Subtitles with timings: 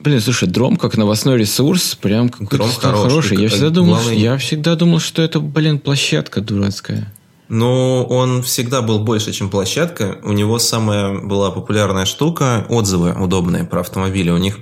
[0.00, 3.02] Блин, слушай, Дром как новостной ресурс, прям какой-то Дром хороший.
[3.08, 3.36] хороший.
[3.38, 7.12] Я Как- всегда думал, главное- я всегда думал, что это, блин, площадка дурацкая.
[7.48, 10.18] Ну, он всегда был больше, чем площадка.
[10.22, 14.30] У него самая была популярная штука– отзывы удобные про автомобили.
[14.30, 14.58] У них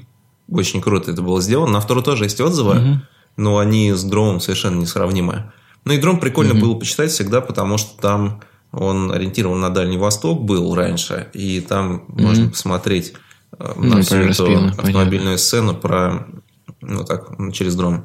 [0.48, 1.72] очень круто это было сделано.
[1.72, 3.02] На вторую тоже есть отзывы,
[3.36, 5.52] но они с дромом совершенно несравнимы.
[5.84, 8.40] Ну и дром прикольно было почитать всегда, потому что там
[8.72, 13.14] он ориентирован на Дальний Восток был раньше, и там можно посмотреть
[13.58, 14.82] на Ну, всю эту понятно.
[14.82, 16.26] автомобильную сцену про,
[16.80, 18.04] ну так, через дром.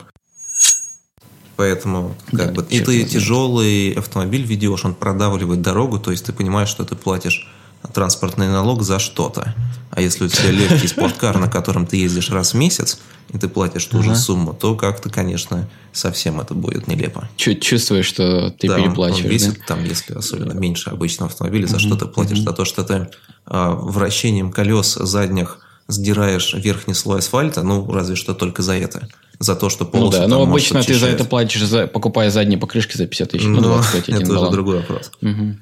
[1.57, 6.33] Поэтому, как Да, бы, и ты тяжелый автомобиль ведешь, он продавливает дорогу, то есть ты
[6.33, 7.47] понимаешь, что ты платишь
[7.93, 9.55] транспортный налог за что-то.
[9.91, 12.99] А если у тебя легкий спорткар, на котором ты ездишь раз в месяц,
[13.33, 17.29] и ты платишь ту же сумму, то как-то, конечно, совсем это будет нелепо.
[17.37, 19.33] Чу- чувствуешь, что ты Да, переплачиваешь, он да?
[19.33, 22.39] весит, там, если особенно меньше обычного автомобиля, за что ты платишь?
[22.39, 23.09] За то, что ты
[23.45, 29.07] а, вращением колес задних сдираешь верхний слой асфальта, ну, разве что только за это.
[29.39, 32.29] За то, что Ну полосы да, там, но обычно ты за это платишь, за, покупая
[32.29, 33.45] задние покрышки за 50 тысяч.
[33.45, 35.11] Ну, Но 25 один это уже другой вопрос.
[35.21, 35.59] Мгм.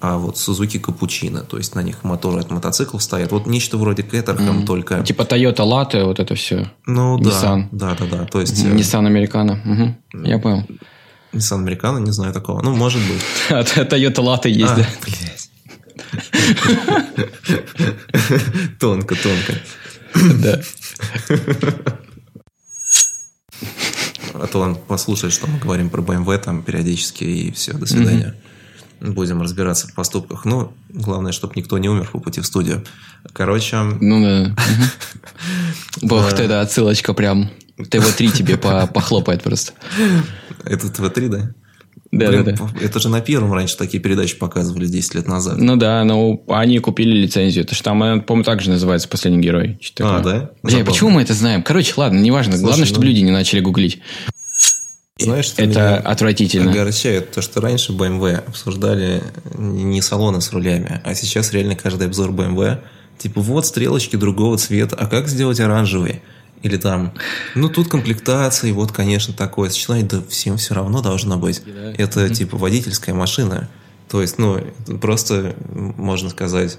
[0.00, 3.32] А вот Suzuki Капучино, то есть на них моторы от мотоциклов стоят.
[3.32, 5.02] Вот нечто вроде Caterham, только...
[5.02, 6.70] Типа Toyota Latte, вот это все.
[6.86, 7.66] Ну да, Nissan.
[7.72, 8.24] да, да, да.
[8.26, 9.56] То есть э, Nissan Americano.
[9.64, 9.96] Мгм.
[10.24, 10.64] Я понял.
[11.32, 12.62] Nissan Americano, не знаю такого.
[12.62, 13.22] Ну, может быть.
[13.50, 14.86] А Toyota Latte есть, А, да?
[15.04, 15.50] блядь.
[18.78, 19.54] Тонко, тонко.
[20.42, 20.60] Да.
[24.34, 28.36] А то он послушает, что мы говорим про BMW там периодически, и все, до свидания.
[29.00, 30.44] Будем разбираться в поступках.
[30.44, 32.84] Ну, главное, чтобы никто не умер по пути в студию.
[33.32, 34.40] Короче, Ну да.
[34.48, 34.56] Мгм.
[36.02, 37.50] Бог, ты да, отсылочка прям.
[37.76, 39.72] ТВ-3 тебе по- похлопает просто.
[40.64, 41.50] это ТВ-3, да?
[42.10, 42.68] Да, Блин, да, да.
[42.80, 45.58] Это же на первом раньше такие передачи показывали 10 лет назад.
[45.58, 47.64] Ну да, но они купили лицензию.
[47.64, 49.78] Это же там, э, по-моему, так же называется «Последний герой».
[50.00, 50.50] А, да?
[50.62, 51.62] Бля, почему мы это знаем?
[51.62, 52.52] Короче, ладно, неважно.
[52.54, 54.00] Слушай, Главное, чтобы ну- люди не начали гуглить.
[55.18, 56.70] Знаешь, что Это меня отвратительно.
[56.70, 59.22] огорчает то, что раньше BMW обсуждали
[59.56, 62.78] не салоны с рулями, а сейчас реально каждый обзор BMW
[63.18, 66.22] типа вот стрелочки другого цвета, а как сделать оранжевый?
[66.62, 67.14] Или там,
[67.54, 71.62] ну тут комплектация, и вот, конечно, такое сочетание, да всем все равно должно быть.
[71.64, 71.92] Да.
[71.92, 73.68] Это типа водительская машина.
[74.08, 74.60] То есть, ну,
[75.00, 76.78] просто можно сказать,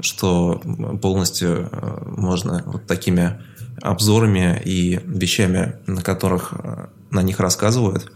[0.00, 0.62] что
[1.02, 3.40] полностью э, можно вот такими
[3.82, 8.10] обзорами и вещами, на которых э, на них рассказывают,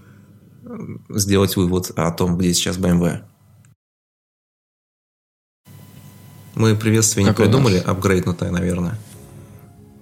[0.65, 0.69] э,
[1.11, 3.23] сделать вывод о том, где сейчас BMW.
[6.55, 7.49] Мы приветствие не Как у нас?
[7.49, 8.99] придумали, апгрейднутое, наверное.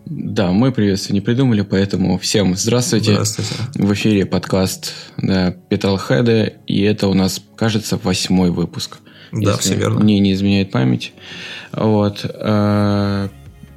[0.07, 3.13] Да, мы приветствие не придумали, поэтому всем здравствуйте.
[3.13, 3.55] Здравствуйте.
[3.75, 8.99] В эфире подкаст да, Петалхеды, и это у нас, кажется, восьмой выпуск.
[9.31, 10.01] Да, все верно.
[10.01, 11.13] Мне не изменяет память.
[11.73, 12.25] Вот.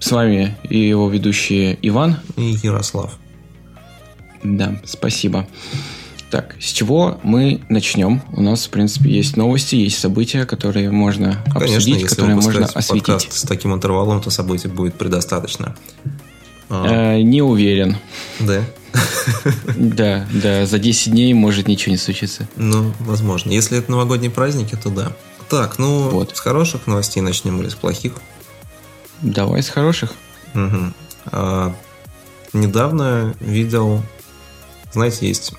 [0.04, 2.18] С вами и его ведущие Иван.
[2.36, 3.14] И Ярослав.
[4.44, 5.48] Да, спасибо.
[6.30, 8.22] Так, с чего мы начнем?
[8.34, 12.66] У нас, в принципе, есть новости, есть события, которые можно Конечно, обсудить, если которые можно
[12.66, 13.06] осветить.
[13.06, 15.74] подкаст с таким интервалом, то событий будет предостаточно.
[16.70, 17.96] А, Э, не уверен.
[18.42, 18.62] Да?
[19.78, 22.46] Да, да, за 10 дней может ничего не случиться.
[22.58, 23.52] Ну, возможно.
[23.52, 25.14] Если это новогодние праздники, то да.
[25.50, 26.36] Так, ну, Вот.
[26.36, 28.14] с хороших новостей начнем или с плохих?
[29.24, 30.14] Давай с хороших.
[30.54, 30.94] Мгм.
[31.28, 31.74] А,
[32.52, 34.04] недавно видел,
[34.92, 35.54] знаете, есть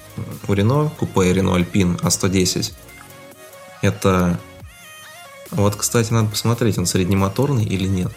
[0.46, 2.72] у Рено купе Рено Альпин А110.
[3.82, 4.38] Это...
[5.50, 8.12] Вот, кстати, надо посмотреть, он среднемоторный или нет.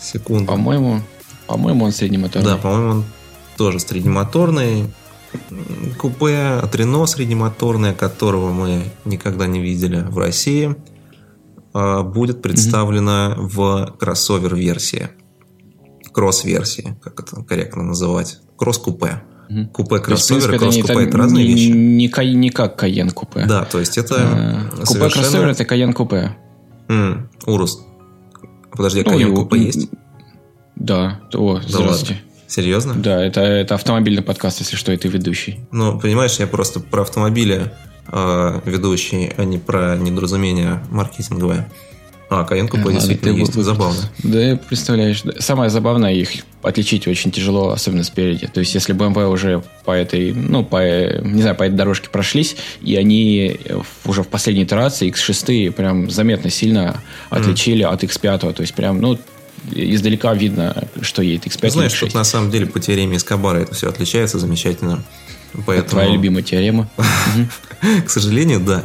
[0.00, 0.46] Секунду.
[0.46, 1.02] По-моему,
[1.46, 2.48] по-моему, он среднемоторный.
[2.48, 3.04] Да, по-моему, он
[3.56, 4.92] тоже среднемоторный.
[5.98, 10.76] Купе от Рено среднемоторное, которого мы никогда не видели в России,
[11.74, 15.10] а, будет представлено в кроссовер-версии.
[16.12, 18.38] Кросс-версии, как это корректно называть.
[18.56, 19.22] Кросс-купе.
[19.48, 19.68] Мгм.
[19.68, 21.68] Купе То есть, в кроссовер и принципе, это не, кросс-купе это разные не, вещи.
[21.70, 23.44] Не, ка- не как Каен купе.
[23.46, 24.14] Да, то есть это
[24.80, 25.10] Э, совершенно...
[25.24, 26.36] кроссовер это Каен купе.
[26.88, 27.80] М, Урус.
[28.70, 29.88] Подожди, а Ну, Кайен и- купе есть?
[30.76, 32.22] Да, о, здравствуйте.
[32.46, 32.94] Серьезно?
[32.94, 35.60] Да, это, это автомобильный подкаст, если что, и ты ведущий.
[35.72, 37.72] Ну, понимаешь, я просто про автомобили
[38.08, 41.68] э, ведущий, а не про недоразумение маркетинговое.
[42.30, 43.54] А, Каен купе Ладно, действительно ты есть.
[43.54, 44.00] вы- Забавно.
[44.22, 45.22] Да, представляешь.
[45.22, 45.32] да.
[45.40, 46.30] Самое забавное, их
[46.62, 48.46] отличить очень тяжело, особенно спереди.
[48.46, 52.08] То есть, если BMW уже по этой, ну, по, э, не знаю, по этой дорожке
[52.08, 58.54] прошлись, и они э, уже в последней итерации X6 прям заметно сильно отличили от X5.
[58.54, 59.18] То есть, прям, ну,
[59.72, 62.14] издалека видно, что едет X5 Знаешь, тут X6.
[62.16, 65.04] на самом деле по теореме Эскобара это все отличается замечательно.
[65.54, 66.88] Это Поэтому, твоя любимая теорема.
[68.06, 68.84] К сожалению, да.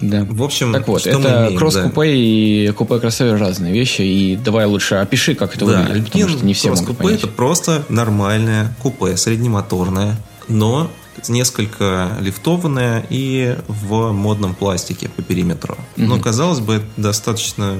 [0.00, 0.26] Да.
[0.28, 2.06] В общем, так вот, это кросс-купе да.
[2.06, 4.02] и купе-кроссовер разные вещи.
[4.02, 7.28] И давай лучше опиши, как это Да, выглядит, потому что не все могут кросс-купе это
[7.28, 10.16] просто нормальное купе, среднемоторное,
[10.48, 10.90] но
[11.28, 15.76] несколько лифтованное и в модном пластике по периметру.
[15.96, 17.76] Но, казалось бы, это достаточно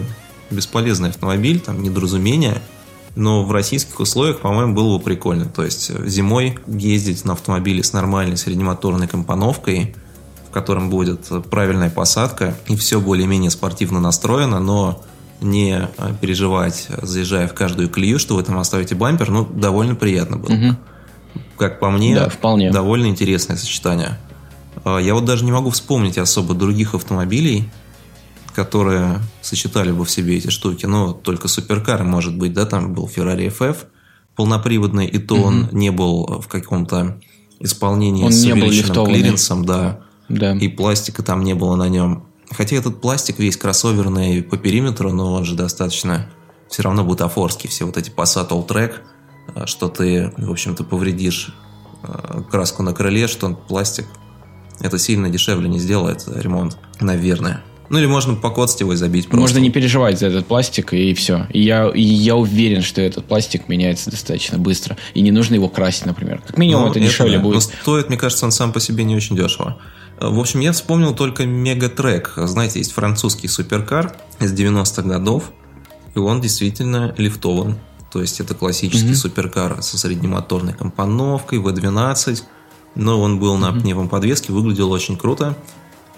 [0.51, 2.61] бесполезный автомобиль, там недоразумение,
[3.15, 5.45] но в российских условиях, по-моему, было бы прикольно.
[5.47, 9.95] То есть э, зимой ездить на автомобиле с нормальной среднемоторной компоновкой,
[10.49, 15.03] в котором будет правильная посадка, и все более-менее спортивно настроено, но
[15.41, 20.37] не э, переживать, заезжая в каждую колею, что вы там оставите бампер, ну, довольно приятно
[20.37, 20.53] было.
[20.53, 20.77] Мгм.
[21.59, 22.71] Как по мне, Да, вполне.
[22.71, 24.19] довольно интересное сочетание.
[24.85, 27.71] Я вот даже не могу вспомнить особо других автомобилей,
[28.55, 30.87] которые сочетали бы в себе эти штуки.
[30.87, 33.77] Ну, только суперкары, может быть, да, там был Ferrari FF
[34.37, 37.19] полноприводный, и то он не был в каком-то
[37.61, 39.21] исполнении Он с не был увеличенным лифтованный.
[39.21, 40.01] клиренсом, да.
[40.29, 40.55] Да.
[40.55, 42.25] И пластика там не было на нем.
[42.51, 46.31] Хотя этот пластик весь кроссоверный по периметру, но он же достаточно
[46.69, 47.69] все равно бутафорский.
[47.69, 48.95] Все вот эти Passat All Track,
[49.67, 51.55] что ты, в общем-то, повредишь
[52.03, 54.07] а, краску на крыле, что он пластик.
[54.81, 57.63] Это сильно дешевле не сделает ремонт, наверное.
[57.89, 59.41] Ну или можно покоцать его и забить просто.
[59.41, 61.47] Можно не переживать за этот пластик, и все.
[61.51, 64.97] И я, и я уверен, что этот пластик меняется достаточно быстро.
[65.15, 66.43] И не нужно его красить, например.
[66.47, 67.43] Как минимум, Ну, это дешевле да.
[67.43, 67.55] будет.
[67.55, 69.79] Но стоит, мне кажется, он сам по себе не очень дешево.
[70.21, 72.33] В общем, я вспомнил только Мегатрек.
[72.37, 75.51] Знаете, есть французский суперкар из 90-х годов,
[76.15, 77.79] и он действительно лифтован.
[78.13, 82.43] То есть это классический суперкар со среднемоторной компоновкой, V12,
[82.95, 85.57] но он был на пневмоподвеске, выглядел очень круто.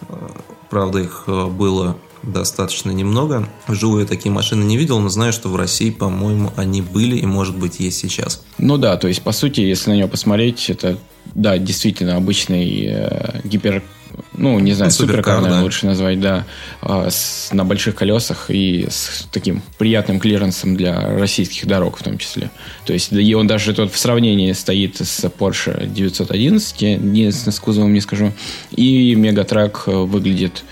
[0.09, 0.29] Э,
[0.75, 3.49] Правда, их э, было достаточно немного.
[3.69, 7.27] Вживую я такие машины не видел, но знаю, что в России, по-моему, они были и,
[7.27, 8.43] может быть, есть сейчас.
[8.59, 10.99] Ну да, то есть, по сути, если на него посмотреть, это,
[11.35, 13.85] да, действительно обычный э, гипер...
[14.33, 15.63] Ну, не знаю, суперкар, суперкар, да.
[15.63, 16.45] лучше назвать, да,
[16.83, 22.19] э, с- на больших колесах и с таким приятным клиренсом для российских дорог в том
[22.19, 22.51] числе.
[22.85, 27.93] То есть, и он даже тут в сравнении стоит с Porsche 911, единственное, с кузовом
[27.93, 28.33] не скажу,
[28.71, 30.65] и Мегатрак э, выглядит,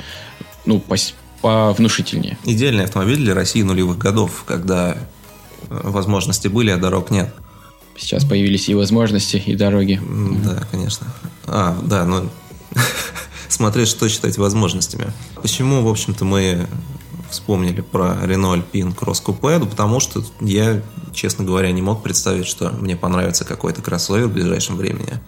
[0.66, 2.38] ну, пос- повнушительнее.
[2.44, 4.96] Идеальный автомобиль для России нулевых годов, когда э,
[5.68, 7.34] возможности были, а дорог нет.
[7.96, 10.00] Сейчас появились и возможности, и дороги.
[10.44, 11.06] Да, конечно.
[11.46, 12.28] А, да, ну
[13.52, 15.12] смотреть, что считать возможностями.
[15.40, 16.66] Почему, в общем-то, мы
[17.30, 19.58] вспомнили про Renault Alpine Cross Coupe?
[19.58, 20.82] Да потому что я,
[21.12, 25.20] честно говоря, не мог представить, что мне понравится какой-то кроссовер в ближайшем времени.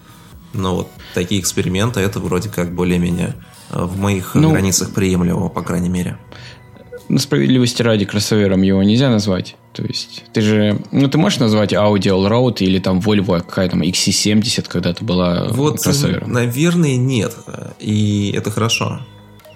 [0.53, 3.35] Но вот такие эксперименты, это вроде как более-менее
[3.71, 6.17] э, в моих Ну, границах приемлемого, по крайней мере.
[7.09, 9.57] На справедливости ради кроссовером его нельзя назвать.
[9.75, 10.79] То есть, ты же...
[10.91, 15.81] Ну, ты можешь назвать Audi Allroad или там Volvo какая там XC70 когда-то была Вот,
[15.81, 16.31] кроссовером?
[16.31, 17.35] наверное, нет.
[17.79, 19.01] И это хорошо.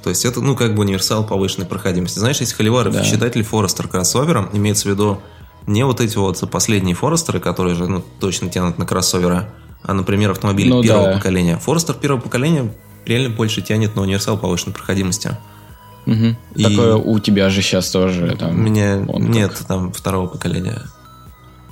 [0.03, 2.19] То есть это, ну, как бы универсал повышенной проходимости.
[2.19, 3.03] Знаешь, если Холиваров Да.
[3.03, 5.19] считать ли Форестер кроссовером, имеется в виду
[5.67, 9.49] не вот эти вот последние Форестеры, которые же ну, точно тянут на кроссовера,
[9.83, 11.13] а, например, автомобили Ну первого да.
[11.13, 11.57] поколения.
[11.57, 12.73] Форестер первого поколения
[13.05, 15.37] реально больше тянет на универсал повышенной проходимости.
[16.09, 16.37] Мгм.
[16.55, 18.51] И- Такое у тебя же сейчас тоже там...
[18.51, 20.81] У меня он как- нет там второго поколения.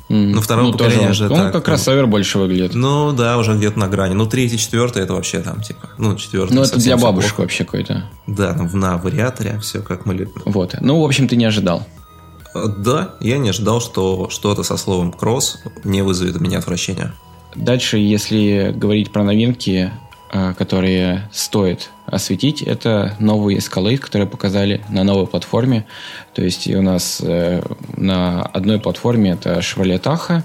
[0.09, 1.61] М, ну, второго тоже поколения он- же Он так, как ну.
[1.61, 2.73] кроссовер больше выглядит.
[2.75, 4.13] Ну да, уже где-то на грани.
[4.13, 6.53] Ну, третий, четвертый это вообще там, типа, ну, четвертый.
[6.53, 7.41] Ну, это для бабушек плохо.
[7.41, 8.05] вообще какой-то.
[8.25, 10.41] Да, на, на вариаторе, все как мы любим.
[10.45, 10.75] Вот.
[10.79, 11.85] Ну, в общем, ты не ожидал.
[12.55, 17.13] Э, Да, я не ожидал, что что-то со словом кросс не вызовет у меня отвращения.
[17.55, 19.91] Дальше, если говорить про новинки,
[20.57, 25.85] которые стоит осветить, это новые Escalade, которые показали на новой платформе.
[26.33, 27.61] То есть у нас э,
[27.95, 30.41] на одной платформе это Chevrolet Tahoe,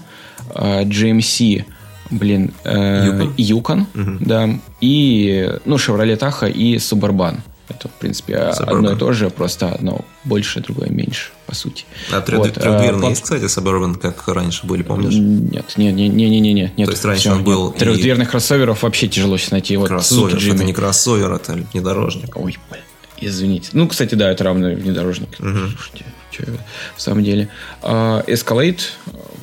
[0.55, 1.65] э, GMC,
[2.11, 3.85] блин, э, Yukon.
[3.93, 4.49] Yukon, да,
[4.81, 7.37] и, ну, Chevrolet Tahoe и Suburban.
[7.77, 8.63] Это, в принципе, Suburban.
[8.77, 11.85] одно и то же, просто одно больше, другое меньше, по сути.
[12.11, 15.13] А тред- Вот, плат- есть, кстати, Suburban, как раньше были, помнишь?
[15.13, 16.85] нет, нет, нет, нет, нет, нет, нет.
[16.85, 17.45] То есть раньше всё, он нет.
[17.45, 19.75] был и- Трехдверных кроссоверов вообще тяжело сейчас найти.
[19.77, 22.35] Вот Кроссовер, Suzuki это не кроссовер, это внедорожник.
[22.37, 22.79] Ой, бля,
[23.19, 23.69] извините.
[23.73, 25.29] Ну, кстати, да, это равно внедорожник.
[25.37, 26.53] Слушайте, чё я-
[26.95, 27.49] в самом деле.
[27.81, 28.81] А, Escalade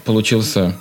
[0.05, 0.77] получился,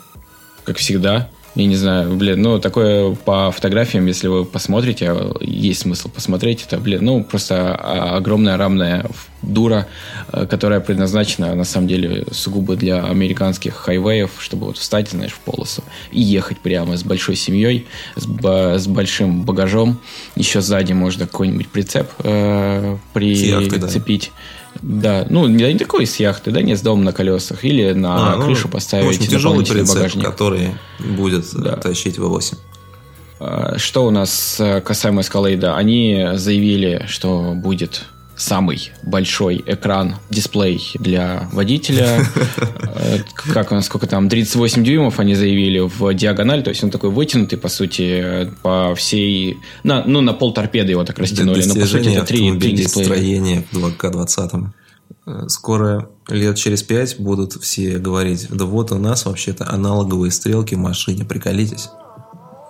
[0.64, 6.10] как всегда, я не знаю, блин, ну, такое по фотографиям, если вы посмотрите, есть смысл
[6.10, 9.06] посмотреть, это, блин, ну, просто а, огромная рамная
[9.42, 9.88] дура,
[10.30, 15.40] а, которая предназначена, на самом деле, сугубо для американских хайвеев, чтобы вот встать, знаешь, в
[15.40, 20.00] полосу и ехать прямо с большой семьей, с, с большим багажом.
[20.36, 24.32] Еще сзади можно какой-нибудь прицеп э, прицепить.
[24.82, 27.66] Да, ну, не, такой с яхты, да, не с домом на колесах.
[27.66, 30.26] Или на А, ну, крышу поставить Очень тяжелый прицеп, багажник.
[30.26, 31.76] который будет э, Да.
[31.76, 32.58] тащить V8.
[33.42, 35.66] Э, что у нас касаемо Escalade?
[35.76, 38.04] Они заявили, что будет
[38.40, 42.26] самый большой экран, дисплей для водителя.
[43.02, 43.20] Э,
[43.54, 47.12] как у нас, сколько там, 38 дюймов они заявили в диагональ, то есть он такой
[47.12, 49.58] вытянутый, по сути, по всей...
[49.84, 53.06] На, ну, на пол торпеды его так растянули, но по сути это три, три дисплея.
[53.06, 54.68] строение в 2К20.
[55.28, 60.76] Э, скоро, лет через пять, будут все говорить, да вот у нас вообще-то аналоговые стрелки
[60.76, 61.90] в машине, приколитесь.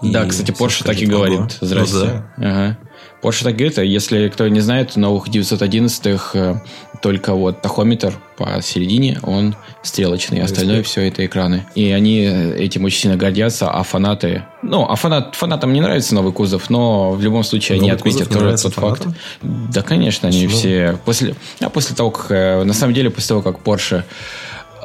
[0.01, 1.57] Да, кстати, Porsche так и говорит.
[1.61, 1.95] Здрасте.
[1.95, 2.31] Ну, да.
[2.37, 2.77] ага.
[3.21, 3.43] Porsche
[3.77, 6.55] а если кто не знает, новых 911-х э,
[7.01, 11.65] только вот тахометр посередине, он стрелочный, остальное все это экраны.
[11.75, 14.45] И они этим очень сильно гордятся, а фанаты...
[14.61, 18.29] Ну, а фанат, фанатам не нравится новый кузов, но в любом случае новый они отметят
[18.29, 19.13] тоже тот фанатам?
[19.13, 19.17] факт.
[19.41, 20.59] Да, конечно, они Почему?
[20.59, 20.99] все...
[21.03, 22.31] После, а после того, как...
[22.31, 24.03] Э, на самом деле, после того, как Porsche Э,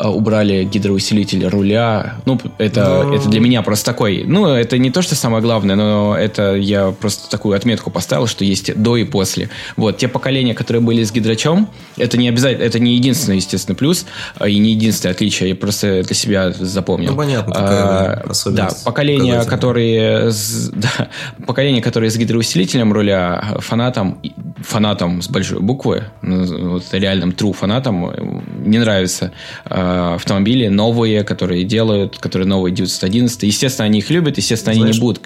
[0.02, 2.14] убрали гидроусилитель руля.
[2.24, 3.14] Ну, это, но...
[3.14, 4.24] это для меня просто такой...
[4.26, 8.44] Ну, это не то, что самое главное, но это я просто такую отметку поставил, что
[8.44, 9.50] есть до и после.
[9.76, 14.06] Вот, те поколения, которые были с гидрачом, это не обязательно, это не единственный, естественно, плюс
[14.36, 17.10] а, и не единственное отличие, я просто для себя запомнил.
[17.10, 21.08] Ну, понятно, а, Да, поколения, которые, с, да,
[21.46, 24.18] поколения, которые с гидроусилителем руля, фанатам,
[24.62, 29.32] фанатам с большой буквы, ну, вот реальным true фанатам не нравится
[29.64, 29.83] а, Э,
[30.14, 33.42] автомобили новые, которые делают, которые новые 911.
[33.42, 35.20] Естественно, они их любят, естественно, Знаешь, они не будут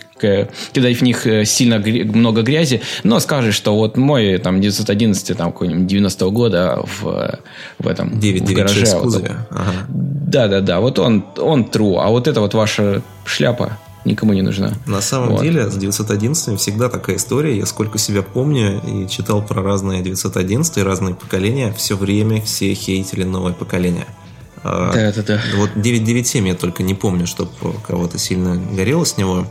[0.73, 5.53] кидать в них э, сильно много грязи, но скажешь, что вот мой там 911 там
[5.53, 7.38] какой-нибудь 90-го года в,
[7.79, 8.87] в этом 9, в гараже.
[8.99, 9.73] Вот, ага.
[9.88, 10.81] Да, да, да.
[10.81, 14.73] Вот он, он true, а вот это вот ваша шляпа никому не нужна.
[14.87, 15.43] На самом вот.
[15.43, 17.57] деле, с 911 всегда такая история.
[17.57, 22.75] Я сколько себя помню и читал про разные 911 и разные поколения, все время все
[22.75, 24.07] хейтили новое поколение.
[24.62, 25.41] Да, да, да.
[25.57, 27.50] Вот 997 я только не помню, чтобы
[27.87, 29.47] кого-то сильно горело с него.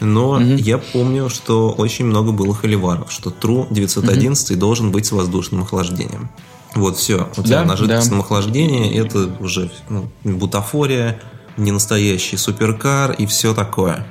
[0.00, 0.42] Но угу.
[0.42, 4.58] я помню, что очень много было холиваров, что True 911 угу.
[4.58, 6.28] должен быть с воздушным охлаждением.
[6.74, 7.28] Вот все.
[7.36, 8.24] У тебя да, на жидкостном да.
[8.24, 11.20] охлаждении это уже ну, бутафория,
[11.56, 14.06] не настоящий суперкар и все такое.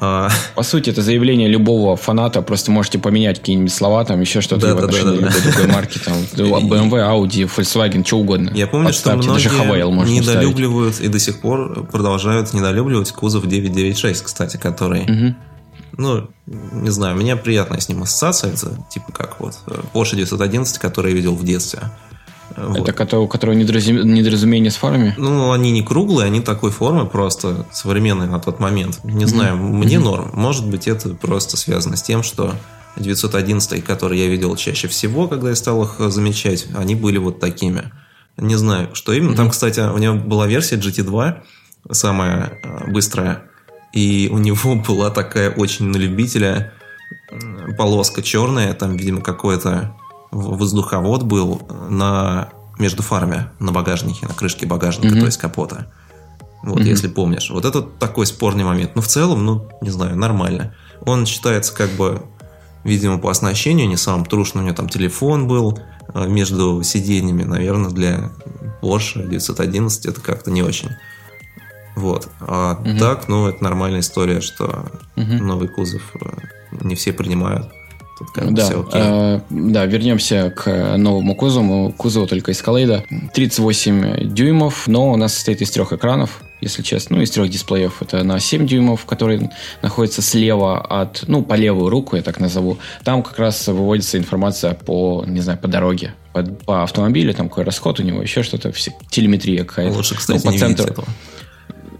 [0.00, 2.40] А, По сути, это заявление любого фаната.
[2.42, 5.66] Просто можете поменять какие-нибудь слова, там еще что-то да, в отношении да, да, любой другой
[5.72, 5.98] марки.
[5.98, 8.52] Там, BMW, Audi, Volkswagen, что угодно.
[8.54, 11.10] Я помню, Подставьте, что многие даже Havail можно недолюбливают вставить.
[11.10, 15.02] и до сих пор продолжают недолюбливать кузов 996, кстати, который...
[15.02, 15.34] Угу.
[15.98, 18.52] Ну, не знаю, у меня приятная с ним ассоциация.
[18.52, 19.54] Это типа как вот
[19.92, 21.90] Porsche 911, который я видел в детстве.
[22.56, 22.88] Вот.
[22.88, 25.14] Это у которого недоразумение с фарами?
[25.16, 29.00] Ну, они не круглые, они такой формы просто современные на тот момент.
[29.04, 29.72] Не знаю, mm-hmm.
[29.72, 30.02] мне mm-hmm.
[30.02, 30.30] норм.
[30.34, 32.54] Может быть, это просто связано с тем, что
[32.96, 37.92] 911, которые я видел чаще всего, когда я стал их замечать, они были вот такими.
[38.36, 39.32] Не знаю, что именно.
[39.32, 39.36] Mm-hmm.
[39.36, 41.42] Там, кстати, у него была версия GT2,
[41.90, 43.42] самая э, быстрая,
[43.92, 46.72] и у него была такая очень на любителя
[47.76, 49.94] полоска черная, там, видимо, какой-то
[50.30, 55.20] воздуховод был на между фарами на багажнике, на крышке багажника, mm-hmm.
[55.20, 55.86] то есть капота.
[56.62, 56.84] Вот, mm-hmm.
[56.84, 57.50] если помнишь.
[57.50, 58.94] Вот это такой спорный момент.
[58.94, 60.74] Но в целом, ну, не знаю, нормально.
[61.02, 62.22] Он считается как бы,
[62.84, 64.64] видимо, по оснащению не самым трушным.
[64.64, 65.78] У него там телефон был
[66.14, 67.44] а, между сиденьями.
[67.44, 68.32] Наверное, для
[68.82, 70.90] Porsche 911 это как-то не очень.
[71.94, 72.28] Вот.
[72.40, 72.98] А mm-hmm.
[72.98, 75.38] так, ну, это нормальная история, что mm-hmm.
[75.42, 76.28] новый кузов э,
[76.82, 77.68] не все принимают.
[78.18, 79.00] Тут как да, все окей.
[79.02, 81.92] Э, да, вернемся к новому кузову.
[81.92, 83.04] Кузову только Escalade.
[83.34, 88.02] 38 дюймов, но у нас состоит из трех экранов если честно, ну, из трех дисплеев.
[88.02, 89.48] Это на 7 дюймов, который
[89.82, 92.78] находится слева от, ну, по левую руку, я так назову.
[93.04, 97.64] Там как раз выводится информация по, не знаю, по дороге, по, по автомобилю, там какой
[97.64, 98.72] расход у него, еще что-то,
[99.08, 99.96] телеметрия какая-то.
[99.96, 100.86] Лучше, кстати, ну, по центру.
[100.86, 101.08] Этого.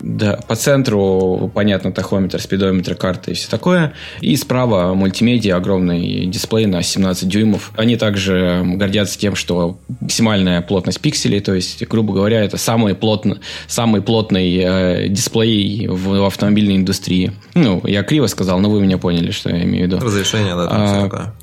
[0.00, 3.92] Да, по центру, понятно, тахометр, спидометр, карта и все такое.
[4.20, 7.72] И справа мультимедиа, огромный дисплей на 17 дюймов.
[7.76, 13.38] Они также гордятся тем, что максимальная плотность пикселей, то есть, грубо говоря, это самый, плотно,
[13.66, 17.32] самый плотный э, дисплей в, в автомобильной индустрии.
[17.54, 20.04] Ну, я криво сказал, но вы меня поняли, что я имею в виду.
[20.04, 21.34] Разрешение, да, там а, все такое.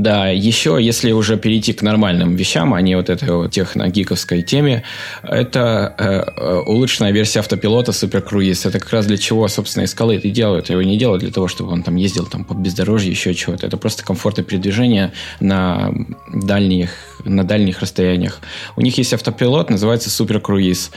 [0.00, 4.82] Да, еще, если уже перейти к нормальным вещам, а не вот этой вот техногиковской теме,
[5.22, 8.22] это э, э улучшенная версия автопилота Super.
[8.66, 10.70] Это как раз для чего, собственно, и скалы это делают.
[10.70, 13.66] Его не делают для того, чтобы он там ездил там по бездорожью, еще чего-то.
[13.66, 15.92] Это просто комфортное передвижение на
[16.32, 16.90] дальних
[17.24, 18.40] на дальних расстояниях.
[18.76, 20.90] У них есть автопилот, называется Супер Круиз.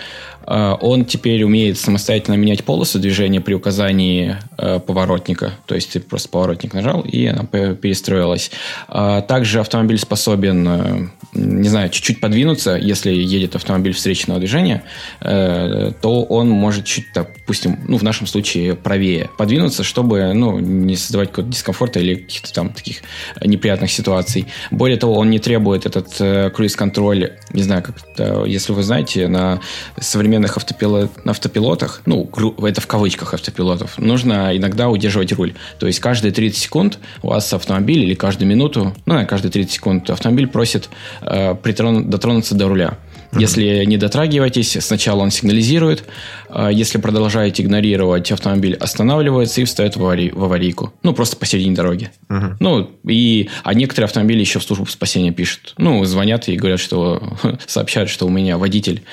[0.46, 5.54] А, он теперь умеет самостоятельно менять полосу движения при указании э, поворотника.
[5.66, 8.52] То есть ты просто поворотник нажал, и она перестроилась.
[8.88, 14.84] А, также автомобиль способен, э, не знаю, чуть-чуть подвинуться, если едет автомобиль встречного движения,
[15.22, 20.96] э, то он может чуть, допустим, ну, в нашем случае правее подвинуться, чтобы ну, не
[20.96, 22.98] создавать какой-то дискомфорта или каких-то там таких
[23.44, 24.48] неприятных ситуаций.
[24.72, 29.60] Более того, он не требует этот круиз-контроль, не знаю, как это, если вы знаете, на
[30.00, 32.30] современных современных автопилот, автопилотах, ну,
[32.66, 35.54] это в кавычках автопилотов, нужно иногда удерживать руль.
[35.80, 40.10] То есть каждые 30 секунд у вас автомобиль или каждую минуту, ну, каждые 30 секунд
[40.10, 40.90] автомобиль просит
[41.22, 42.98] э, притрон, дотронуться до руля.
[43.40, 46.04] Если не дотрагиваетесь, сначала он сигнализирует.
[46.50, 50.94] А если продолжаете игнорировать, автомобиль останавливается и встает в, аварий, в аварийку.
[51.04, 52.12] Ну, просто посередине дороги.
[52.30, 52.56] Uh-huh.
[52.60, 55.74] Ну, и, а некоторые автомобили еще в службу спасения пишут.
[55.78, 57.38] Ну, звонят и говорят, что
[57.68, 59.04] сообщают, что у меня водитель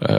[0.00, 0.18] э,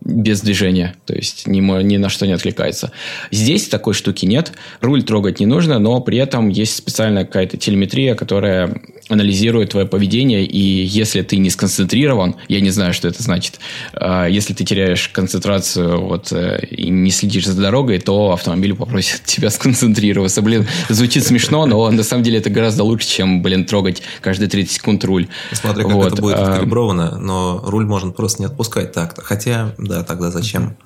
[0.00, 2.92] без движения, то есть ни, ни на что не отвлекается.
[3.30, 8.14] Здесь такой штуки нет, руль трогать не нужно, но при этом есть специальная какая-то телеметрия,
[8.14, 13.58] которая анализирует твое поведение, и если ты не сконцентрирован, я не знаю, что это значит,
[13.94, 19.22] а, если ты теряешь концентрацию вот, э, и не следишь за дорогой, то автомобиль попросит
[19.24, 20.42] тебя сконцентрироваться.
[20.42, 24.72] Блин, звучит смешно, но на самом деле это гораздо лучше, чем, блин, трогать каждые 30
[24.72, 25.28] секунд руль.
[25.52, 26.12] Смотри, как вот.
[26.12, 29.22] это будет а, откалибровано, но руль можно просто не отпускать так-то.
[29.22, 30.76] Хотя, да, тогда зачем?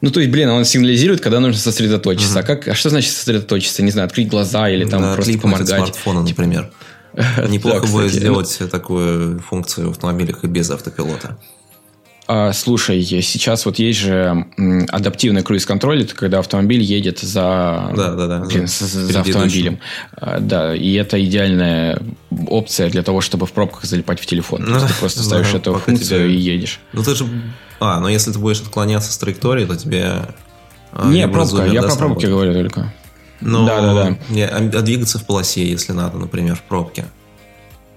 [0.00, 2.38] Ну, то есть, блин, он сигнализирует, когда нужно сосредоточиться.
[2.38, 2.40] Угу.
[2.40, 3.82] А, как, а что значит сосредоточиться?
[3.82, 5.68] Не знаю, открыть глаза или там да, просто поморгать.
[5.68, 6.70] смартфона, например.
[7.48, 11.38] Неплохо будет сделать такую функцию в автомобилях и без автопилота.
[12.28, 14.46] А, слушай, сейчас вот есть же
[14.88, 19.78] адаптивный круиз-контроль, это когда автомобиль едет за, да, да, да, блин, за, за автомобилем.
[20.12, 22.02] А, да, и это идеальная
[22.48, 24.64] опция для того, чтобы в пробках залипать в телефон.
[24.66, 26.34] Ну, ты просто ставишь да, эту функцию тебе...
[26.34, 26.80] и едешь.
[26.92, 27.26] Ну ты же...
[27.78, 30.22] А, но если ты будешь отклоняться с траектории, то тебе...
[30.92, 32.92] А, Не, пробка, я про пробки говорю только.
[33.40, 34.18] Но да, да, да.
[34.50, 37.06] А, а двигаться в полосе, если надо, например, в пробке.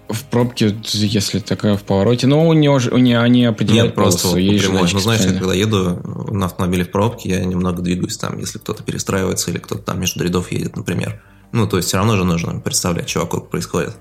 [0.09, 4.23] В пробке, если такая в повороте, но у него, у него они определяют Нет, просто
[4.23, 4.89] полосу, есть прямой.
[4.91, 8.81] Ну, знаешь, я когда еду на автомобиле в пробке, я немного двигаюсь там, если кто-то
[8.81, 11.21] перестраивается или кто-то там между рядов едет, например.
[11.51, 13.95] Ну, то есть все равно же нужно представлять, что вокруг происходит.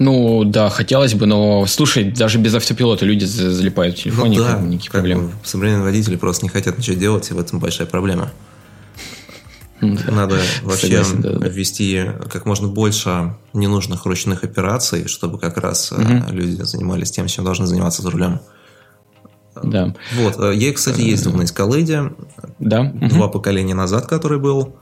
[0.00, 4.58] Ну, да, хотелось бы, но, слушай, даже без автопилота люди залипают в телефоне, ну, да,
[4.58, 5.30] никаких проблем.
[5.44, 8.32] Современные водители просто не хотят ничего делать, и в этом большая проблема.
[9.80, 11.48] Надо вообще Согласен, да, да.
[11.48, 16.02] ввести как можно больше ненужных ручных операций, чтобы как раз угу.
[16.30, 18.40] люди занимались тем, чем должны заниматься за рулем.
[19.62, 19.94] Да.
[20.14, 20.38] Вот.
[20.38, 22.12] Э, я, кстати, ездил на Эскалейде.
[22.58, 22.84] Да.
[22.84, 23.32] Два угу.
[23.32, 24.76] поколения назад, который был.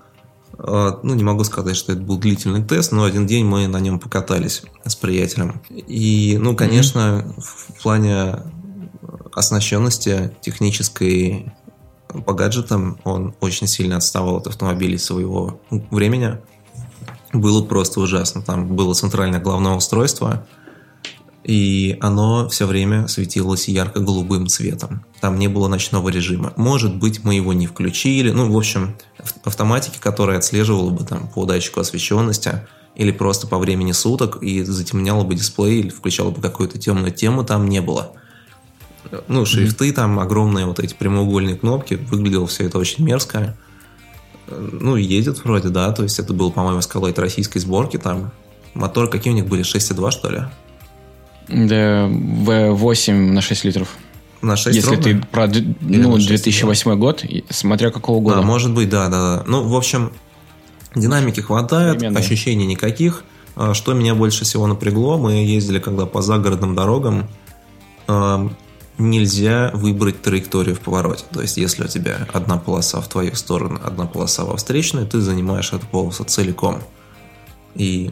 [0.58, 3.80] Э, ну, не могу сказать, что это был длительный тест, но один день мы на
[3.80, 5.60] нем покатались с приятелем.
[5.70, 7.42] И, ну, конечно, mm
[7.78, 8.34] в плане
[9.32, 11.52] оснащенности технической
[12.08, 16.38] по гаджетам он очень сильно отставал от автомобилей своего времени.
[17.32, 18.42] Было просто ужасно.
[18.42, 20.46] Там было центральное главное устройство,
[21.44, 25.04] и оно все время светилось ярко-голубым цветом.
[25.20, 26.52] Там не было ночного режима.
[26.56, 28.30] Может быть, мы его не включили.
[28.30, 28.96] Ну, в общем,
[29.44, 35.24] автоматики, которая отслеживала бы там по датчику освещенности или просто по времени суток и затемняла
[35.24, 38.12] бы дисплей или включала бы какую-то темную тему, там не было.
[39.28, 39.92] Ну, шрифты, mm-hmm.
[39.92, 41.94] там огромные вот эти прямоугольные кнопки.
[41.94, 43.56] Выглядело все это очень мерзко.
[44.50, 45.92] Ну, едет вроде, да.
[45.92, 47.96] То есть это был, по-моему, Escalade российской сборки.
[47.96, 48.32] Там
[48.74, 49.62] мотор какие у них были?
[49.62, 50.40] 6,2, что ли?
[51.48, 53.88] Да, V8 на 6 литров.
[54.42, 55.02] На 6 Если ровно?
[55.02, 55.48] ты про
[55.80, 58.38] ну, 2008 год, смотря какого года.
[58.38, 59.44] А, может быть, да, да, да.
[59.46, 60.12] Ну, в общем,
[60.94, 62.20] динамики хватает, Примерно.
[62.20, 63.24] ощущений никаких.
[63.56, 67.28] А, что меня больше всего напрягло, мы ездили когда по загородным дорогам,
[68.98, 71.24] нельзя выбрать траекторию в повороте.
[71.32, 75.20] То есть, если у тебя одна полоса в твою сторону, одна полоса во встречную, ты
[75.20, 76.82] занимаешь эту полосу целиком.
[77.74, 78.10] И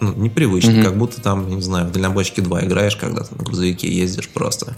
[0.00, 0.82] ну, непривычно, mm-hmm.
[0.82, 4.76] как будто там, не знаю, в дальнобойщике 2 играешь, когда ты на грузовике ездишь просто.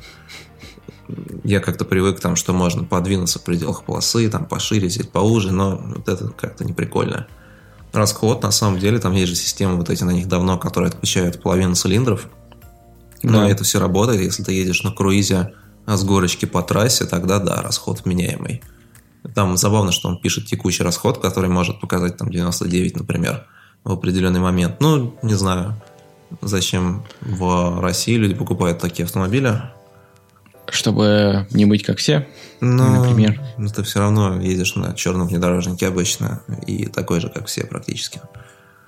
[1.45, 5.77] Я как-то привык там, что можно подвинуться в пределах полосы, там пошире, здесь поуже, но
[5.77, 7.29] вот это как-то не прикольно.
[7.93, 11.41] Расход, на самом деле, там есть же системы вот эти на них давно, которые отключают
[11.41, 12.29] половину цилиндров,
[13.27, 13.49] но да.
[13.49, 15.53] это все работает, если ты едешь на круизе
[15.85, 18.62] с горочки по трассе, тогда да, расход вменяемый.
[19.35, 23.45] Там забавно, что он пишет текущий расход, который может показать там 99, например,
[23.83, 24.77] в определенный момент.
[24.79, 25.75] Ну, не знаю,
[26.41, 29.61] зачем в России люди покупают такие автомобили.
[30.69, 32.29] Чтобы не быть как все,
[32.61, 33.41] Но, например.
[33.59, 38.21] Но ты все равно едешь на черном внедорожнике обычно и такой же, как все практически.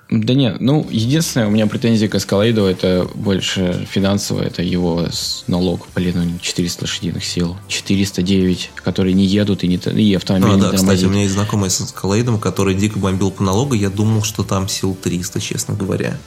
[0.09, 5.05] Да нет, ну, единственное, у меня претензия к Эскалейду, это больше финансово, это его
[5.45, 10.55] налог, блин, ну, 400 лошадиных сил, 409, которые не едут и, не, и автомобиль а,
[10.55, 10.89] не да, тормозит.
[10.89, 14.43] кстати, у меня есть знакомый с Эскалейдом, который дико бомбил по налогу, я думал, что
[14.43, 16.17] там сил 300, честно говоря.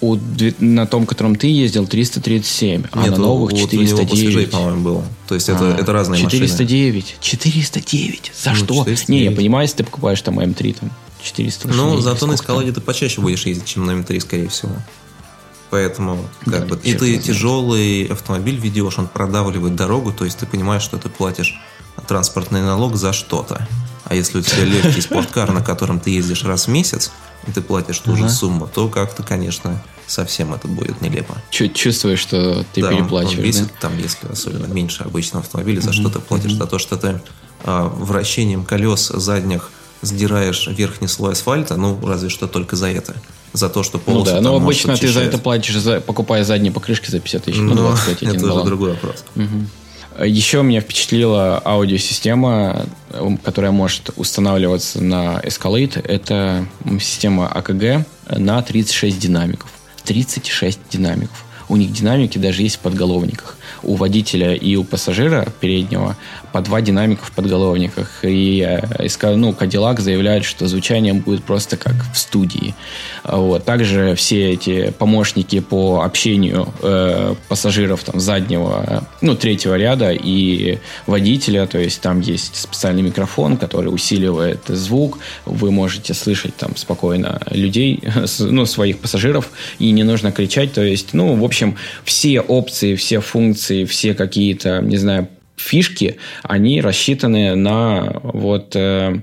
[0.00, 0.16] У,
[0.60, 4.12] на том, котором ты ездил, 337, а Нет, на новых вот 409.
[4.12, 5.04] У него по-моему, было.
[5.26, 7.16] То есть это, А, это разные 409.
[7.20, 8.32] 409.
[8.40, 8.74] За Ну, что?
[8.84, 9.08] 409.
[9.08, 10.90] Не, я понимаю, если ты покупаешь там М3, там
[11.22, 11.84] 400 машины.
[11.84, 12.34] Ну, зато на?
[12.34, 14.72] Эскаладе ты почаще будешь ездить, чем на М3, скорее всего.
[15.70, 20.46] Поэтому, как Да, бы, и ты тяжелый автомобиль ведешь, он продавливает дорогу, то есть ты
[20.46, 21.60] понимаешь, что ты платишь
[22.06, 23.66] транспортный налог за что-то.
[24.08, 27.10] А если у тебя легкий спорткар, на котором ты ездишь раз в месяц,
[27.46, 31.34] и ты платишь ту же сумму, то как-то, конечно, совсем это будет нелепо.
[31.50, 33.72] Чу- Чувствуешь, что ты Да, он- он переплачиваешь, весит, да?
[33.88, 36.54] там, если особенно меньше обычного автомобиля, за что ты платишь?
[36.54, 37.20] За то, что ты
[37.64, 43.16] а, вращением колес задних сдираешь верхний слой асфальта, ну, разве что только за это.
[43.52, 46.00] За то, что Ну полосы да, там, но может, обычно ты за это платишь, за,
[46.00, 47.58] покупая задние покрышки за 50 тысяч.
[47.58, 49.24] Ну, Но 25 один это уже другой вопрос.
[50.24, 56.04] Еще меня впечатлила аудиосистема, э, которая может устанавливаться на Escalade.
[56.04, 56.66] Это
[57.00, 59.70] система АКГ на 36 динамиков.
[60.04, 61.44] 36 динамиков.
[61.68, 63.57] У них динамики даже есть в подголовниках.
[63.88, 66.14] У водителя и у пассажира переднего
[66.52, 68.20] по два динамика в подголовниках.
[68.22, 72.74] И э, ну, Cadillac заявляет, что звучание будет просто как в студии.
[73.24, 73.64] Вот.
[73.64, 80.78] Также все эти помощники по общению э, пассажиров там, заднего, э, ну, третьего ряда и
[81.06, 87.40] водителя, то есть там есть специальный микрофон, который усиливает звук, вы можете слышать там спокойно
[87.50, 88.02] людей,
[88.40, 89.48] ну, своих пассажиров,
[89.78, 94.80] и не нужно кричать, то есть, ну, в общем, все опции, все функции, все какие-то,
[94.80, 99.20] не знаю, фишки, они рассчитаны на вот э,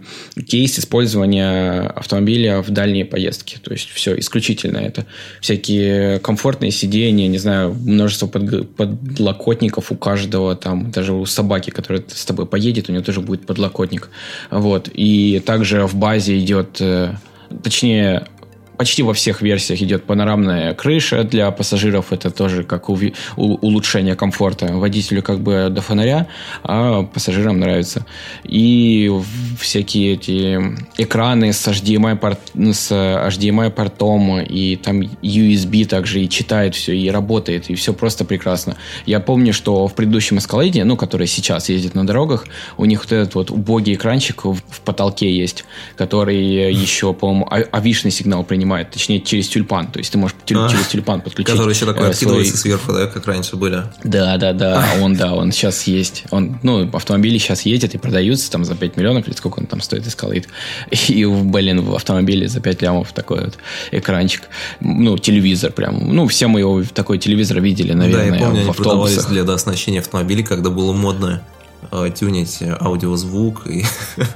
[0.48, 3.58] кейс использования автомобиля в дальние поездки.
[3.62, 5.06] То есть все исключительно это.
[5.42, 12.04] Всякие комфортные сиденья, не знаю, множество подг- подлокотников у каждого, там даже у собаки, которая
[12.08, 14.10] с тобой поедет, у нее тоже будет подлокотник.
[14.52, 14.90] Вот.
[14.94, 17.16] И также в базе идет, э,
[17.64, 18.28] точнее,
[18.78, 22.12] Почти во всех версиях идет панорамная крыша для пассажиров.
[22.12, 24.68] Это тоже как уви- у- улучшение комфорта.
[24.68, 26.28] Водителю как бы до фонаря,
[26.64, 28.06] а пассажирам нравится.
[28.44, 29.12] И
[29.60, 30.60] всякие эти
[30.98, 36.94] экраны с HDMI, порт, ну, с HDMI портом, и там USB также и читает все,
[36.94, 38.76] и работает, и все просто прекрасно.
[39.06, 42.46] Я помню, что в предыдущем Escalade, ну, который сейчас ездит на дорогах,
[42.78, 45.64] у них вот этот вот убогий экранчик в, в потолке есть,
[45.96, 49.88] который еще, по-моему, а- авишный сигнал принимает, точнее, через тюльпан.
[49.88, 51.52] То есть ты можешь тюль- А, через тюльпан подключить.
[51.54, 53.84] Который еще такой э, откидывается свой- сверху, да, как раньше были.
[54.04, 56.24] да, да, да, он, да, он сейчас есть.
[56.32, 59.82] Он, ну, автомобили сейчас ездят и продаются там за 5 миллионов, или сколько он там
[59.82, 60.46] стоит, Escalade.
[61.08, 63.58] И, блин, в автомобиле за 5 лямов такой вот
[63.92, 64.44] экранчик.
[64.80, 66.14] Ну, телевизор прям.
[66.16, 69.32] Ну, все мы его такой телевизор видели, наверное, да, я помню, в они продавались автобусах.
[69.32, 71.42] для дооснащения автомобилей, когда было модно
[72.16, 73.84] тюнить аудиозвук и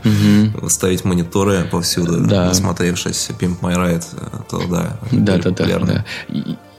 [0.67, 2.45] ставить мониторы повсюду, Да.
[2.45, 6.05] насмотревшись Pimp My Ride, э, то да, Да, да, да, да.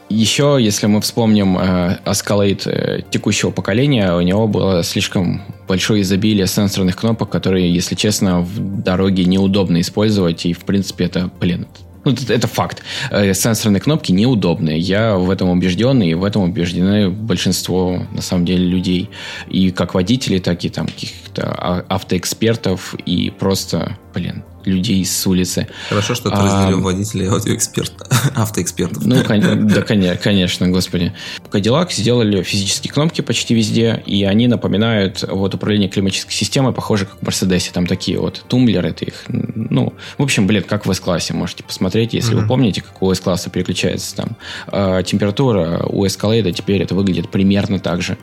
[0.08, 6.48] Еще, если мы вспомним э, Escalade э, текущего поколения, у него было слишком большое изобилие
[6.48, 11.68] сенсорных кнопок, которые, если честно, в дороге неудобно использовать, и, в принципе, это, блин,
[12.04, 12.82] ну, это, факт.
[13.10, 14.78] Э, Сенсорные кнопки неудобные.
[14.78, 19.10] Я в этом убежден, и в этом убеждены большинство, на самом деле, людей.
[19.48, 25.68] И как водителей, так и там каких-то а- автоэкспертов, и просто, блин, людей с улицы.
[25.88, 27.92] Хорошо, что ты А, разделил водителей аудиоэксперт,
[28.36, 29.04] автоэкспертов.
[29.04, 31.12] Ну, кон- да, коне- конечно, господи.
[31.50, 37.18] Cadillac сделали физические кнопки почти везде, и они напоминают вот управление климатической системой, похоже, как
[37.20, 37.70] в Мерседесе.
[37.72, 42.14] Там такие вот тумблеры, это их, ну, в общем, блин, как в S-классе, можете посмотреть,
[42.14, 44.36] если вы помните, как у S-класса переключается там
[44.72, 48.18] э, температура, у Escalade теперь это выглядит примерно так же.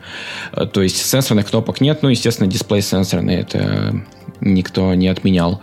[0.52, 4.02] Э, То есть сенсорных кнопок нет, ну, естественно, дисплей сенсорный, это
[4.40, 5.60] никто не отменял.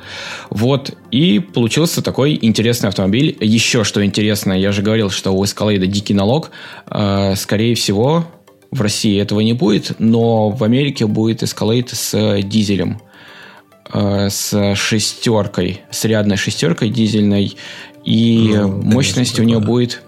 [0.50, 3.38] Вот, и получился такой интересный автомобиль.
[3.40, 6.52] Еще что интересно, я же говорил, что у Escalade дикий налог.
[6.90, 8.26] Э, Скорее всего,
[8.72, 13.00] в России этого не будет, но в Америке будет Escalade с дизелем.
[13.94, 17.56] Э, С шестеркой, с рядной шестеркой дизельной.
[18.04, 20.02] И Ну, мощность конечно, у нее будет...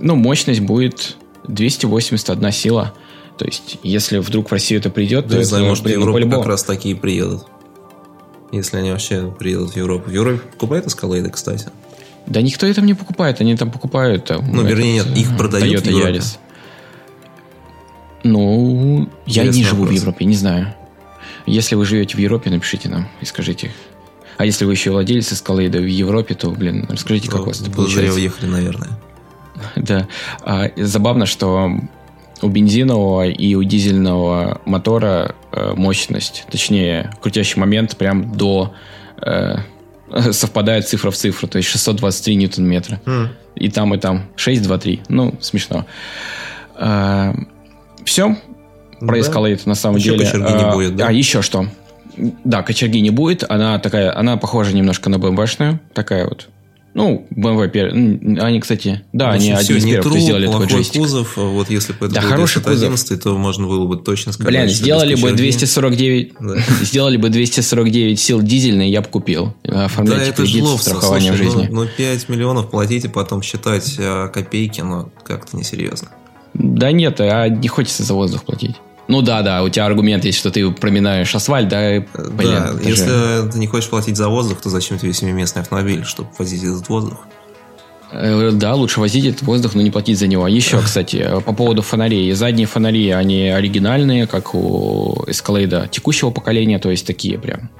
[0.00, 1.16] Ну, мощность будет
[1.48, 2.94] 281 сила.
[3.36, 5.86] То есть, если вдруг в Россию это придет, Да, то не это, знаю, может, в
[5.86, 6.42] блин, ну, Европу по-любому.
[6.42, 7.42] как раз такие приедут.
[8.52, 10.10] Если они вообще приедут в Европу.
[10.10, 11.66] В Европе покупают эскалейды, кстати.
[12.26, 14.26] Да никто это не покупает, они там покупают.
[14.26, 16.18] Там, Ну, вернее, нет, их продают в Toyota Европе.
[16.18, 16.38] Yaris.
[18.24, 20.00] Ну, я не Интересный живу в вопрос.
[20.00, 20.74] Европе, не знаю.
[21.46, 23.70] Если вы живете в Европе, напишите нам и скажите.
[24.36, 27.70] А если вы еще владелец Escalade в Европе, то, блин, расскажите, как у вас это
[27.70, 28.18] получается.
[28.18, 28.88] уехали, наверное.
[29.76, 30.06] Да.
[30.42, 31.70] А, забавно, что
[32.42, 38.74] у бензинового и у дизельного мотора э, мощность, точнее, крутящий момент прям до...
[39.22, 39.58] Э,
[40.32, 43.00] совпадает цифра в цифру, то есть 623 ньютон-метра.
[43.04, 43.28] Mm.
[43.56, 45.02] И там, и там 623.
[45.08, 45.86] Ну, смешно.
[46.76, 47.34] А,
[48.04, 48.36] все.
[49.00, 49.18] Про да.
[49.18, 50.24] Escalade на самом еще деле.
[50.24, 51.08] Кочерги а, не будет, да?
[51.08, 51.66] А, еще что?
[52.16, 53.44] Да, кочерги не будет.
[53.48, 55.78] Она такая, она похожа немножко на BMW-шную.
[55.92, 56.48] Такая вот
[56.98, 61.00] ну, BMW, они, кстати, да, Значит, они все, один из первых, кто сделали такой джойстик.
[61.00, 63.22] кузов, а вот если бы это да, был хороший 911, кузов.
[63.22, 66.56] то можно было бы точно сказать, Блин, сделали бы 249, да.
[66.82, 69.54] сделали бы 249 сил дизельный, я бы купил.
[69.62, 71.68] Оформляйте да, это кредит страхования в жизни.
[71.70, 76.08] Ну, ну, 5 миллионов платите, потом считать а, копейки, но как-то несерьезно.
[76.54, 78.74] Да нет, а не хочется за воздух платить.
[79.08, 82.04] Ну да, да, у тебя аргумент есть, что ты проминаешь асфальт, да?
[82.14, 83.50] Блин, да, если же...
[83.50, 87.18] ты не хочешь платить за воздух, то зачем тебе семиместный автомобиль, чтобы возить этот воздух?
[88.10, 90.46] Э, да, лучше возить этот воздух, но не платить за него.
[90.46, 92.32] Еще, кстати, по поводу фонарей.
[92.32, 97.70] Задние фонари, они оригинальные, как у Escalade текущего поколения, то есть такие прям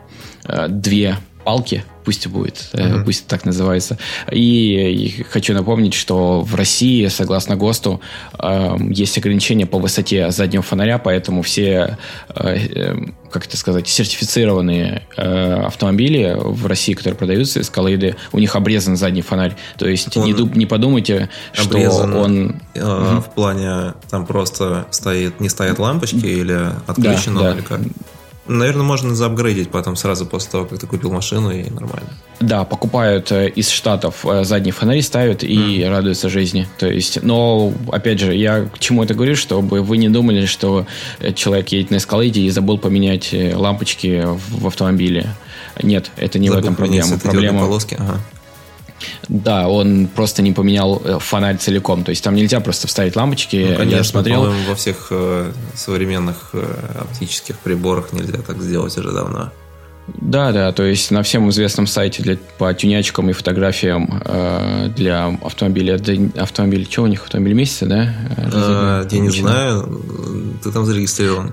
[0.45, 3.05] э, две палки, пусть будет, mm-hmm.
[3.05, 3.97] пусть так называется.
[4.31, 8.03] И, и хочу напомнить, что в России, согласно ГОСТу,
[8.39, 11.97] э, есть ограничения по высоте заднего фонаря, поэтому все,
[12.35, 12.97] э, э,
[13.31, 19.23] как это сказать, сертифицированные э, автомобили в России, которые продаются, эскалейды, у них обрезан задний
[19.23, 19.57] фонарь.
[19.79, 22.61] То есть он не, не подумайте, что он...
[22.75, 23.23] Э, mm-hmm.
[23.23, 27.55] В плане, там просто стоит, не стоят лампочки или отключено, да, да.
[27.55, 27.81] или как?
[28.49, 32.09] Наверное, можно заапгрейдить потом сразу после того, как ты купил машину, и нормально.
[32.41, 35.89] Да, покупают э, из Штатов э, задние фонари, ставят и mm.
[35.91, 36.67] радуются жизни.
[36.79, 40.87] То есть, но, опять же, я к чему это говорю, чтобы вы не думали, что
[41.35, 45.35] человек едет на эскалейде и забыл поменять э, лампочки в автомобиле.
[45.83, 47.19] Нет, это не забыл в этом проблема.
[47.19, 47.61] Проблема...
[47.61, 47.97] Полоски.
[47.99, 48.21] Ага.
[49.29, 52.05] Да, он просто не поменял э, фонарь целиком.
[52.05, 53.69] То есть там нельзя просто вставить лампочки.
[53.71, 54.53] Ну, конечно, Я смотрел.
[54.69, 56.65] во всех э, современных э,
[57.01, 59.51] оптических приборах нельзя так сделать уже давно.
[60.17, 65.27] Да, да, то есть на всем известном сайте для, по тюнячкам и фотографиям э, для
[65.43, 66.01] автомобиля,
[66.37, 68.15] автомобиль, что у них, автомобиль месяца, да?
[68.37, 70.03] А, я не знаю,
[70.63, 71.53] ты там зарегистрирован.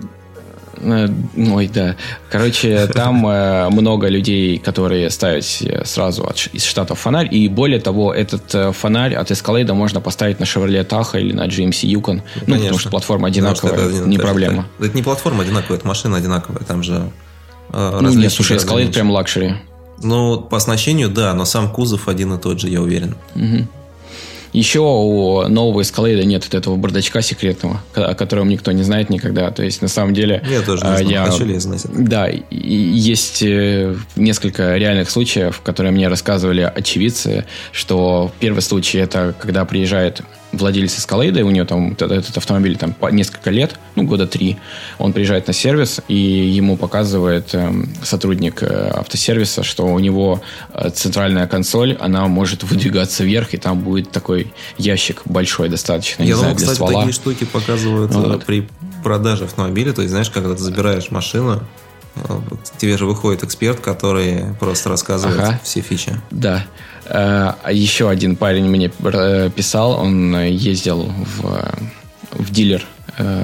[0.78, 1.08] Э,
[1.38, 1.96] ой, да.
[2.30, 5.46] Короче, там э, много людей, которые ставят
[5.86, 7.28] сразу из штатов фонарь.
[7.32, 11.48] И более того, этот э, фонарь от Escalade можно поставить на Chevrolet Tahoe или на
[11.48, 12.22] GMC Yukon.
[12.48, 14.68] Ну, потому что платформа одинаковая, потому это, не проблема.
[14.78, 16.64] Это, это не платформа одинаковая, это машина одинаковая.
[16.64, 17.12] Там же
[17.70, 19.56] э, Ну, нет, слушай, Escalade прям luxury.
[20.02, 23.16] Ну, по оснащению, да, но сам кузов один и тот же, я уверен.
[23.36, 23.68] Угу.
[24.56, 29.52] Еще у нового Escalade нет вот этого бардачка секретного, о котором никто не знает никогда.
[29.52, 30.42] То есть, на самом деле...
[30.50, 31.94] Я тоже не а, знаю, я, хочу ли я знать это.
[31.94, 39.66] Да, есть э, несколько реальных случаев, которые мне рассказывали очевидцы, что первый случай это когда
[39.66, 40.22] приезжает
[40.56, 44.58] владелец Escalade, у него там этот автомобиль там несколько лет, ну, года три,
[44.98, 47.72] он приезжает на сервис, и ему показывает э,
[48.04, 50.42] сотрудник э, автосервиса, что у него
[50.74, 56.28] э, центральная консоль, она может выдвигаться вверх, и там будет такой ящик большой достаточно, Я
[56.28, 56.94] не думал, знаю, кстати, ствола.
[57.02, 58.46] такие штуки показывают э, вот.
[58.46, 58.68] при
[59.04, 61.62] продаже автомобиля, то есть, знаешь, когда ты забираешь машину,
[62.16, 62.40] э,
[62.78, 65.60] тебе же выходит эксперт, который просто рассказывает ага.
[65.64, 66.20] все фичи.
[66.32, 66.66] Да.
[67.08, 71.76] А еще один парень мне э, писал, он ездил в,
[72.32, 72.84] в дилер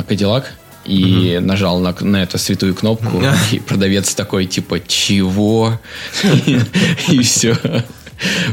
[0.08, 0.54] Кадиллак
[0.86, 1.46] и угу.
[1.46, 3.22] нажал на, на эту святую кнопку,
[3.52, 5.80] и продавец такой, типа, чего?
[7.10, 7.56] И все.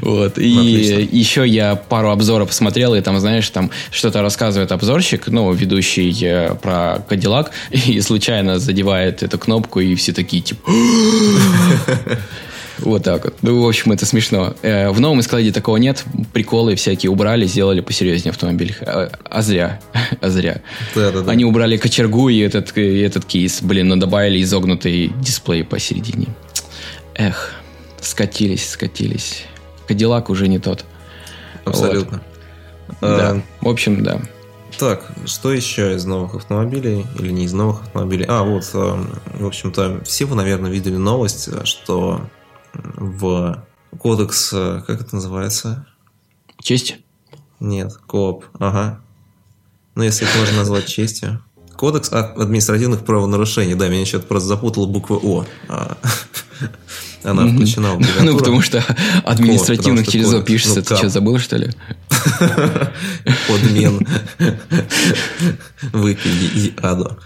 [0.00, 0.38] Вот.
[0.38, 1.16] И Отлично.
[1.16, 6.54] еще я пару обзоров посмотрел, и там, знаешь, там что-то рассказывает обзорщик, ну, ведущий э,
[6.54, 10.70] про Кадиллак, и случайно задевает эту кнопку, и все такие, типа...
[12.80, 13.34] Вот так вот.
[13.42, 14.54] Ну, в общем, это смешно.
[14.62, 16.04] Э, в новом эскаладе такого нет.
[16.32, 18.74] Приколы всякие убрали, сделали посерьезнее автомобиль.
[18.80, 19.80] А, а зря.
[20.20, 20.62] А зря.
[20.94, 21.30] Да, да, да.
[21.30, 23.62] Они убрали кочергу и этот, и этот кейс.
[23.62, 26.26] Блин, но добавили изогнутый дисплей посередине.
[27.14, 27.54] Эх,
[28.00, 29.44] скатились, скатились.
[29.86, 30.84] Кадиллак уже не тот.
[31.64, 32.22] Абсолютно.
[32.88, 32.96] Вот.
[33.00, 33.30] Да.
[33.30, 34.20] А, в общем, да.
[34.78, 38.24] Так, что еще из новых автомобилей или не из новых автомобилей?
[38.28, 39.04] А, вот, э,
[39.40, 42.22] в общем-то, все вы, наверное, видели новость, что
[42.74, 43.64] в
[43.98, 45.86] кодекс, э, как это называется?
[46.60, 46.98] Честь?
[47.60, 49.00] Нет, КОП, ага.
[49.94, 51.42] Ну, если это можно назвать честью.
[51.76, 53.74] Кодекс административных правонарушений.
[53.74, 55.44] Да, меня что-то просто запутала буква О.
[56.60, 56.68] А,
[57.30, 58.84] Она включена в Ну, потому что
[59.24, 60.82] административных через О пишется.
[60.82, 61.70] Ты что, забыл, что ли?
[63.48, 64.06] Подмен.
[65.92, 67.18] Выпили и адо.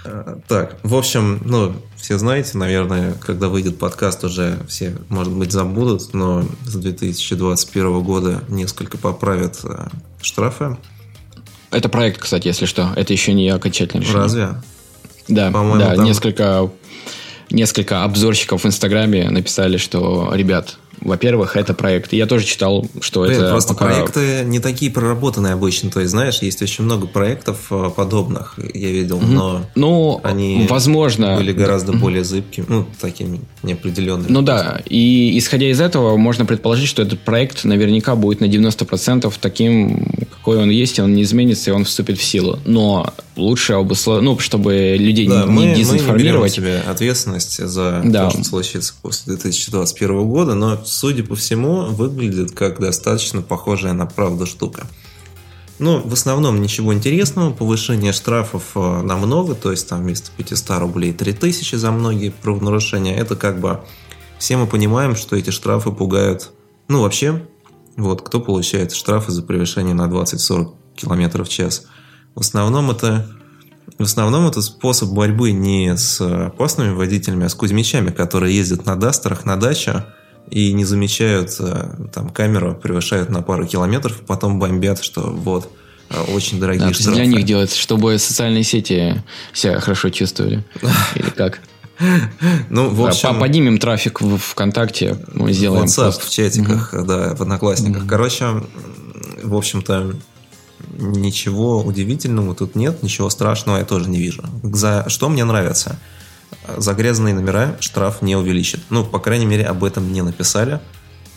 [0.48, 6.12] Так, в общем, ну, все знаете, наверное, когда выйдет подкаст, уже все, может быть, забудут,
[6.14, 9.88] но с 2021 года несколько поправят э,
[10.20, 10.76] штрафы.
[11.70, 12.92] Это проект, кстати, если что.
[12.96, 14.22] Это еще не окончательное решение.
[14.22, 14.48] Разве?
[15.28, 16.04] Да, да, там...
[16.04, 16.70] несколько,
[17.52, 22.12] несколько обзорщиков в Инстаграме написали, что, ребят, во-первых, это проект.
[22.12, 23.50] Я тоже читал, что Блин, это...
[23.50, 23.86] Просто пока...
[23.86, 25.90] проекты не такие проработанные обычно.
[25.90, 29.26] То есть, знаешь, есть очень много проектов э, подобных, я видел, mm-hmm.
[29.26, 31.98] но ну, они возможно, были гораздо mm-hmm.
[31.98, 34.30] более зыбкими, ну, такими неопределенными.
[34.30, 39.32] Ну да, и исходя из этого, можно предположить, что этот проект наверняка будет на 90%
[39.40, 42.58] таким, какой он есть, и он не изменится, и он вступит в силу.
[42.64, 46.58] Но лучше обусловить, ну, чтобы людей да, не, мы, дезинформировать.
[46.58, 48.24] Мы не берем себе ответственность за да.
[48.24, 54.06] то, что случится после 2021 года, но судя по всему, выглядит как достаточно похожая на
[54.06, 54.86] правду штука.
[55.78, 61.12] Ну, в основном ничего интересного, повышение штрафов э, намного, то есть там вместо 500 рублей
[61.12, 63.16] 3000 за многие правонарушения.
[63.16, 63.80] Это как бы
[64.38, 66.52] все мы понимаем, что эти штрафы пугают,
[66.88, 67.42] ну вообще,
[67.96, 71.86] вот кто получает штрафы за превышение на 20-40 км в час.
[72.34, 73.28] В основном это
[73.98, 78.96] в основном это способ борьбы не с опасными водителями, а с кузьмичами, которые ездят на
[78.96, 80.04] дастерах на дачу,
[80.50, 81.58] и не замечают
[82.12, 85.70] там камеру, превышают на пару километров, потом бомбят, что вот
[86.10, 87.16] э, очень дорогие да, штрафы.
[87.16, 90.64] Для них делается, чтобы социальные сети себя хорошо чувствовали.
[91.14, 91.60] Или как?
[92.68, 93.38] Ну, в общем...
[93.38, 96.24] Поднимем трафик в ВКонтакте, мы сделаем WhatsApp, пост.
[96.24, 97.04] в чатиках, угу.
[97.06, 98.02] да, в Одноклассниках.
[98.02, 98.08] Угу.
[98.08, 98.62] Короче,
[99.42, 100.14] в общем-то,
[100.98, 104.44] ничего удивительного тут нет, ничего страшного я тоже не вижу.
[104.62, 105.98] За что мне нравится–
[106.76, 108.80] за грязные номера штраф не увеличит.
[108.90, 110.80] Ну, по крайней мере, об этом не написали.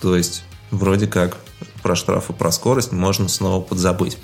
[0.01, 1.37] То есть, вроде как
[1.81, 4.17] про штрафы, про скорость можно снова подзабыть.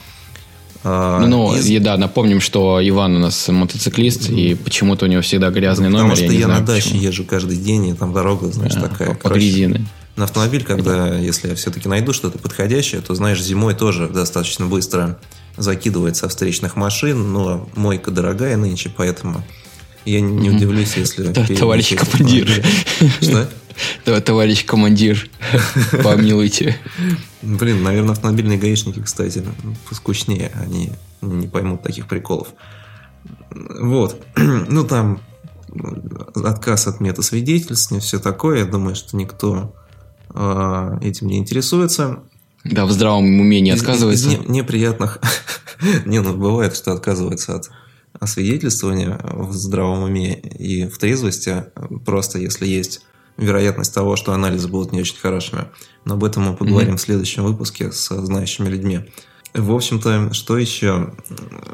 [0.84, 1.68] А, ну, из...
[1.70, 4.36] и да, напомним, что Иван у нас мотоциклист, mm-hmm.
[4.36, 6.16] и почему-то у него всегда грязный ну, номер.
[6.16, 7.02] Потому что я, я на даче почему.
[7.02, 9.14] езжу каждый день, и там дорога, знаешь, а, такая.
[9.14, 9.86] По грязины.
[10.16, 11.18] На автомобиль, когда, да.
[11.18, 15.20] если я все-таки найду что-то подходящее, то, знаешь, зимой тоже достаточно быстро
[15.56, 19.44] закидывается встречных машин, но мойка дорогая нынче, поэтому
[20.06, 21.32] я не удивлюсь, если...
[21.56, 22.64] Товарищ командир.
[23.22, 23.50] Что?
[24.22, 25.30] Товарищ командир,
[26.04, 26.78] помилуйте.
[27.42, 29.44] Блин, наверное, автомобильные гаишники, кстати,
[29.90, 30.52] поскучнее.
[30.56, 32.50] Они не поймут таких приколов.
[33.52, 34.22] Вот.
[34.36, 35.22] Ну, там
[36.36, 38.60] отказ от метасвидетельств, все такое.
[38.60, 39.74] Я думаю, что никто
[40.34, 42.20] э, этим не интересуется.
[42.64, 44.30] Да, в здравом уме не отказывается.
[44.30, 45.20] Из, из неприятных...
[46.06, 47.70] не, ну, бывает, что отказывается от
[48.22, 51.66] освидетельствования в здравом уме и в трезвости,
[52.06, 53.02] просто если есть
[53.36, 55.66] вероятность того, что анализы будут не очень хорошими.
[56.06, 56.98] Но об этом мы поговорим mm-hmm.
[56.98, 59.10] в следующем выпуске с знающими людьми.
[59.54, 61.14] В общем-то, что еще?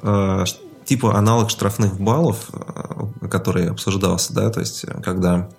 [0.02, 0.46] А,
[0.86, 5.50] типа аналог штрафных баллов, а, который обсуждался, да, то есть когда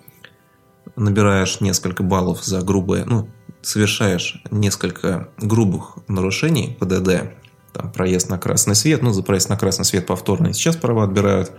[0.95, 3.29] набираешь несколько баллов за грубое, ну,
[3.61, 7.33] совершаешь несколько грубых нарушений ПДД,
[7.73, 11.51] там, проезд на красный свет, ну, за проезд на красный свет повторно сейчас права отбирают.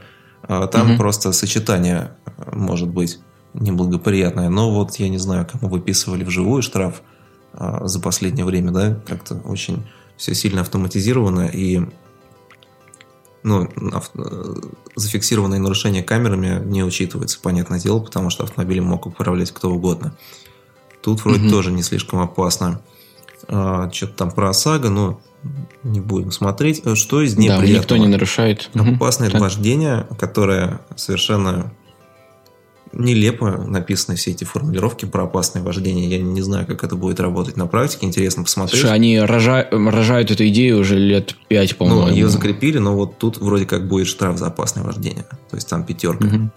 [0.43, 0.99] А там угу.
[0.99, 3.19] просто сочетание э, может быть
[3.55, 4.49] неблагоприятное.
[4.49, 7.03] Но вот я не знаю, кому выписывали вживую штраф
[7.53, 11.81] а, за последнее время, да, как-то очень все сильно автоматизировано и
[13.43, 14.57] ну, авто,
[14.95, 20.17] зафиксированные нарушения камерами не учитываются, понятное дело, потому что автомобилем мог управлять кто угодно.
[21.03, 21.51] Тут вроде угу.
[21.51, 22.83] тоже не слишком опасно.
[23.49, 25.21] А, что-то там про ОСАГО, но
[25.83, 26.83] не будем смотреть.
[26.95, 27.67] Что из неприятного?
[27.67, 28.71] Да, никто не нарушает.
[28.75, 29.39] Опасное угу.
[29.39, 31.73] вождение, которое совершенно
[32.93, 36.09] нелепо написаны все эти формулировки про опасное вождение.
[36.09, 38.07] Я не знаю, как это будет работать на практике.
[38.07, 38.81] Интересно посмотреть.
[38.81, 39.69] Слушай, они рожа...
[39.71, 42.07] рожают эту идею уже лет пять, по-моему.
[42.07, 45.25] Ну, ее закрепили, но вот тут вроде как будет штраф за опасное вождение.
[45.49, 46.27] То есть там пятерка.
[46.27, 46.51] Угу.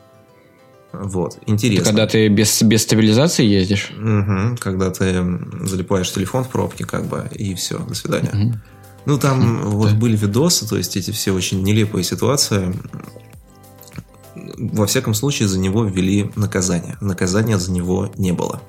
[0.93, 1.81] Вот, интересно.
[1.81, 3.91] Это когда ты без, без стабилизации ездишь?
[3.97, 5.23] Угу, когда ты
[5.63, 8.29] залипаешь телефон в пробке, как бы, и все, до свидания.
[8.29, 8.53] Угу.
[9.05, 12.73] Ну, там угу, вот были видосы, то есть эти все очень нелепые ситуации.
[14.57, 16.97] Во всяком случае, за него ввели наказание.
[17.01, 18.61] Наказания за него не было.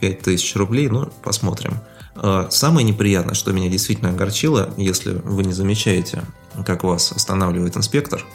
[0.00, 1.78] 5000 рублей, ну, посмотрим.
[2.16, 6.22] А, самое неприятное, что меня действительно огорчило, если вы не замечаете,
[6.66, 8.24] как вас останавливает инспектор–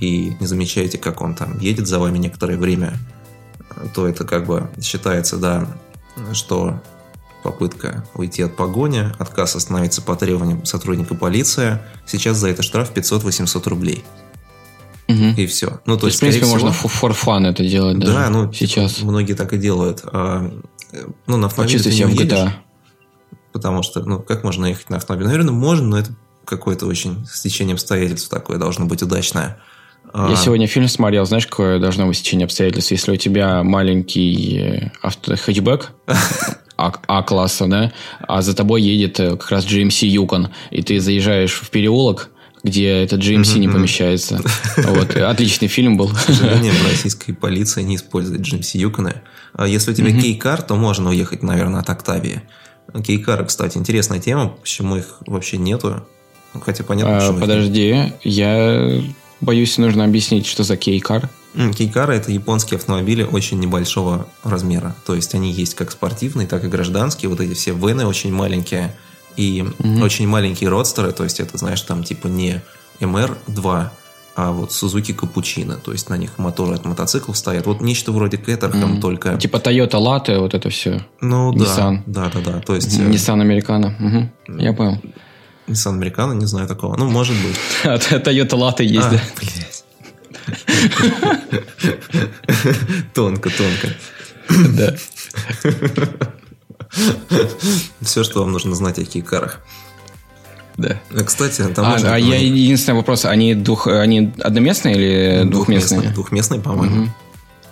[0.00, 2.94] и не замечаете, как он там едет за вами некоторое время,
[3.94, 5.66] то это как бы считается, да,
[6.32, 6.80] что
[7.44, 11.78] попытка уйти от погони, отказ остановиться по требованиям сотрудника полиции.
[12.06, 14.02] Сейчас за это штраф 500-800 рублей.
[15.08, 15.34] Угу.
[15.36, 15.80] И все.
[15.84, 18.06] Ну, то, то есть, в принципе, всего, можно for fun это делать, да?
[18.06, 19.02] Да, ну, сейчас.
[19.02, 20.00] Многие так и делают.
[20.06, 20.50] А,
[21.26, 22.52] ну, на автомобиле ты не уедешь, GTA.
[23.52, 25.28] потому что, ну, как можно ехать на автомобиле?
[25.28, 26.16] Наверное, можно, но это
[26.46, 29.58] какое-то очень стечение обстоятельств такое должно быть удачное.
[30.14, 30.36] Я а...
[30.36, 32.90] сегодня фильм смотрел, знаешь, какое должно быть стечение обстоятельств?
[32.90, 35.92] Если у тебя маленький э, авто хэтчбэк,
[36.76, 37.92] А-класса, да,
[38.26, 42.30] а за тобой едет э, как раз GMC Yukon, и ты заезжаешь в переулок,
[42.64, 44.40] где этот GMC не помещается.
[44.76, 45.16] Вот.
[45.16, 46.08] Отличный фильм был.
[46.08, 49.14] К сожалению, российской полиции не использует GMC.
[49.52, 52.42] А если у тебя кейкар, то можно уехать, наверное, от Октавии.
[53.04, 56.06] Кейкары, кстати, интересная тема, почему их вообще нету.
[56.62, 57.40] Хотя понятно, а, почему.
[57.40, 59.02] Подожди, я
[59.44, 61.28] боюсь, нужно объяснить, что за кейкар.
[61.76, 64.96] Кейкары– это японские автомобили очень небольшого размера.
[65.06, 67.28] То есть они есть как спортивные, так и гражданские.
[67.28, 68.96] Вот эти все вены очень маленькие
[69.36, 71.12] и mm очень маленькие родстеры.
[71.12, 72.60] То есть это, знаешь, там типа не
[73.00, 73.88] MR2,
[74.36, 75.76] а вот Suzuki Cappuccino.
[75.76, 77.66] То есть на них моторы от мотоциклов стоят.
[77.66, 79.36] Вот нечто вроде Caterham, mm только...
[79.36, 81.04] Типа Toyota Latte, вот это все.
[81.20, 82.02] Ну Nissan.
[82.06, 82.60] да, да, да, да.
[82.60, 82.98] То есть...
[82.98, 83.92] Э, Nissan Americano.
[84.48, 84.58] Угу.
[84.60, 84.98] Я понял.
[85.66, 86.96] Nissan Americano, не знаю такого.
[86.96, 87.56] Ну, может быть.
[87.84, 89.20] А Toyota Latte есть, а, да?
[93.14, 93.88] Тонко, тонко.
[94.76, 94.94] Да.
[98.00, 99.60] Все, что вам нужно знать о кейкарах.
[100.76, 101.00] Да.
[101.10, 106.10] А, кстати, там а, а я единственный вопрос, они двух, они одноместные или двухместные?
[106.10, 107.04] Двухместные, по-моему.
[107.04, 107.12] Угу.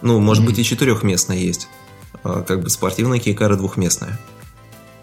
[0.02, 1.68] Ну, может быть, и четырехместные есть.
[2.24, 4.18] А, как бы спортивные кейкары двухместные.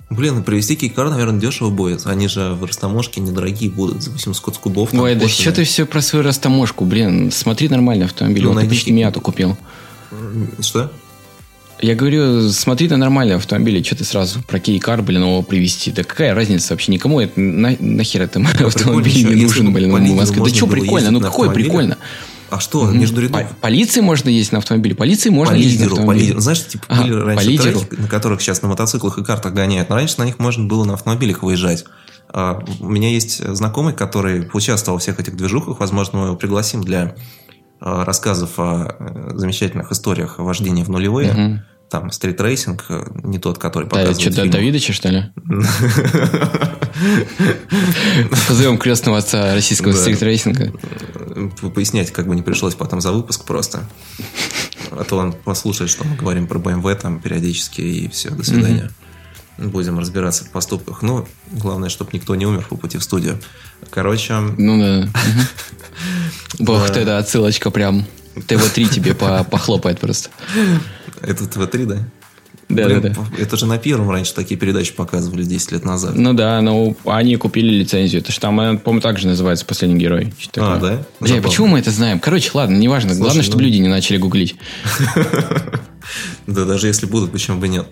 [0.10, 2.08] Блин, привезти кейкар, наверное, дешево будет.
[2.08, 4.02] Они же в растаможке недорогие будут.
[4.02, 4.94] За 800 кубов.
[4.94, 6.84] Ой, да что ты все про свою растаможку?
[6.86, 8.44] Блин, смотри нормальный автомобиль.
[8.44, 9.58] Ну, вот ты почти Миату купил.
[10.62, 10.92] Что?
[11.82, 15.92] Я говорю, смотри на нормальный автомобиль, что ты сразу про кейкар, блин, его привезти.
[15.92, 16.92] Да какая разница вообще?
[16.92, 20.44] Никому это на, нахер это автомобиль не нужен, блин, в Москве.
[20.44, 21.12] Да что прикольно?
[21.12, 21.98] Ну какое прикольно?
[22.50, 22.92] А что, угу.
[22.92, 23.48] между рядов?
[23.48, 26.24] По полиции можно ездить на автомобиле, полиции можно по ездить лидеру, на автомобиле.
[26.24, 26.42] По лидеру.
[26.42, 27.80] Знаешь, типа были раньше лидеру.
[27.80, 30.86] треки, на которых сейчас на мотоциклах и картах гоняют, но раньше на них можно было
[30.86, 31.86] на автомобилях выезжать.
[32.32, 36.84] А, у меня есть знакомый, который участвовал во всех этих движухах, возможно, мы его пригласим
[36.84, 37.16] для
[37.82, 41.32] а, рассказов о э, замечательных историях вождения в нулевые.
[41.32, 41.60] Угу.
[41.90, 45.24] Там стрит-рейсинг, э, не тот, который показывает Да, что, Давидыча, что ли?
[48.48, 50.72] Позовем крестного отца российского стрит-рейсинга.
[51.74, 53.84] Пояснять как бы не пришлось потом за выпуск просто.
[54.92, 58.92] А то он послушает, что мы говорим про BMW там периодически, и все, до свидания.
[59.58, 61.02] Будем разбираться в поступках.
[61.02, 63.40] Ну, главное, чтобы никто не умер по пути в студию.
[63.90, 64.40] Короче...
[64.58, 65.10] Ну да.
[66.60, 68.06] Бог, да, отсылочка прям.
[68.36, 70.30] ТВ-3 тебе похлопает просто.
[71.22, 71.98] Это ТВ-3, да?
[72.70, 73.42] Да, Блин, да, да.
[73.42, 76.16] Это же на первом раньше такие передачи показывали 10 лет назад.
[76.16, 78.22] Ну да, но они купили лицензию.
[78.22, 80.34] Это же там, э, по-моему, так же называется «Последний герой».
[80.58, 81.04] А, да?
[81.20, 82.20] Бля, почему мы это знаем?
[82.20, 83.10] Короче, ладно, неважно.
[83.10, 83.44] Слушай, Главное, ну...
[83.44, 84.56] чтобы люди не начали гуглить.
[86.48, 87.86] Да, даже если будут, почему бы нет.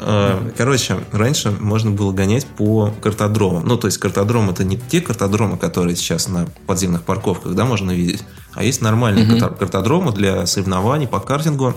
[0.00, 3.66] А, короче, раньше можно было гонять по картодромам.
[3.66, 7.90] Ну, то есть картодром это не те картодромы, которые сейчас на подземных парковках, да, можно
[7.90, 8.22] видеть,
[8.54, 9.54] а есть нормальные угу.
[9.54, 11.74] картодромы для соревнований по картингу.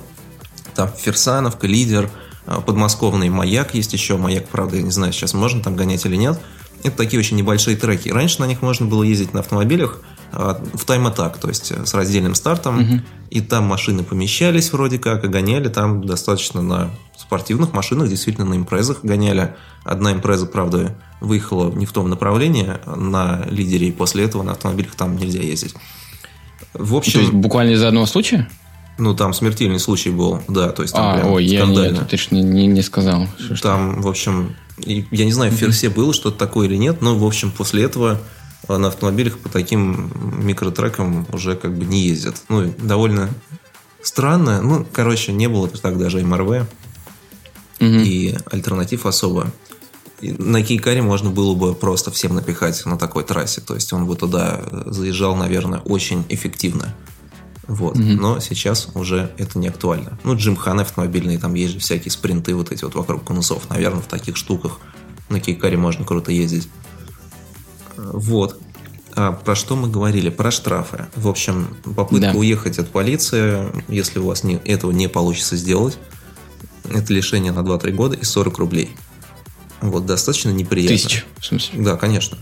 [0.82, 2.10] Там Ферсановка, Лидер,
[2.48, 4.18] а, подмосковный Маяк есть еще.
[4.18, 6.40] Маяк, правда, я не знаю, сейчас можно там гонять или нет.
[6.84, 8.10] Это такие очень небольшие треки.
[8.10, 10.00] Раньше на них можно было ездить на автомобилях
[10.32, 12.80] а, в тайм-атак, то есть с раздельным стартом.
[12.80, 13.02] Угу.
[13.30, 18.56] И там машины помещались вроде как, и гоняли там достаточно на спортивных машинах, действительно на
[18.56, 19.56] импрезах гоняли.
[19.84, 24.96] Одна импреза, правда, выехала не в том направлении на лидере, и после этого на автомобилях
[24.96, 25.76] там нельзя ездить.
[26.74, 27.14] В общем...
[27.14, 28.50] То есть буквально из-за одного случая?
[28.98, 31.98] Ну, там смертельный случай был, да, то есть там а, прям ой, скандально.
[32.00, 33.28] Я, ты же не, не, не сказал.
[33.38, 34.02] Что, там, что?
[34.02, 37.52] в общем, я не знаю, в Ферсе было что-то такое или нет, но, в общем,
[37.52, 38.20] после этого
[38.68, 40.12] на автомобилях по таким
[40.46, 42.44] микротрекам уже как бы не ездят.
[42.50, 43.30] Ну, довольно
[44.02, 44.62] странно.
[44.62, 46.68] Ну, короче, не было так даже МРВ.
[47.80, 47.86] Угу.
[47.86, 49.52] И альтернатив особо.
[50.22, 53.62] на Кейкаре можно было бы просто всем напихать на такой трассе.
[53.62, 56.94] То есть он бы туда заезжал, наверное, очень эффективно.
[57.72, 57.96] Вот.
[57.96, 58.04] Угу.
[58.04, 60.20] Но сейчас уже это не актуально.
[60.26, 63.70] Ну, джимханы автомобильные, там есть же всякие спринты вот эти вот вокруг конусов.
[63.70, 64.80] Наверное, в таких штуках
[65.30, 66.68] на Кейкаре можно круто ездить.
[67.96, 68.60] Вот.
[69.16, 70.30] А про что мы говорили?
[70.30, 71.08] Про штрафы.
[71.16, 72.38] В общем, попытка да.
[72.38, 75.98] уехать от полиции, если у вас не, этого не получится сделать,
[76.90, 78.92] это лишение на 2-3 года и 40 рублей.
[79.80, 80.98] Вот, достаточно неприятно.
[80.98, 81.82] Тысяч, в смысле?
[81.82, 82.38] Да, конечно.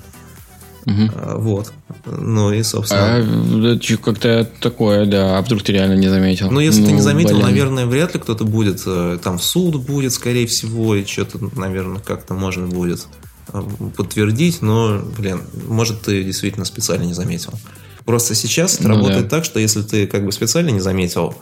[0.90, 1.12] Угу.
[1.16, 1.74] А, вот.
[2.06, 3.18] Ну и, собственно...
[3.18, 5.38] А, как-то такое, да.
[5.38, 6.50] А вдруг ты реально не заметил?
[6.50, 7.44] Ну, если ну, ты не заметил, блин.
[7.44, 8.82] наверное, вряд ли кто-то будет.
[8.86, 13.08] Э, там в суд будет, скорее всего, и что-то, наверное, как-то можно будет
[13.54, 13.62] э,
[13.96, 14.62] подтвердить.
[14.62, 17.54] Но, блин, может, ты действительно специально не заметил.
[18.06, 19.38] Просто сейчас это Ну работает да.
[19.38, 21.36] так, что если ты как бы специально не заметил,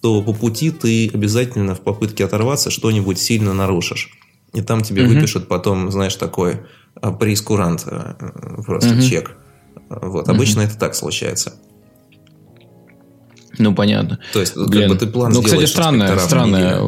[0.00, 4.10] то по пути ты обязательно в попытке оторваться что-нибудь сильно нарушишь.
[4.54, 5.14] И там тебе Мгм.
[5.14, 6.60] выпишут потом, знаешь, такой
[7.00, 8.14] а, прейскурант, э,
[8.64, 9.02] просто Мгм.
[9.02, 9.36] чек.
[9.88, 11.54] Вот, обычно это так случается.
[13.58, 14.18] Ну, понятно.
[14.32, 14.88] То есть, как Блин.
[14.90, 16.80] бы ты план ну, кстати, странное, странное.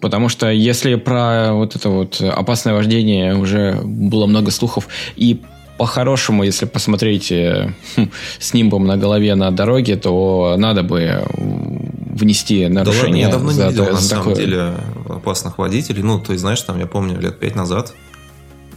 [0.00, 5.42] Потому что если про вот это вот опасное вождение уже было много слухов, и
[5.78, 11.90] по-хорошему, если посмотреть э, хм, с нимбом на голове на дороге, то надо бы м,
[12.14, 13.22] внести Да ладно, нарушение.
[13.22, 14.36] я давно не за видел, то- на за самом такое.
[14.36, 14.74] деле,
[15.08, 16.02] опасных водителей.
[16.02, 17.92] Ну, то есть, знаешь, там, я помню, лет пять назад,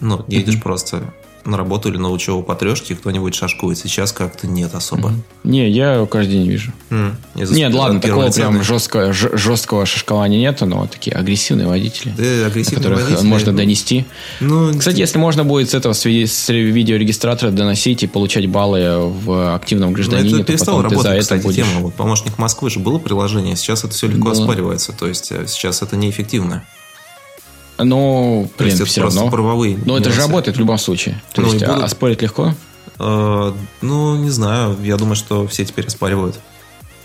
[0.01, 0.63] ну, едешь Мгм.
[0.63, 1.13] просто
[1.45, 3.77] на работу или на учебу по трешке, кто-нибудь шашкует.
[3.77, 5.13] Сейчас как-то нет особо.
[5.45, 6.73] Не, я каждый день вижу.
[6.89, 12.13] М, из- Нет, ладно, такого прям лица, жесткого, жесткого шашкования нету, но такие агрессивные водители,
[12.15, 14.05] Да, агрессивные которых водители, можно донести.
[14.41, 18.97] Ну, Кстати, если можно будет с этого с ви- с видеорегистратора доносить и получать баллы
[19.07, 21.55] в активном ну, гражданине, это то перестало ты за работать, это кстати, будешь...
[21.55, 21.79] тема.
[21.79, 24.33] Вот помощник Москвы же было приложение, сейчас это все легко Было.
[24.33, 24.91] оспаривается.
[24.91, 26.65] То есть, э, сейчас это неэффективно.
[27.79, 29.29] Ну, блин, есть, все равно.
[29.29, 31.21] правовые Но это же работает в любом случае.
[31.33, 32.53] То Ну, есть, а- будут- оспорить легко?
[32.99, 36.39] Э, ну, не знаю, я думаю, что все теперь оспаривают.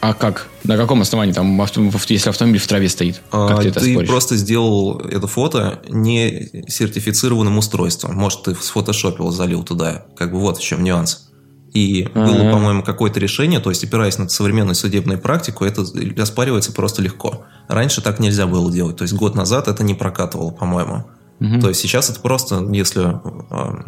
[0.01, 0.49] А как?
[0.64, 3.22] На каком основании там, авто- если автомобиль в траве стоит?
[3.31, 4.09] А, Как ты это споришь?
[4.09, 8.14] просто сделал это фото не сертифицированным устройством.
[8.16, 10.05] Может, ты сфотошопил, залил туда.
[10.16, 11.29] Как бы вот в чем нюанс.
[11.72, 12.51] И было, Ага.
[12.53, 15.85] по-моему, какое-то решение, то есть, опираясь на современную судебную практику, это
[16.18, 17.47] оспаривается просто легко.
[17.69, 18.97] Раньше так нельзя было делать.
[18.97, 21.05] То есть, год назад это не прокатывало, по-моему.
[21.41, 21.61] Мгм.
[21.61, 23.85] То есть, сейчас это просто, если а,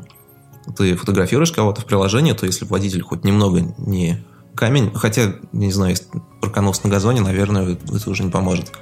[0.76, 4.24] ты фотографируешь кого-то в приложении, то если водитель хоть немного не
[4.54, 6.06] камень, хотя, не знаю, если
[6.40, 8.72] проканул на газоне, наверное, это уже не поможет.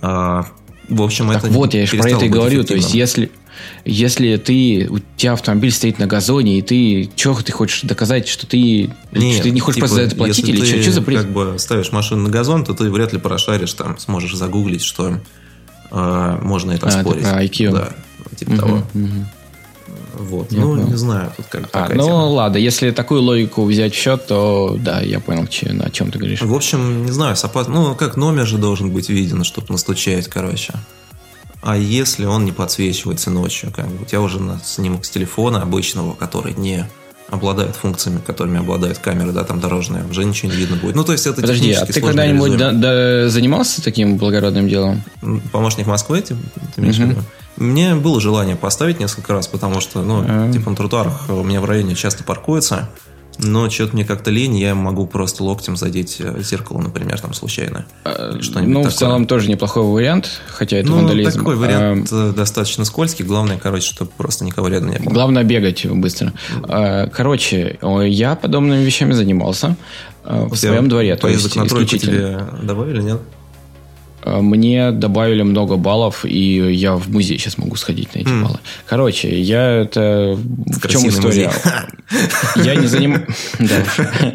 [0.00, 0.44] А,
[0.88, 2.64] в общем, Так это вот, я же про это и говорю.
[2.64, 3.30] То есть, если,
[3.84, 8.46] если ты, у тебя автомобиль стоит на газоне, и ты, что ты хочешь доказать, что
[8.46, 10.82] ты, Нет, что ты не хочешь типа, просто за это платить, если или ты что,
[10.82, 11.20] что за бред?
[11.22, 15.20] как бы ставишь машину на газон, то ты вряд ли прошаришь, там сможешь загуглить, что
[15.90, 17.22] а, можно это А, спорить.
[17.22, 17.70] про IQ.
[17.72, 17.92] Да,
[18.36, 18.82] типа Мгм, того.
[18.94, 19.28] мгм.
[20.18, 20.50] Вот.
[20.52, 20.88] Я ну, понял.
[20.88, 22.14] не знаю, тут как А, ну тема.
[22.26, 26.18] ладно, если такую логику взять в счет, то да, я понял, че- о чем ты
[26.18, 26.42] говоришь.
[26.42, 30.28] В общем, не знаю, с опас- ну, как номер же должен быть виден, чтобы настучать,
[30.28, 30.74] короче.
[31.62, 35.62] А если он не подсвечивается ночью, как бы, у тебя уже на снимок с телефона
[35.62, 36.88] обычного, который не
[37.30, 40.94] обладает функциями, которыми обладают камеры, да, там дорожные, уже ничего не видно будет.
[40.94, 45.02] Ну, то есть это Подожди, а ты когда-нибудь да- да- занимался таким благородным делом?
[45.52, 46.34] Помощник Москвы, ты,
[46.74, 47.20] ты имеешь в виду?
[47.58, 50.52] Мне было желание поставить несколько раз, потому что, ну, А.
[50.52, 52.88] типа на тротуарах у меня в районе часто паркуются,
[53.40, 57.86] но что-то мне как-то лень, я могу просто локтем задеть э, зеркало, например, там случайно.
[58.04, 58.98] А, Что-нибудь ну, в такое.
[58.98, 61.38] целом тоже неплохой вариант, хотя это ну, вандализм.
[61.38, 63.24] такой А, вариант э, достаточно скользкий.
[63.24, 65.12] Главное, короче, чтобы просто никого рядом не было.
[65.12, 66.32] Главное бегать быстро.
[66.64, 69.76] А, Короче, я подобными вещами занимался
[70.24, 71.14] а, в своем дворе.
[71.14, 73.20] То есть Поездок на тройку тебе добавили, нет?
[74.28, 78.44] А, Мне добавили много баллов, и я в музей сейчас могу сходить на эти М.
[78.44, 78.58] баллы.
[78.86, 80.36] Короче, я это...
[80.36, 81.50] В чем Красивый история?
[81.50, 82.64] музей.
[82.64, 83.26] Я не заним...
[83.58, 84.34] Да.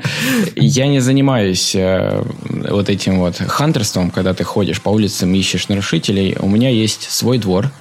[0.55, 2.23] Я не занимаюсь э,
[2.69, 6.35] вот этим вот хантерством, когда ты ходишь по улицам и ищешь нарушителей.
[6.39, 7.71] У меня есть свой двор,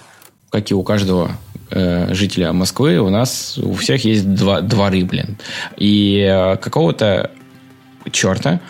[0.51, 1.33] как и у каждого
[1.71, 2.99] э, жителя Москвы.
[3.01, 5.39] У нас у всех есть два, дворы, блин.
[5.77, 7.31] И э, какого-то
[8.11, 8.61] черта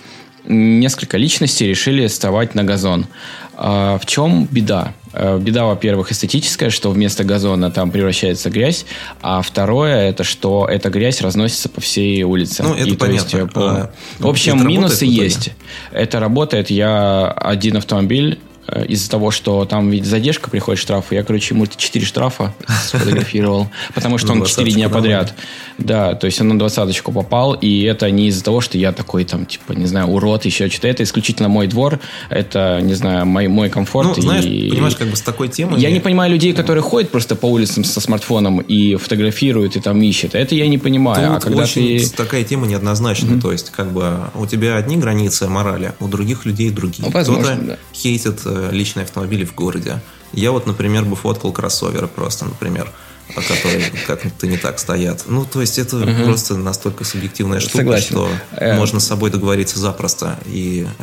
[0.45, 3.07] несколько личностей решили вставать на газон.
[3.55, 4.95] А в чем беда?
[5.13, 8.87] Э, Беда, во-первых, эстетическая, что вместо газона там превращается грязь,
[9.21, 12.63] а второе, это что эта грязь разносится по всей улице.
[12.63, 13.37] Ну, это И, есть, понятно.
[13.39, 15.51] э, по- А, В общем, минусы работает есть.
[15.93, 16.71] Это работает.
[16.71, 18.41] Я один автомобиль
[18.89, 21.15] из-за того, что там ведь задержка приходит штрафы.
[21.15, 22.55] Я, короче, ему 4 штрафа
[22.85, 25.35] сфотографировал, потому что он 4 дня подряд.
[25.79, 29.25] Да, то есть он на двадцаточку попал, и это не из-за того, что я такой
[29.25, 30.89] там, типа, не знаю, урод, еще что-то.
[30.89, 31.99] Это исключительно мой двор,
[32.29, 34.17] это, не знаю, мой, мой комфорт.
[34.17, 35.81] Ну, знаешь, и- понимаешь, как бы с такой темой...
[35.81, 40.01] Я не понимаю людей, которые ходят просто по улицам со смартфоном и фотографируют, и там
[40.03, 40.35] ищут.
[40.35, 41.33] Это я не понимаю.
[41.33, 42.09] а Тут когда очень ты...
[42.11, 43.41] такая тема неоднозначная.
[43.41, 47.05] То есть, как бы у тебя одни границы морали, у других людей другие.
[47.07, 47.79] Ну, возможно, Кто-то да.
[47.95, 50.01] хейтит э, личные автомобили в городе.
[50.33, 52.91] Я вот, например, бы фоткал кроссоверы просто, например,
[53.35, 55.25] которые как-то не так стоят.
[55.27, 58.07] Ну, то есть, это просто настолько субъективная штука, Согласен.
[58.07, 60.39] что Э, можно с собой договориться запросто.
[60.47, 61.03] И, э,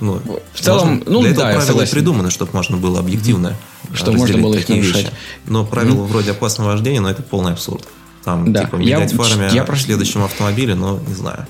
[0.00, 0.20] ну,
[0.54, 1.92] В целом, можно- ну для этого да, я правила согласен.
[1.92, 3.56] придуманы, чтобы можно было объективно
[3.92, 5.04] Что можно было такие нарушать.
[5.04, 5.12] вещи.
[5.46, 7.86] Но правила вроде опасного вождения, но это полный абсурд.
[8.24, 8.64] Там, Да.
[8.64, 11.46] типа, Я- менять фарами я в просто- следующем автомобиле, но не знаю.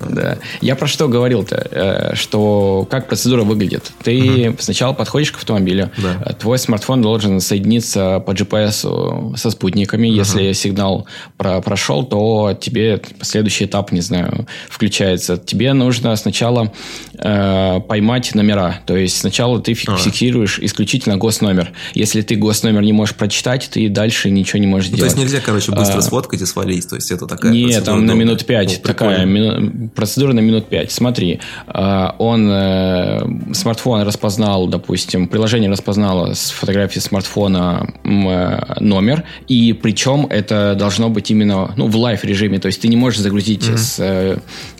[0.00, 0.38] Да.
[0.60, 1.68] Я про что говорил-то?
[1.70, 3.92] Э, что как процедура выглядит?
[4.02, 4.56] Ты угу.
[4.60, 6.34] сначала подходишь к автомобилю, да.
[6.38, 10.08] твой смартфон должен соединиться по GPS со спутниками.
[10.08, 10.16] Угу.
[10.16, 15.36] Если сигнал про прошел, то тебе следующий этап, не знаю, включается.
[15.36, 16.72] Тебе нужно сначала
[17.18, 18.80] э, поймать номера.
[18.86, 19.96] То есть сначала ты а.
[19.96, 21.72] фиксируешь исключительно госномер.
[21.94, 25.14] Если ты госномер не можешь прочитать, ты дальше ничего не можешь ну, сделать.
[25.14, 26.88] То есть нельзя, короче, быстро а, сфоткать и свалить.
[26.88, 29.24] То есть это такая Нет, там на минут пять ну, такая
[29.94, 30.92] процедура на минут 5.
[30.92, 39.72] Смотри, а, он, э, смартфон распознал, допустим, приложение распознало с фотографии смартфона э, номер, и
[39.72, 43.62] причем это должно быть именно ну, в live режиме, то есть ты не можешь загрузить
[43.62, 43.76] mm-hmm.
[43.76, 43.96] с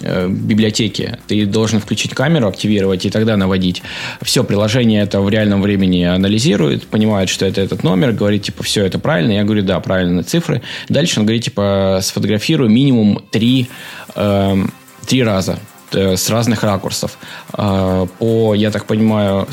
[0.01, 3.83] э, библиотеки, ты должен включить камеру, активировать и тогда наводить.
[4.23, 8.85] Все, приложение это в реальном времени анализирует, понимает, что это этот номер, говорит, типа, все
[8.85, 10.63] это правильно, я говорю, да, правильные цифры.
[10.89, 13.69] Дальше он говорит, типа, сфотографирую минимум три
[14.15, 14.73] эм,
[15.13, 15.59] три раза
[15.91, 17.19] э, с разных ракурсов.
[17.53, 19.47] А, по, я так понимаю,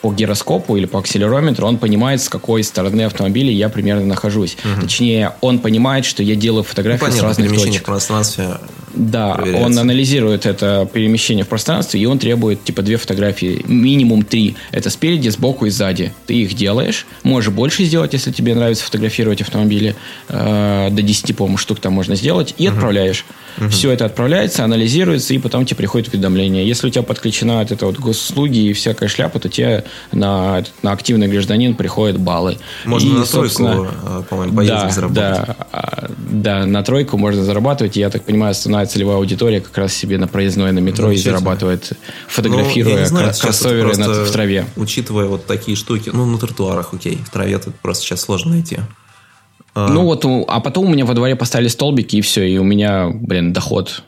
[0.00, 4.56] по гироскопу или по акселерометру он понимает, с какой стороны автомобиля я примерно нахожусь.
[4.64, 4.80] Угу.
[4.80, 7.82] Точнее, он понимает, что я делаю фотографии ну, понятно, с разных точек.
[7.82, 8.56] в пространстве
[8.94, 14.56] да, он анализирует это перемещение в пространстве, и он требует, типа, две фотографии, минимум три.
[14.70, 16.12] Это спереди, сбоку и сзади.
[16.26, 19.94] Ты их делаешь, можешь больше сделать, если тебе нравится фотографировать автомобили.
[20.28, 23.24] Э, до 10, по-моему, штук там можно сделать, и uh отправляешь.
[23.58, 26.66] Uh Все это отправляется, анализируется, и потом тебе приходит уведомление.
[26.66, 30.92] Если у тебя подключена от этого вот госуслуги и всякая шляпа, то тебе на, на
[30.92, 32.58] активный гражданин приходят баллы.
[32.84, 35.16] Можно и, на тройку, э, по-моему, поездок да, заработать.
[35.16, 37.96] Да, а, да, на тройку можно зарабатывать.
[37.96, 41.92] Я так понимаю, основная целевая аудитория как раз себе на проездной на метро и зарабатывает,
[42.28, 44.66] фотографируя ну, знаю, кроссоверы на, в траве.
[44.76, 48.78] Учитывая вот такие штуки, ну, на тротуарах, окей, в траве тут просто сейчас сложно найти.
[49.74, 49.88] А...
[49.88, 53.10] Ну вот, а потом у меня во дворе поставили столбики, и все, и у меня,
[53.12, 54.02] блин, доход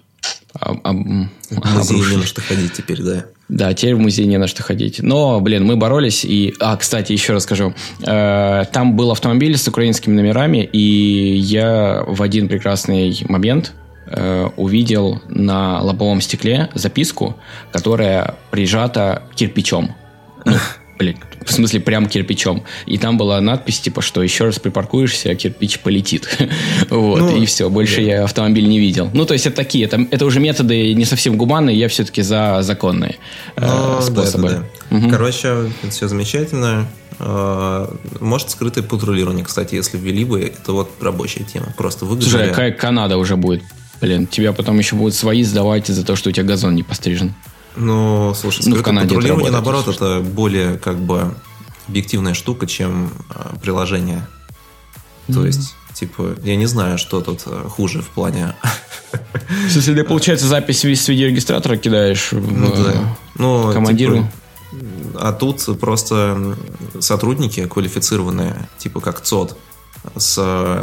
[0.52, 3.26] об, об, в музей не на что ходить теперь, да?
[3.48, 5.02] Да, теперь в музей не на что ходить.
[5.02, 6.24] Но, блин, мы боролись.
[6.24, 7.74] И, а, кстати, еще расскажу.
[8.06, 13.74] Э, там был автомобиль с украинскими номерами, и я в один прекрасный момент
[14.06, 17.36] Э, увидел на лобовом стекле записку,
[17.72, 19.94] которая прижата кирпичом.
[20.44, 20.52] Ну,
[20.98, 22.64] блин, в смысле, прям кирпичом.
[22.86, 26.28] И там была надпись, типа, что еще раз припаркуешься, кирпич полетит.
[26.90, 28.02] вот, ну, и все, больше да.
[28.02, 29.10] я автомобиль не видел.
[29.12, 32.58] Ну, то есть, это такие, это, это уже методы не совсем гуманные, я все-таки за
[32.62, 33.16] законные
[33.56, 34.48] э, ну, способы.
[34.48, 34.96] Да, да, да.
[34.96, 35.10] Угу.
[35.10, 36.86] Короче, это все замечательно.
[37.18, 37.88] Э,
[38.20, 41.72] может, скрытое патрулирование, кстати, если ввели бы, это вот рабочая тема.
[41.76, 42.30] Просто выгодно.
[42.30, 43.62] Слушай, какая Канада уже будет
[44.00, 47.34] Блин, тебя потом еще будут свои сдавать из-за того, что у тебя газон не пострижен.
[47.76, 51.34] Ну, слушай, ну, в Канаде патрулирование, это наоборот, это более как бы
[51.88, 54.26] объективная штука, чем э, приложение.
[55.28, 55.34] Mm-hmm.
[55.34, 58.54] То есть, типа, я не знаю, что тут э, хуже в плане...
[59.68, 63.16] Если ты, получается, запись с видеорегистратора кидаешь ну, в да.
[63.36, 64.16] ну, командиру?
[64.16, 64.30] Типа,
[65.16, 66.56] а тут просто
[67.00, 69.56] сотрудники квалифицированные, типа как ЦОД,
[70.16, 70.36] с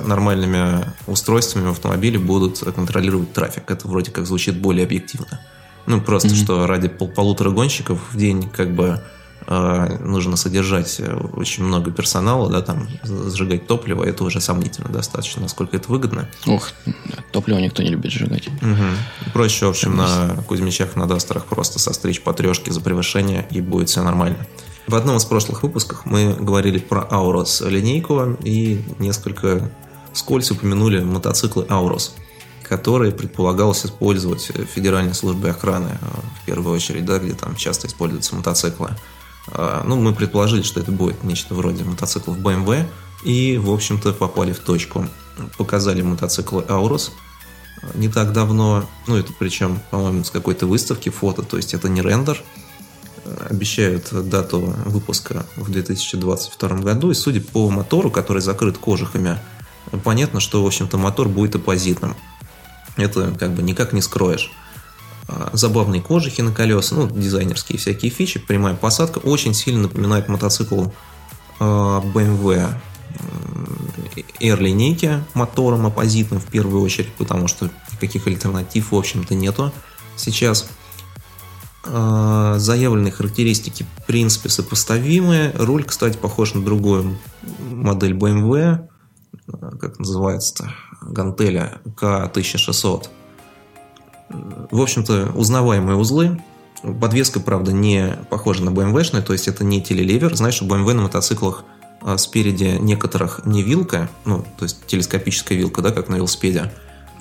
[0.05, 3.69] нормальными устройствами в автомобиле будут контролировать трафик.
[3.69, 5.41] Это вроде как звучит более объективно.
[5.85, 6.43] Ну, просто, mm-hmm.
[6.43, 9.01] что ради пол- полутора гонщиков в день как бы
[9.47, 11.01] э, нужно содержать
[11.33, 16.29] очень много персонала, да, там, сжигать топливо, это уже сомнительно достаточно, насколько это выгодно.
[16.45, 16.69] Ох,
[17.31, 18.47] топливо никто не любит сжигать.
[18.47, 19.31] Угу.
[19.33, 23.89] Проще, в общем, на Кузьмичах, на Дастерах просто состричь по трешке за превышение, и будет
[23.89, 24.45] все нормально.
[24.87, 29.71] В одном из прошлых выпусков мы говорили про Aurus линейку и несколько
[30.13, 32.11] скользь упомянули мотоциклы Aurus,
[32.71, 36.05] которые предполагалось использовать Федеральной службе охраны э,
[36.41, 38.91] в первую очередь, да, где там часто используются мотоциклы.
[39.49, 42.85] Э, ну, мы предположили, что это будет нечто вроде мотоциклов BMW,
[43.25, 45.05] и, в общем-то, попали в точку.
[45.57, 47.11] Показали мотоциклы Aurus
[47.93, 52.01] не так давно, ну, это причем, по-моему, с какой-то выставки фото, то есть это не
[52.01, 52.41] рендер,
[53.49, 57.11] обещают дату выпуска в 2022 году.
[57.11, 59.37] И судя по мотору, который закрыт кожухами,
[60.05, 62.15] понятно, что, в общем-то, мотор будет оппозитным.
[62.97, 64.51] Это как бы никак не скроешь.
[65.27, 69.19] А, забавные кожухи на колеса, ну, дизайнерские всякие фичи, прямая посадка.
[69.19, 70.85] Очень сильно напоминает мотоцикл
[71.59, 72.79] BMW а,
[74.39, 79.71] R-линейки мотором оппозитным в первую очередь, потому что никаких альтернатив, в общем-то, нету
[80.15, 80.67] сейчас.
[81.83, 85.51] А, заявленные характеристики в принципе сопоставимые.
[85.55, 87.17] Руль, кстати, похож на другую
[87.59, 88.87] модель BMW,
[89.79, 93.07] как называется-то, гантеля К1600.
[94.71, 96.41] В общем-то, узнаваемые узлы.
[96.81, 100.35] Подвеска, правда, не похожа на BMW-шную, то есть это не телелевер.
[100.35, 101.63] Знаешь, у BMW на мотоциклах
[102.01, 106.71] а, спереди некоторых не вилка, ну, то есть телескопическая вилка, да, как на велосипеде,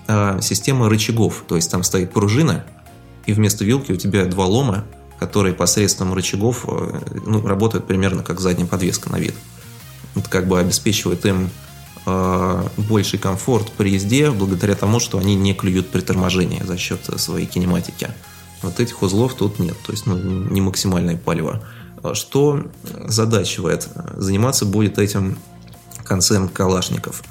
[0.07, 1.45] а система рычагов.
[1.47, 2.65] То есть там стоит пружина,
[3.27, 4.85] и вместо вилки у тебя два лома,
[5.19, 9.35] которые посредством рычагов э, ну, работают примерно как задняя подвеска на вид.
[10.17, 11.51] Это как бы обеспечивает им
[12.07, 17.47] больший комфорт при езде благодаря тому, что они не клюют при торможении за счет своей
[17.47, 18.11] кинематики.
[18.63, 21.63] Вот этих узлов тут нет, то есть ну, не максимальное палево.
[22.15, 22.67] Что
[23.07, 23.89] задачивает?
[24.17, 25.39] Заниматься будет этим
[26.05, 27.23] концерн Калашников.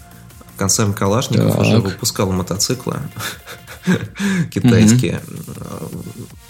[0.57, 1.61] Концерн Калашников так.
[1.61, 2.99] уже выпускал мотоциклы
[4.51, 5.21] китайские.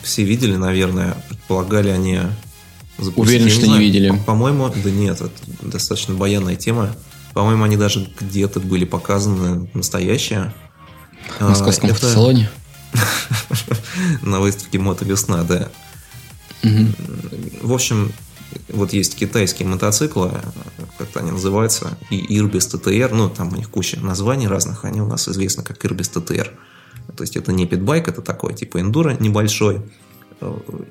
[0.02, 2.22] Все видели, наверное, предполагали они
[2.98, 3.18] запустить.
[3.18, 4.14] Уверен, что не видели.
[4.26, 6.96] По-моему, да нет, это достаточно баянная тема.
[7.34, 10.54] По-моему, они даже где-то были показаны настоящие.
[11.40, 12.08] В московском это...
[12.08, 12.50] салоне?
[14.22, 15.70] На выставке Мото Весна, да.
[17.62, 18.12] В общем,
[18.70, 20.32] вот есть китайские мотоциклы,
[20.98, 25.06] как-то они называются, и Irbis TTR, ну, там у них куча названий разных, они у
[25.06, 26.50] нас известны как Irbis TTR.
[27.16, 29.82] То есть это не питбайк, это такой типа эндуро небольшой.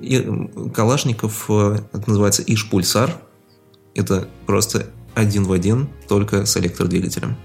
[0.01, 3.17] И Калашников, э, это называется Иш Пульсар.
[3.95, 7.37] Это просто один в один, только с электродвигателем.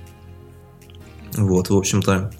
[1.35, 2.31] Вот, в общем-то,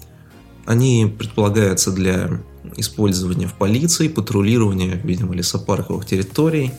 [0.66, 2.40] они предполагаются для
[2.76, 6.72] использования в полиции, патрулирования, видимо, лесопарковых территорий.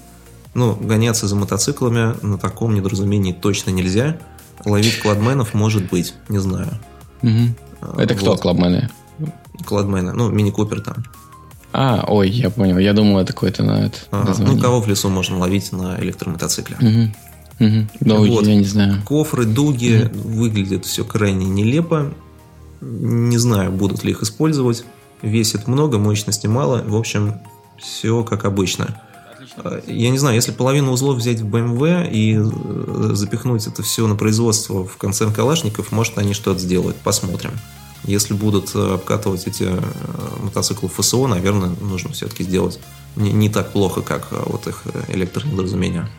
[0.53, 4.17] Ну, гоняться за мотоциклами на таком недоразумении точно нельзя.
[4.63, 6.79] Ловить кладменов может быть, не знаю.
[7.21, 7.99] Угу.
[7.99, 8.21] Это вот.
[8.21, 8.89] кто кладмены?
[9.65, 11.03] Кладмены, ну, мини-купер там.
[11.73, 12.77] А, ой, я понял.
[12.77, 13.97] Я думал, это какой-то на это.
[14.11, 14.33] Ага.
[14.39, 16.77] Ну, кого в лесу можно ловить на электромотоцикле.
[16.77, 17.15] Угу.
[17.59, 17.87] Угу.
[18.01, 18.45] Да, вот.
[18.45, 19.01] я не знаю.
[19.03, 20.29] Кофры, дуги, угу.
[20.29, 22.13] выглядят все крайне нелепо.
[22.81, 24.85] Не знаю, будут ли их использовать.
[25.21, 26.83] Весит много, мощности мало.
[26.85, 27.35] В общем,
[27.77, 29.01] все как обычно.
[29.57, 34.05] А, я не знаю, если половину узлов взять в BMW и э, запихнуть это все
[34.07, 36.97] на производство в концерн Калашников, может, они что-то сделают.
[36.97, 37.51] Посмотрим.
[38.03, 39.81] Если будут э, обкатывать эти э,
[40.41, 42.79] мотоциклы ФСО, наверное, нужно все-таки сделать
[43.15, 46.09] не, не так плохо, как вот их электронедоразумения.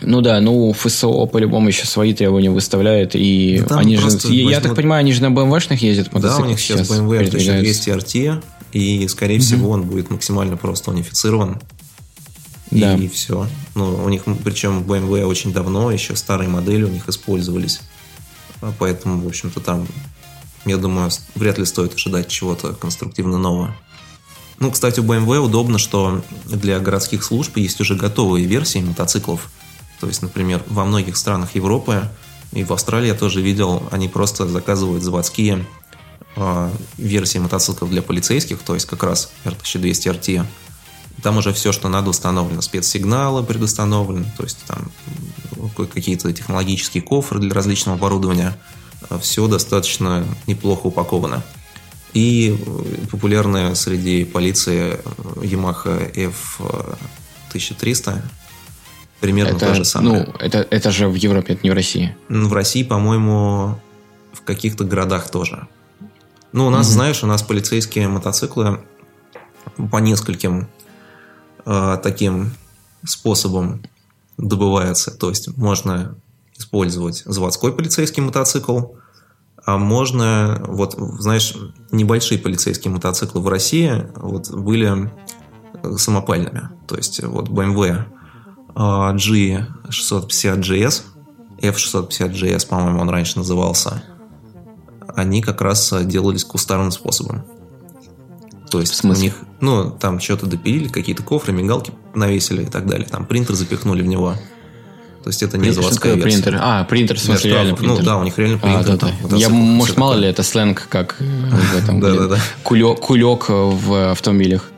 [0.00, 4.60] Ну да, ну ФСО по-любому еще свои требования выставляют, и да они же, я, я
[4.60, 8.42] так понимаю, они же на BMW-шных ездят Да, у них сейчас, BMW 1200 RT,
[8.72, 9.42] и, скорее угу.
[9.42, 11.60] всего, он будет максимально просто унифицирован.
[12.70, 12.94] И, да.
[12.94, 13.46] и все.
[13.74, 17.80] Ну, у них, причем BMW очень давно, еще старые модели у них использовались.
[18.60, 19.86] А поэтому, в общем-то, там,
[20.66, 23.74] я думаю, вряд ли стоит ожидать чего-то конструктивно нового.
[24.58, 29.50] Ну, кстати, у BMW удобно, что для городских служб есть уже готовые версии мотоциклов,
[30.00, 32.08] то есть, например, во многих странах Европы
[32.52, 35.66] и в Австралии я тоже видел, они просто заказывают заводские
[36.36, 40.46] э, версии мотоциклов для полицейских, то есть как раз R1200 RT.
[41.22, 42.62] Там уже все, что надо, установлено.
[42.62, 44.90] Спецсигналы предустановлены, то есть там
[45.74, 48.56] какие-то технологические кофры для различного оборудования.
[49.20, 51.42] Все достаточно неплохо упаковано.
[52.14, 52.56] И
[53.10, 55.00] популярная среди полиции
[55.36, 56.32] Yamaha
[57.50, 58.22] F1300
[59.20, 60.26] Примерно это, то же самое.
[60.26, 62.16] Ну, это, это же в Европе, это не в России.
[62.28, 63.78] В России, по-моему,
[64.32, 65.66] в каких-то городах тоже.
[66.52, 68.80] Ну, у нас, mm знаешь, у нас полицейские мотоциклы
[69.90, 70.68] по нескольким
[71.66, 72.52] э, таким
[73.04, 73.82] способам
[74.36, 75.10] добываются.
[75.10, 76.16] То есть можно
[76.56, 78.80] использовать заводской полицейский мотоцикл,
[79.64, 81.54] а можно, вот, знаешь,
[81.90, 85.12] небольшие полицейские мотоциклы в России вот, были
[85.96, 86.70] самопальными.
[86.86, 88.04] То есть вот BMW
[88.78, 91.02] G650GS,
[91.60, 94.02] F650GS, по-моему, он раньше назывался,
[95.16, 97.44] они как раз делались кустарным способом.
[98.70, 103.08] То есть у них, ну, там что-то допилили, какие-то кофры, мигалки навесили и так далее.
[103.10, 104.34] Там принтер запихнули в него.
[105.24, 106.42] То есть это не заводская версия.
[106.42, 106.58] принтер?
[106.60, 107.98] А, принтер, в смысле, реально принтер.
[107.98, 108.92] Ну да, у них реально принтер.
[108.92, 109.36] А, да, да.
[109.36, 112.38] Я, может, мало ли это сленг, как да.
[112.62, 114.70] Кулек, кулек в автомобилях.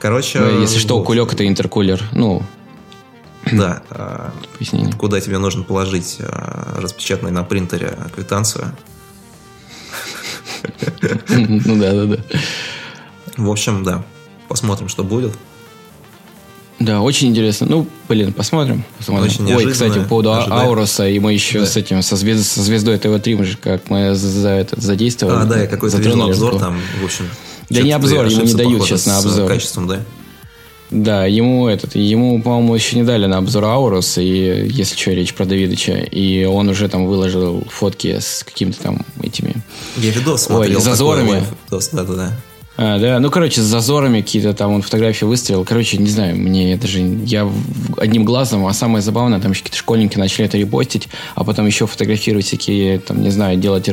[0.00, 0.40] Короче...
[0.60, 2.02] Если что, кулек это интеркулер.
[2.12, 2.42] Ну,
[3.52, 3.82] да.
[4.58, 4.92] Пояснение.
[4.92, 8.72] Куда тебе нужно положить а, распечатанную на принтере квитанцию.
[11.28, 12.16] Ну да, да, да.
[13.36, 14.04] В общем, да.
[14.48, 15.32] Посмотрим, что будет.
[16.80, 17.66] Да, очень интересно.
[17.68, 18.84] Ну, блин, посмотрим.
[18.98, 19.26] посмотрим.
[19.26, 20.64] Очень Ой, кстати, по поводу ожидать.
[20.64, 21.66] Ауруса, и мы еще да.
[21.66, 25.42] с этим, со, звезд, со звездой ТВ-3, мы же как мы за это задействовали.
[25.42, 27.28] А, да, я какой-то обзор там, в общем.
[27.68, 29.48] Да не обзор, ему не дают, честно, обзор.
[29.48, 30.00] качеством, да?
[30.90, 35.34] Да, ему этот, ему, по-моему, еще не дали на обзор Аурус, и если что, речь
[35.34, 39.54] про Давидыча, и он уже там выложил фотки с какими-то там этими...
[39.98, 40.78] Я видос смотрел.
[40.78, 41.44] Ой, зазорами.
[41.66, 42.32] Видос, да-да-да.
[42.80, 45.64] А, да, ну, короче, с зазорами какие-то там он фотографии выставил.
[45.64, 47.00] Короче, не знаю, мне даже...
[47.00, 47.50] Я
[47.96, 51.88] одним глазом, а самое забавное, там еще какие-то школьники начали это репостить, а потом еще
[51.88, 53.90] фотографировать всякие, там, не знаю, делать...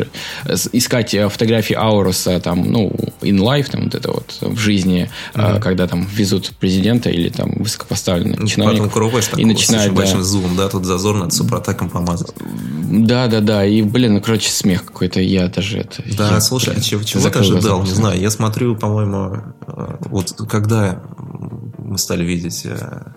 [0.71, 5.59] Искать э, фотографии Ауруса, там, ну, in life, там, вот это вот, в жизни, mm-hmm.
[5.61, 8.93] когда там везут президента или там высокопоставленных ну, чиновников.
[8.93, 10.01] Потом крупаешь и начинают, да.
[10.01, 12.33] большим зум, да, тут зазор надо супротеком помазать.
[12.87, 16.03] Да, да, да, и, блин, ну, короче, смех какой-то, я даже это...
[16.15, 20.33] Да, я, слушай, а чего, чего ты ожидал, не знаю, я смотрю по-моему, э, вот
[20.49, 21.01] когда
[21.77, 23.11] мы стали видеть э,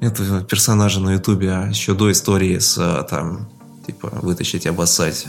[0.00, 3.48] этого персонажа на Ютубе а еще до истории с э, там,
[3.86, 5.26] типа, вытащить и обоссать,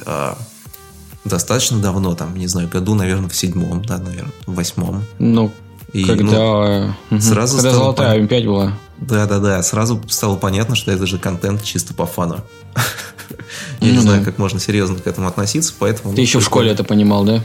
[1.25, 5.03] достаточно давно, там, не знаю, году, наверное, в седьмом, да, наверное, в восьмом.
[5.19, 5.51] Ну,
[5.93, 8.27] и, когда, ну, сразу когда золотая пон...
[8.27, 8.73] 5 была.
[8.97, 12.39] Да-да-да, сразу стало понятно, что это же контент чисто по фану.
[13.81, 16.15] Я не ну знаю, как можно серьезно к этому относиться, поэтому...
[16.15, 17.43] Ты еще в школе это понимал, да?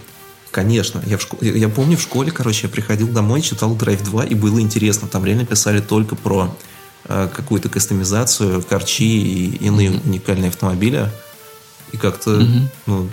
[0.52, 1.02] Конечно.
[1.06, 1.40] Я, в школ...
[1.40, 5.08] я помню в школе, короче, я приходил домой, читал Drive 2, и было интересно.
[5.08, 6.54] Там реально писали только про
[7.06, 10.06] э, какую-то кастомизацию, корчи и иные mm-hmm.
[10.06, 11.10] уникальные автомобили.
[11.92, 12.62] И как-то, mm-hmm.
[12.86, 13.08] ну,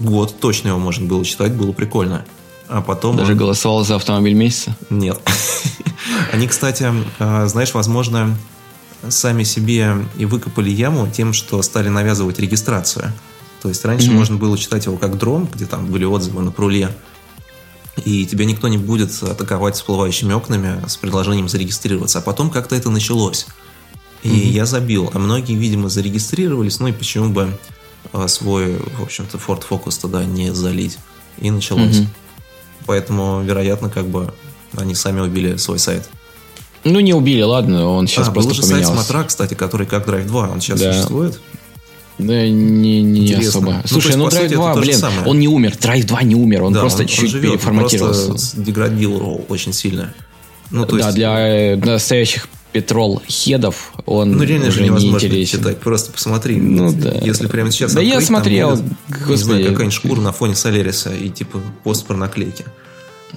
[0.00, 2.24] год точно его можно было читать, было прикольно.
[2.68, 3.18] А потом...
[3.18, 3.38] Даже он...
[3.38, 4.74] голосовал за автомобиль месяца?
[4.88, 5.20] Нет.
[6.32, 8.34] Они, кстати, э, знаешь, возможно,
[9.10, 13.12] сами себе и выкопали яму тем, что стали навязывать регистрацию.
[13.62, 14.14] То есть раньше mm-hmm.
[14.14, 16.90] можно было читать его как дрон, где там были отзывы на пруле,
[18.04, 22.18] и тебя никто не будет атаковать всплывающими окнами с предложением зарегистрироваться.
[22.18, 23.46] А потом как-то это началось.
[24.22, 24.50] И mm-hmm.
[24.50, 25.10] я забил.
[25.12, 27.58] А многие, видимо, зарегистрировались, ну и почему бы
[28.12, 30.98] а, свой, в общем-то, Ford Focus туда не залить.
[31.38, 31.98] И началось.
[31.98, 32.06] Mm-hmm.
[32.86, 34.32] Поэтому, вероятно, как бы
[34.76, 36.08] они сами убили свой сайт.
[36.84, 38.86] Ну, не убили, ладно, он сейчас а, просто был же поменялся.
[38.86, 40.92] сайт Смотра, кстати, который как Drive 2, он сейчас да.
[40.92, 41.40] существует?
[42.18, 43.74] Да, не, не особо.
[43.74, 45.74] Ну, Слушай, ну, Drive 2, блин, он не умер.
[45.80, 48.26] Drive 2 не умер, он да, просто чуть-чуть переформатировался.
[48.26, 50.12] Просто деградировал очень сильно.
[50.70, 51.14] Ну, то да, есть...
[51.14, 55.58] для э, настоящих петрол хедов он ну, реально уже же невозможно не интересен.
[55.60, 55.78] читать.
[55.78, 56.56] Просто посмотри.
[56.56, 57.12] Ну, да.
[57.22, 61.14] Если прямо сейчас Да открыть, я смотрел, будет, не знаю, какая-нибудь шкура на фоне Солериса
[61.14, 62.64] и типа пост про наклейки.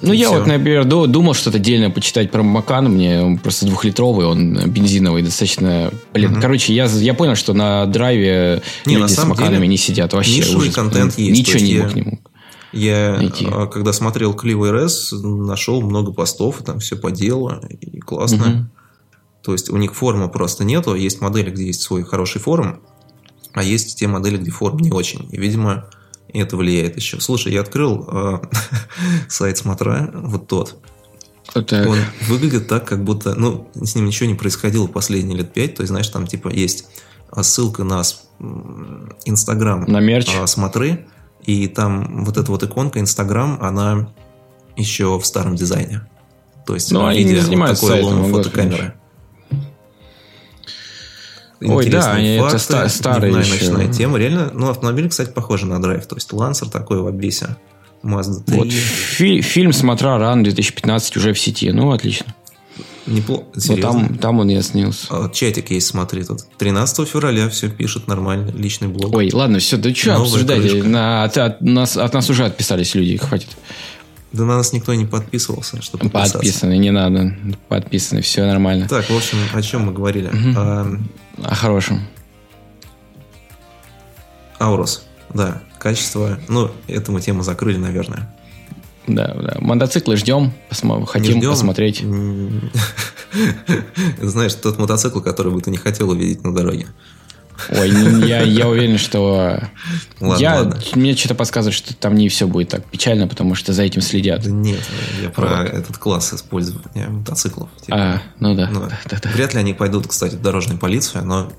[0.01, 0.37] Ну, я все.
[0.39, 2.91] вот, например, думал что-то отдельно почитать про Макан.
[2.91, 5.91] Мне он просто двухлитровый, он бензиновый, достаточно...
[6.13, 6.41] Блин, угу.
[6.41, 10.13] короче, я, я понял, что на драйве не, люди с Маканами деле, не сидят.
[10.13, 10.73] Вообще ужас.
[10.73, 11.39] контент есть.
[11.39, 12.31] Ничего не я, мог не мог.
[12.71, 13.47] Я, найти.
[13.49, 18.47] А, когда смотрел Clivo RS, нашел много постов, там все по делу, и классно.
[18.47, 18.65] Угу.
[19.43, 20.95] То есть у них формы просто нету.
[20.95, 22.79] Есть модели, где есть свой хороший форум,
[23.53, 25.27] а есть те модели, где форум не очень.
[25.31, 25.89] И, видимо,
[26.33, 27.19] и это влияет еще.
[27.19, 28.39] Слушай, я открыл э,
[29.29, 30.77] сайт Смотра, вот тот.
[31.53, 31.87] Так.
[31.87, 35.75] Он выглядит так, как будто, ну, с ним ничего не происходило последние лет пять.
[35.75, 36.87] То есть, знаешь, там типа есть
[37.41, 38.03] ссылка на
[39.25, 39.83] Инстаграм.
[39.85, 40.29] На мерч.
[40.33, 41.07] Э, Смотры.
[41.43, 44.13] И там вот эта вот иконка Инстаграм, она
[44.77, 46.07] еще в старом дизайне.
[46.65, 48.93] То есть, ну, они не занимаются вот такой лом фотокамеры.
[51.61, 53.51] Ой, да, факты, это ста- старая еще.
[53.69, 54.17] ночная тема.
[54.17, 56.05] Реально, ну, автомобиль, кстати, похож на драйв.
[56.07, 57.55] То есть, Лансер такой в обвесе.
[58.03, 58.57] Mazda 3.
[58.57, 61.71] Вот фи- фильм «Смотра ран» 2015 уже в сети.
[61.71, 62.33] Ну, отлично.
[63.05, 63.43] Неплохо.
[63.55, 65.07] Вот там, там он и оснился.
[65.09, 66.41] А, чатик есть, смотри, тут.
[66.57, 69.13] 13 февраля все пишет нормально, личный блог.
[69.15, 70.83] Ой, ладно, все, да что обсуждать?
[70.83, 73.49] На, от, от, нас, от нас уже отписались люди, хватит.
[74.33, 76.37] Да на нас никто не подписывался, чтобы подписаться.
[76.37, 77.35] Подписаны, не надо.
[77.67, 78.87] Подписаны, все нормально.
[78.87, 80.27] Так, в общем, о чем мы говорили?
[80.27, 80.53] Угу.
[80.55, 80.87] А,
[81.43, 82.07] о хорошем.
[84.59, 85.03] Аурус,
[85.33, 86.39] да, качество.
[86.47, 88.33] Ну, эту мы тему закрыли, наверное.
[89.07, 89.57] Да, да.
[89.59, 91.03] Мотоциклы ждем, посмо...
[91.05, 91.49] хотим ждем.
[91.49, 92.01] посмотреть.
[94.21, 96.87] Знаешь, тот мотоцикл, который бы ты не хотел увидеть на дороге.
[97.69, 97.89] Ой,
[98.27, 99.59] я, я уверен, что...
[100.19, 100.79] Ладно, я, ладно.
[100.95, 104.43] Мне что-то подсказывает, что там не все будет так печально, потому что за этим следят.
[104.43, 104.81] Да нет,
[105.21, 105.73] я про вот.
[105.73, 107.69] этот класс использования мотоциклов.
[107.81, 107.97] Типа.
[107.97, 109.29] А, ну да, ну, да, да, да.
[109.31, 111.51] Вряд ли они пойдут, кстати, в дорожную полицию, но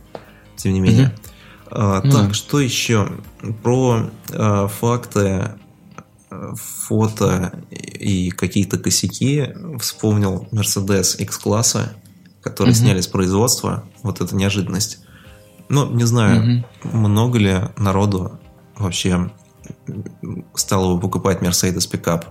[0.56, 1.06] тем не менее.
[1.06, 1.32] Угу.
[1.74, 2.12] А, ну.
[2.12, 3.08] Так, что еще?
[3.62, 5.52] Про а, факты
[6.30, 9.48] а, фото и какие-то косяки
[9.80, 11.94] вспомнил Mercedes X-класса,
[12.42, 12.80] которые угу.
[12.80, 13.84] сняли с производства.
[14.02, 14.98] Вот эта неожиданность.
[15.68, 16.96] Ну, не знаю, угу.
[16.96, 18.38] много ли народу
[18.76, 19.30] вообще
[20.54, 22.26] стало бы покупать Mercedes пикап.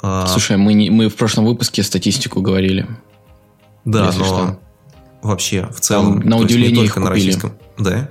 [0.00, 2.86] Слушай, мы, не, мы в прошлом выпуске статистику говорили.
[3.84, 4.60] Да, но что.
[5.22, 6.20] вообще в целом...
[6.20, 7.04] Там, на удивление их купили.
[7.04, 7.52] на российском.
[7.78, 8.08] Да?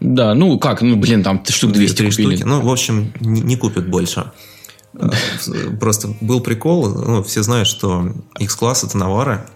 [0.00, 2.36] Да, ну как, ну блин, там штук 200 купили.
[2.36, 2.48] Штуки.
[2.48, 4.32] Ну, в общем, не, не купят больше.
[4.94, 5.10] А,
[5.80, 9.46] просто был прикол, ну, все знают, что X-класс это Навара,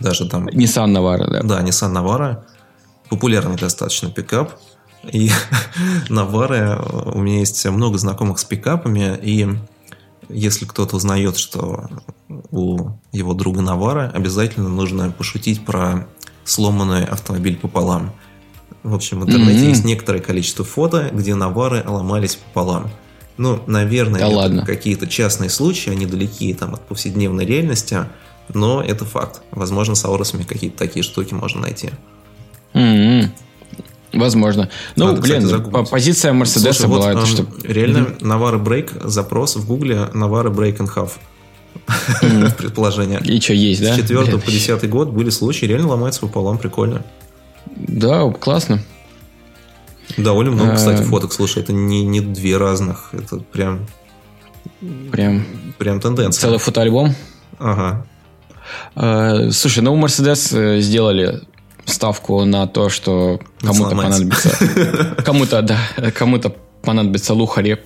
[0.00, 0.48] даже там...
[0.48, 1.42] Nissan Navara, да.
[1.42, 2.42] Да, Nissan Navara.
[3.08, 4.52] Популярный достаточно пикап.
[5.12, 5.30] И
[6.08, 9.48] Navara, у меня есть много знакомых с пикапами, и
[10.28, 11.88] если кто-то узнает, что
[12.50, 16.06] у его друга Навара, обязательно нужно пошутить про
[16.44, 18.12] сломанный автомобиль пополам.
[18.82, 19.68] В общем, в интернете mm-hmm.
[19.68, 22.90] есть некоторое количество фото, где Навары ломались пополам.
[23.36, 28.06] Ну, наверное, да какие-то частные случаи, они далеки там, от повседневной реальности,
[28.52, 29.42] но это факт.
[29.50, 31.90] Возможно, с ауросами какие-то такие штуки можно найти.
[32.74, 33.30] Mm-hmm.
[34.12, 34.70] Возможно.
[34.96, 37.46] Ну, Надо, блин, кстати, позиция Мерседеса была, вот, это, что...
[37.64, 38.24] Реально, mm-hmm.
[38.24, 41.12] Навара Брейк, запрос в Гугле Навара Брейк and Half.
[42.22, 42.54] Mm-hmm.
[42.58, 43.20] Предположение.
[43.24, 43.94] И что, есть, да?
[43.94, 47.04] С 4 по 10 год были случаи, реально ломается пополам, прикольно.
[47.76, 48.82] Да, классно.
[50.16, 50.76] Довольно много, а...
[50.76, 51.32] кстати, фоток.
[51.32, 53.10] Слушай, это не, не две разных.
[53.12, 53.86] Это прям...
[55.10, 55.44] Прям...
[55.78, 56.40] Прям тенденция.
[56.40, 57.14] Целый фотоальбом?
[57.58, 58.06] Ага.
[58.94, 61.42] А, слушай, ну, Мерседес э, сделали
[61.84, 64.50] ставку на то, что кому-то понадобится...
[65.24, 65.78] Кому-то, да,
[66.12, 67.78] кому-то понадобится лухари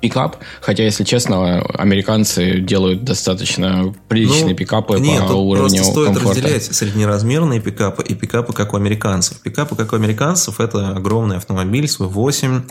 [0.00, 6.14] пикап, хотя, если честно, американцы делают достаточно приличные ну, пикапы нет, по уровню просто стоит
[6.14, 6.40] комфорта.
[6.40, 9.40] разделять среднеразмерные пикапы и пикапы, как у американцев.
[9.40, 12.62] Пикапы, как у американцев, это огромный автомобиль, свой 8,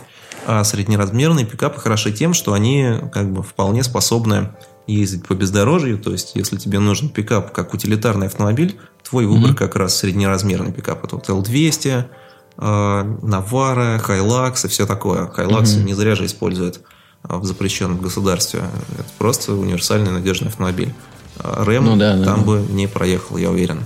[0.47, 4.50] а среднеразмерные пикапы хороши тем, что они как бы вполне способны
[4.96, 9.56] ездить по бездорожью, то есть если тебе нужен пикап как утилитарный автомобиль, твой выбор mm-hmm.
[9.56, 11.04] как раз среднеразмерный пикап.
[11.04, 12.06] Это вот L200,
[12.58, 15.26] Навара, Hilux и все такое.
[15.28, 15.84] Hilux mm-hmm.
[15.84, 16.82] не зря же использует
[17.24, 18.62] в запрещенном государстве.
[18.94, 20.94] Это просто универсальный надежный автомобиль.
[21.38, 22.46] А Рэм ну, да, там да.
[22.46, 23.84] бы не проехал, я уверен.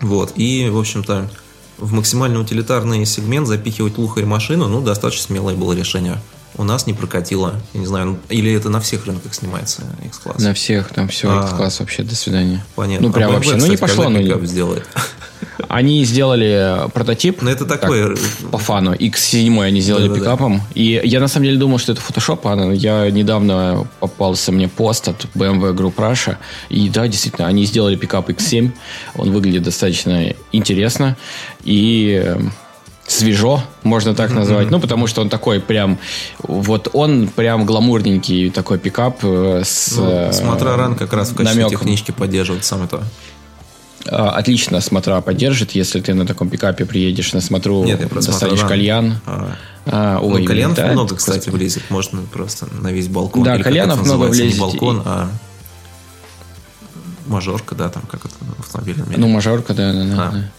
[0.00, 0.32] Вот.
[0.36, 1.30] И, в общем-то,
[1.78, 6.20] в максимально утилитарный сегмент запихивать лухарь машину, ну, достаточно смелое было решение
[6.56, 7.54] у нас не прокатило.
[7.72, 10.38] Я не знаю, или это на всех рынках снимается X-класс?
[10.38, 12.64] На всех, там все а, X-класс вообще, до свидания.
[12.74, 13.08] Понятно.
[13.08, 14.08] Ну, прям а вообще, кстати, ну не пошло.
[14.08, 14.86] Ну, сделает?
[15.68, 17.42] Они сделали прототип.
[17.42, 18.14] Ну, это такой...
[18.14, 18.94] Так, по фану.
[18.94, 20.58] X7 они сделали да, пикапом.
[20.58, 20.64] Да.
[20.74, 22.40] И я на самом деле думал, что это Photoshop.
[22.44, 26.36] А я недавно попался мне пост от BMW Group Russia.
[26.68, 28.70] И да, действительно, они сделали пикап X7.
[29.16, 31.16] Он выглядит достаточно интересно.
[31.64, 32.36] И
[33.06, 34.68] свежо, можно так назвать.
[34.68, 34.70] Mm-hmm.
[34.70, 35.98] Ну, потому что он такой прям...
[36.42, 39.96] Вот он прям гламурненький такой пикап э, с...
[39.96, 41.80] Ну, смотра ран как раз в качестве намеком.
[41.80, 43.02] технички поддерживает сам это.
[44.06, 48.60] А, отлично смотра поддержит, если ты на таком пикапе приедешь на смотру, Нет, я достанешь
[48.60, 49.18] кальян.
[49.26, 51.82] А, а, ой, ну, кальянов да, много, кстати, влезет.
[51.90, 53.44] Можно просто на весь балкон.
[53.44, 54.54] Да, Или кальянов много влезет.
[54.54, 55.30] Не балкон, а
[57.26, 59.20] мажорка, да, там как это в автомобильном мире.
[59.20, 60.28] Ну, мажорка, да, да, да.
[60.28, 60.32] А.
[60.32, 60.50] да.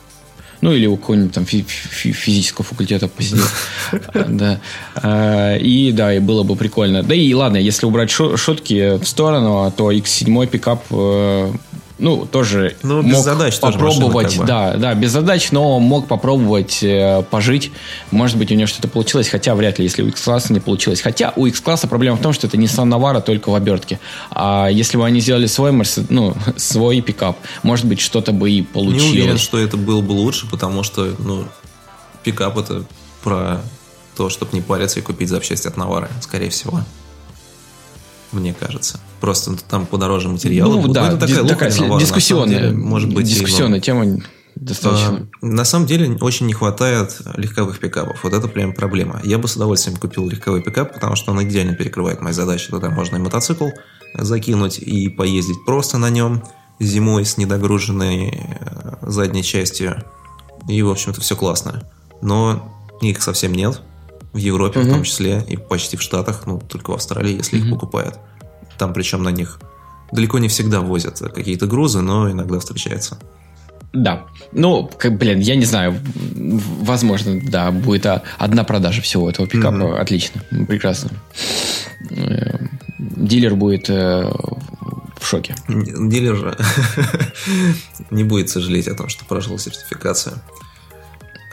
[0.62, 3.44] Ну, или у какого-нибудь там фи- фи- физического факультета посидел.
[4.28, 4.60] Да.
[4.96, 7.04] А, и да, и было бы прикольно.
[7.04, 11.52] Да и ладно, если убрать шутки в сторону, то X7 пикап э,
[11.98, 14.78] ну, тоже ну, без мог задач попробовать, машина, как бы.
[14.78, 17.72] да, да, без задач, но мог попробовать э, пожить.
[18.12, 21.02] Может быть, у него что-то получилось, хотя вряд ли, если у X-класса не получилось.
[21.02, 24.00] Хотя у X-класса проблема в том, что это не Nissan Navara, только в обертке.
[24.32, 25.72] А если бы они сделали свой,
[26.10, 29.14] ну, свой пикап, может быть, что-то бы и получилось.
[29.14, 31.46] Не уверен, что это было бы лучше, потому что, ну,
[32.24, 32.84] пикап это
[33.24, 33.62] про
[34.18, 36.82] то, чтобы не париться и купить запчасти от Навары, скорее всего
[38.36, 39.00] мне кажется.
[39.20, 40.82] Просто там подороже материалы.
[40.82, 44.20] Ну, да, ну, такая, дис- такая навара, дискуссионная, деле, может быть, дискуссионная тема
[44.56, 45.28] достаточно.
[45.42, 48.24] А, на самом деле очень не хватает легковых пикапов.
[48.24, 49.20] Вот это прям проблема.
[49.24, 52.70] Я бы с удовольствием купил легковой пикап, потому что он идеально перекрывает мои задачи.
[52.70, 53.70] Туда можно и мотоцикл
[54.14, 56.44] закинуть, и поездить просто на нем
[56.80, 60.04] зимой с недогруженной э, задней частью.
[60.68, 61.84] И, в общем-то, все классно.
[62.22, 62.72] Но
[63.02, 63.82] их совсем нет
[64.36, 64.90] в Европе угу.
[64.90, 67.66] в том числе, и почти в Штатах, ну, только в Австралии, если угу.
[67.66, 68.20] их покупают.
[68.78, 69.60] Там причем на них
[70.12, 73.18] далеко не всегда возят какие-то грузы, но иногда встречается.
[73.94, 74.26] Да.
[74.52, 75.98] Ну, как, блин, я не знаю.
[76.82, 78.06] Возможно, да, будет
[78.38, 79.76] одна продажа всего этого пикапа.
[79.76, 80.00] Mm-hmm.
[80.00, 80.42] Отлично.
[80.68, 81.12] Прекрасно.
[82.12, 82.58] Э,
[83.00, 84.30] дилер будет э,
[85.18, 85.56] в шоке.
[85.70, 86.58] Дилер
[88.12, 90.42] не будет сожалеть о том, что прошел сертификацию.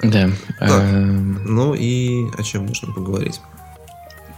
[0.03, 0.31] Да.
[0.59, 3.41] Так, ну и о чем нужно поговорить?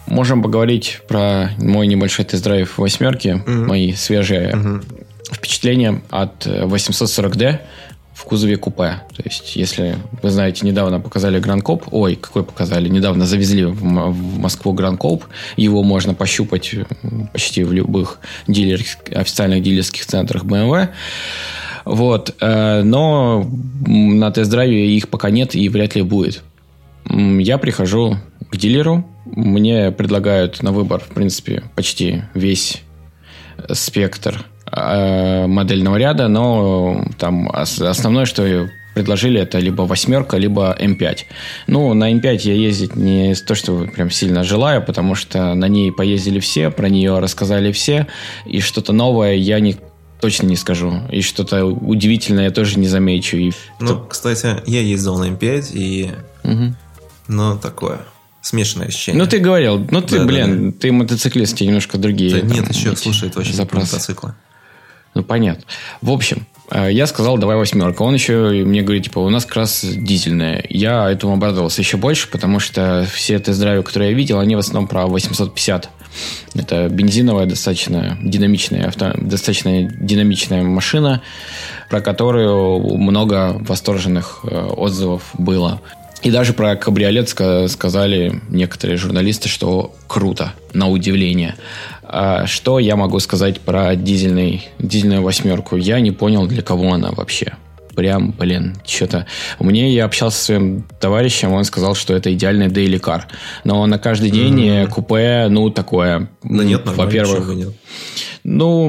[0.07, 4.85] Можем поговорить про мой небольшой тест-драйв восьмерки, mm мои свежие mm
[5.33, 7.61] впечатления от 840D
[8.15, 9.01] в кузове купе.
[9.17, 14.39] То есть, если вы знаете, недавно показали Гранкоп, ой, какой показали, недавно завезли в, в
[14.39, 15.25] Москву Гранкоп,
[15.57, 16.75] его можно пощупать
[17.33, 18.81] почти в любых дилер,
[19.13, 20.91] официальных дилерских центрах BMW.
[21.85, 22.35] Вот.
[22.41, 23.49] Э, но
[23.87, 26.43] на тест-драйве их пока нет и вряд ли будет.
[27.09, 28.17] Я прихожу
[28.51, 32.83] к дилеру, мне предлагают на выбор, в принципе, почти весь
[33.73, 41.19] спектр э, модельного ряда, но там основное, что предложили это либо восьмерка, либо М5.
[41.67, 45.93] Ну, на М5 я ездить не то, что прям сильно желаю, потому что на ней
[45.93, 48.07] поездили все, про нее рассказали все,
[48.47, 49.77] и что-то новое я не
[50.25, 51.03] точно не скажу.
[51.11, 53.37] И что-то удивительное я тоже не замечу.
[53.37, 53.53] И...
[53.79, 56.13] Ну, кстати, я ездил на М5, и...
[56.45, 56.75] Угу.
[57.29, 58.01] Ну, такое
[58.41, 59.23] смешанное ощущение.
[59.23, 60.79] Ну, ты говорил, ну, ты, да, блин, да, да.
[60.81, 62.37] ты мотоциклист, тебе немножко другие.
[62.37, 63.93] Да, там, нет, еще, слушай, это очень запросы.
[63.93, 64.35] мотоциклы.
[65.13, 65.65] Ну, понятно.
[66.01, 68.01] В общем, э, я сказал, давай восьмерка.
[68.01, 70.65] Он еще мне говорит, типа, у нас как раз дизельная.
[70.71, 74.89] Я этому обрадовался еще больше, потому что все тест-драйвы, которые я видел, они в основном
[74.89, 75.91] про 850.
[76.55, 81.23] Это бензиновая достаточно динамичная, авто, достаточно динамичная машина,
[81.91, 85.81] про которую много восторженных э, отзывов было.
[86.23, 91.55] И даже про кабриолет сказали некоторые журналисты, что круто, на удивление.
[92.03, 95.77] А что я могу сказать про дизельный, дизельную восьмерку?
[95.77, 97.55] Я не понял, для кого она вообще.
[97.95, 99.27] Прям, блин, что-то...
[99.61, 103.23] Меня я общался со своим товарищем, он сказал, что это идеальный daily car.
[103.65, 104.89] Но на каждый день mm-hmm.
[104.89, 106.29] купе, ну, такое...
[106.43, 107.55] Да нет, во-первых...
[107.55, 107.75] Нет.
[108.45, 108.89] Ну,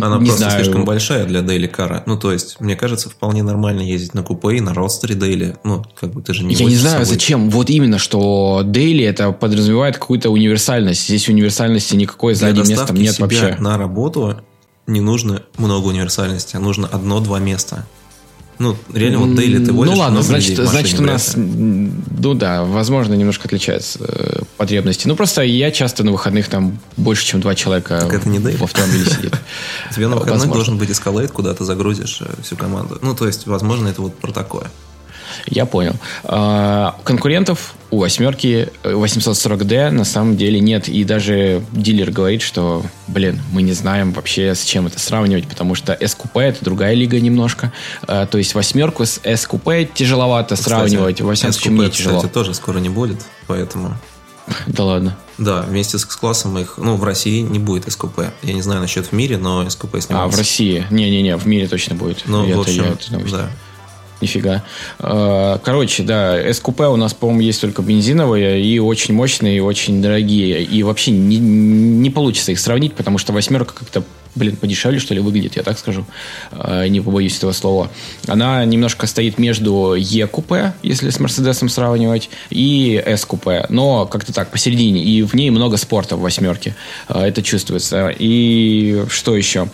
[0.00, 0.64] Она не просто знаю.
[0.64, 2.02] слишком большая для Дейли Кара.
[2.06, 5.56] Ну, то есть, мне кажется, вполне нормально ездить на купе и на родстере Дейли.
[5.64, 7.50] Ну, как бы ты же не Я не знаю, зачем.
[7.50, 11.04] Вот именно, что Дейли это подразумевает какую-то универсальность.
[11.04, 13.56] Здесь универсальности никакой задним местом нет вообще.
[13.58, 14.40] на работу
[14.86, 17.84] не нужно много универсальности, а нужно одно-два места.
[18.58, 19.92] Ну, реально, вот Дейли ты водишь.
[19.92, 25.06] Ну ладно, значит, значит у нас, ну да, возможно, немножко отличаются э, потребности.
[25.06, 28.62] Ну просто я часто на выходных там больше, чем два человека так это не в
[28.62, 29.34] автомобиле сидит.
[29.94, 32.98] Тебе на выходных должен быть эскалейт, куда ты загрузишь э, всю команду.
[33.02, 34.70] Ну, то есть, возможно, это вот про такое.
[35.46, 35.94] Я понял.
[36.24, 40.88] А, конкурентов у восьмерки 840D э, на самом деле нет.
[40.88, 45.74] И даже дилер говорит, что, блин, мы не знаем вообще с чем это сравнивать, потому
[45.74, 47.72] что SQP это другая лига немножко.
[48.02, 51.20] А, то есть восьмерку с SQP тяжеловато кстати, сравнивать.
[51.20, 52.16] Во всяком случае, мне тяжело.
[52.16, 53.96] Кстати, тоже скоро не будет, поэтому...
[54.66, 55.16] Да ладно.
[55.38, 58.20] Да, вместе с классом их, ну, в России не будет СКП.
[58.42, 60.14] Я не знаю насчет в мире, но СКП снимается.
[60.16, 60.86] А, в России?
[60.90, 62.22] Не-не-не, в мире точно будет.
[62.26, 63.50] Ну, в общем, я это да.
[64.20, 64.64] Нифига.
[64.98, 70.00] А, короче, да, СКП у нас, по-моему, есть только бензиновые и очень мощные, и очень
[70.00, 70.62] дорогие.
[70.62, 74.04] И вообще не, не получится их сравнить, потому что восьмерка как-то
[74.36, 76.06] блин, подешевле, что ли, выглядит, я так скажу,
[76.52, 77.90] а, не побоюсь этого слова.
[78.28, 85.02] Она немножко стоит между Е-купе, если с Мерседесом сравнивать, и С-купе, но как-то так, посередине,
[85.02, 86.76] и в ней много спорта в восьмерке,
[87.08, 88.14] а, это чувствуется.
[88.16, 89.68] И что еще?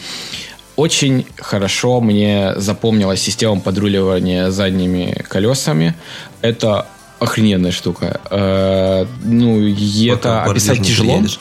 [0.76, 5.94] Очень хорошо мне запомнилась система подруливания задними колесами.
[6.40, 6.86] Это
[7.18, 8.20] охрененная штука.
[8.30, 11.18] Э, ну, это описать тяжело.
[11.18, 11.40] Приедешь.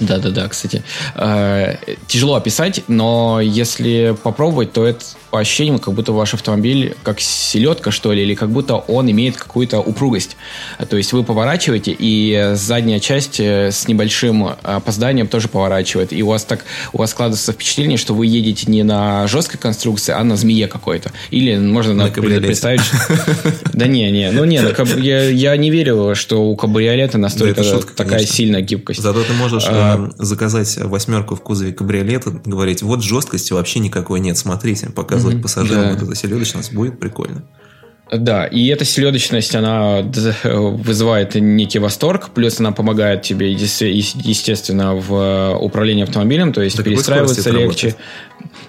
[0.00, 0.82] Да-да-да, кстати.
[1.14, 1.76] Э,
[2.06, 7.90] тяжело описать, но если попробовать, то это по ощущениям, как будто ваш автомобиль как селедка,
[7.90, 10.36] что ли, или как будто он имеет какую-то упругость.
[10.88, 16.12] То есть вы поворачиваете, и задняя часть э, с небольшим опозданием тоже поворачивает.
[16.12, 20.12] И у вас так, у вас складывается впечатление, что вы едете не на жесткой конструкции,
[20.12, 21.12] а на змее какой-то.
[21.30, 22.82] Или можно на представить...
[23.72, 24.60] Да не, не, ну не,
[25.32, 27.62] я не верю, что у кабриолета настолько
[27.94, 29.00] такая сильная гибкость.
[29.00, 34.20] Зато ты можешь а, Эм, заказать восьмерку в кузове кабриолета, говорить, вот жесткости вообще никакой
[34.20, 35.42] нет, смотрите, показывать mm-hmm.
[35.42, 35.90] пассажирам да.
[35.94, 37.44] вот эта селедочность будет прикольно.
[38.10, 40.00] Да, и эта селедочность, она
[40.44, 47.50] вызывает некий восторг, плюс она помогает тебе, естественно, в управлении автомобилем, то есть да перестраиваться
[47.50, 47.96] легче.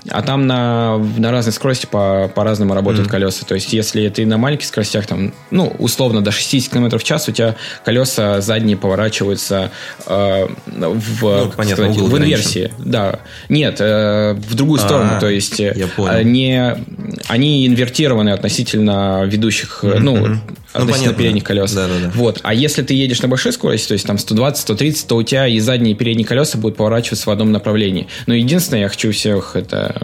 [0.09, 3.11] А там на, на разной скорости по, по-разному работают mm.
[3.11, 3.45] колеса.
[3.45, 7.27] То есть, если ты на маленьких скоростях, там, ну, условно, до 60 км в час,
[7.27, 9.71] у тебя колеса задние поворачиваются
[10.05, 12.71] э, в, ну, понятно, сказать, в инверсии.
[12.79, 13.19] Да.
[13.49, 15.11] Нет, э, в другую сторону.
[15.17, 15.61] А, то есть,
[15.95, 16.23] понял.
[16.23, 16.83] Не,
[17.27, 19.99] они инвертированы относительно ведущих, mm-hmm.
[19.99, 20.39] ну,
[20.73, 21.13] ну, понятно.
[21.13, 21.73] передних колес.
[21.73, 22.11] Да, да, да.
[22.13, 22.39] Вот.
[22.43, 25.59] А если ты едешь на большой скорости, то есть там 120-130, то у тебя и
[25.59, 28.07] задние, и передние колеса будут поворачиваться в одном направлении.
[28.27, 29.99] Но единственное, я хочу всех это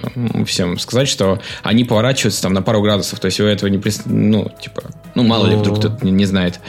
[0.46, 3.20] всем сказать, что они поворачиваются там на пару градусов.
[3.20, 3.82] То есть вы этого не...
[4.06, 6.60] Ну, типа, ну, мало ли, вдруг кто-то не, не знает.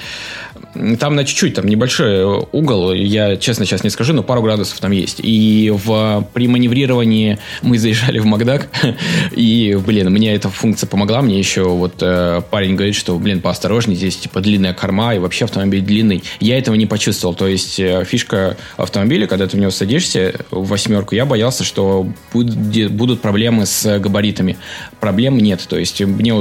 [0.98, 4.90] Там на чуть-чуть, там небольшой угол, я честно сейчас не скажу, но пару градусов там
[4.92, 5.20] есть.
[5.22, 8.68] И в, при маневрировании мы заезжали в Макдак,
[9.32, 11.22] и, блин, мне эта функция помогла.
[11.22, 15.44] Мне еще вот э, парень говорит, что, блин, поосторожнее, здесь типа длинная корма, и вообще
[15.44, 16.22] автомобиль длинный.
[16.40, 17.34] Я этого не почувствовал.
[17.34, 22.06] То есть э, фишка автомобиля, когда ты в него садишься в восьмерку, я боялся, что
[22.32, 24.56] будет, будут проблемы с габаритами.
[25.00, 25.64] Проблем нет.
[25.68, 26.34] То есть мне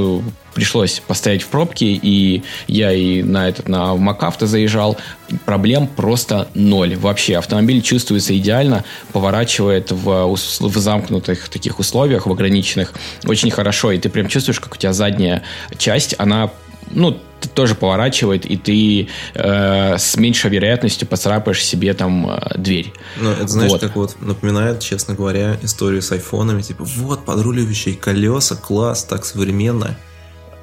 [0.56, 4.96] пришлось постоять в пробке, и я и на этот, на МакАвто заезжал.
[5.44, 6.96] Проблем просто ноль.
[6.96, 8.82] Вообще автомобиль чувствуется идеально,
[9.12, 12.94] поворачивает в, в замкнутых таких условиях, в ограниченных,
[13.26, 15.42] очень хорошо, и ты прям чувствуешь, как у тебя задняя
[15.76, 16.50] часть, она
[16.90, 17.20] ну,
[17.54, 22.94] тоже поворачивает, и ты э, с меньшей вероятностью поцарапаешь себе там э, дверь.
[23.20, 23.80] Ну, это знаешь, вот.
[23.82, 26.62] как вот напоминает, честно говоря, историю с айфонами.
[26.62, 29.98] Типа, вот, подруливающие колеса, класс, так современно.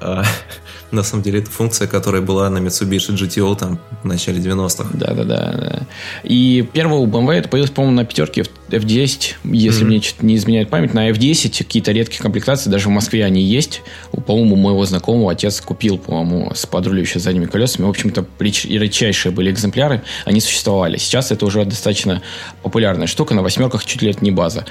[0.04, 0.22] А,
[0.90, 4.90] на самом деле, это функция, которая была на Mitsubishi GTO там в начале 90-х.
[4.92, 5.86] Да-да-да.
[6.22, 9.84] И первого у BMW это появилось, по-моему, на пятерке F10, если mm-hmm.
[9.86, 10.94] мне что-то не изменяет память.
[10.94, 13.82] На F10 какие-то редкие комплектации, даже в Москве они есть.
[14.26, 17.86] По-моему, моего знакомого отец купил, по-моему, с подруливающими задними колесами.
[17.86, 20.98] В общем-то, редчайшие были экземпляры, они существовали.
[20.98, 22.22] Сейчас это уже достаточно
[22.62, 24.66] популярная штука, на восьмерках чуть ли это не база.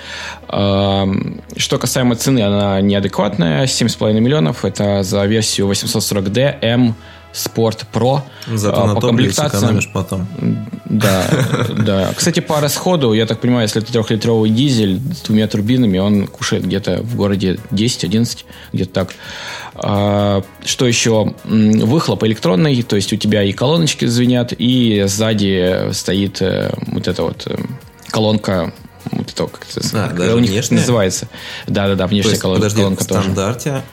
[0.47, 6.95] Что касаемо цены, она неадекватная, 7,5 миллионов, это за версию 840D M
[7.33, 8.21] Sport Pro.
[8.53, 9.79] Зато а, по комплектации.
[9.91, 10.27] потом.
[10.85, 11.25] Да,
[11.77, 12.13] да.
[12.15, 16.65] Кстати, пара сходу, я так понимаю, если это трехлитровый дизель с двумя турбинами, он кушает
[16.65, 19.15] где-то в городе 10-11, где-то так.
[19.73, 21.33] А, что еще?
[21.43, 27.23] Выхлоп электронный, то есть у тебя и колоночки звенят, и сзади стоит э, вот эта
[27.23, 27.57] вот э,
[28.11, 28.73] колонка
[29.11, 30.77] вот это как это а, даже у них внешняя?
[30.77, 31.27] называется.
[31.67, 33.83] Да, да, да, внешняя есть, колонка, подожди, колонка в стандарте тоже.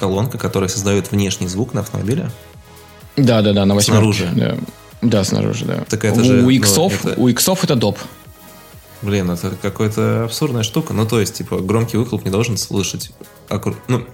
[0.00, 2.30] Колонка, которая создает внешний звук на автомобиле?
[3.16, 4.00] Да, да, да, на восьмерке.
[4.00, 4.30] Снаружи.
[4.34, 4.56] Да.
[5.02, 5.84] да, снаружи, да.
[5.88, 7.20] Так это же, у иксов, ну, это...
[7.20, 7.98] у иксов это доп.
[9.02, 10.92] Блин, это какая-то абсурдная штука.
[10.92, 13.12] Ну, то есть, типа, громкий выхлоп не должен слышать...
[13.48, 13.74] Окру...
[13.88, 14.04] Ну,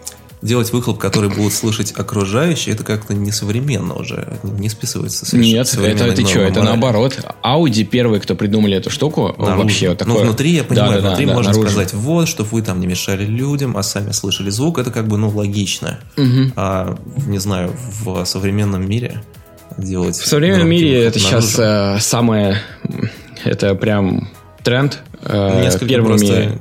[0.43, 6.13] делать выхлоп, который будут слышать окружающие, это как-то несовременно уже, не списывается с Нет, это
[6.13, 7.19] ты что, это наоборот.
[7.43, 9.63] Audi первые, кто придумали эту штуку, наружу.
[9.63, 10.15] вообще вот такое.
[10.15, 11.71] Ну, внутри, я понимаю, да, внутри да, можно наружу.
[11.71, 15.17] сказать, вот, чтобы вы там не мешали людям, а сами слышали звук, это как бы,
[15.17, 16.01] ну, логично.
[16.17, 16.53] Угу.
[16.57, 19.23] А, не знаю, в современном мире
[19.79, 20.17] делать...
[20.17, 21.47] В современном мире это наружу.
[21.47, 22.61] сейчас э, самое,
[23.45, 24.29] это прям
[24.63, 25.01] тренд.
[25.23, 26.19] Э, Несколько первыми...
[26.19, 26.59] просто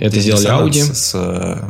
[0.00, 0.82] это сделали Audi.
[0.82, 1.14] С,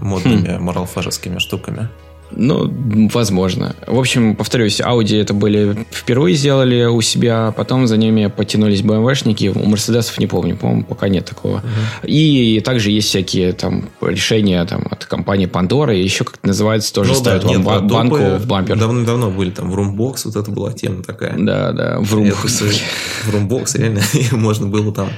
[0.01, 0.63] модными хм.
[0.63, 1.89] моралфажескими штуками.
[2.31, 2.71] Ну,
[3.13, 3.75] возможно.
[3.87, 9.49] В общем, повторюсь, Audi это были впервые сделали у себя, потом за ними потянулись BMW-шники,
[9.49, 11.59] у Мерседесов не помню, по-моему, пока нет такого.
[11.59, 12.07] Uh-huh.
[12.07, 17.13] И также есть всякие там решения там, от компании Pandora, и еще как-то называется, тоже
[17.13, 18.79] ну, ставят да, вам нет, банку в бампер.
[18.79, 21.35] Давно-давно были там в Roombox, вот это была тема такая.
[21.39, 22.83] Да, да, в Roombox.
[23.25, 24.03] В Roombox реально
[24.33, 25.09] можно было там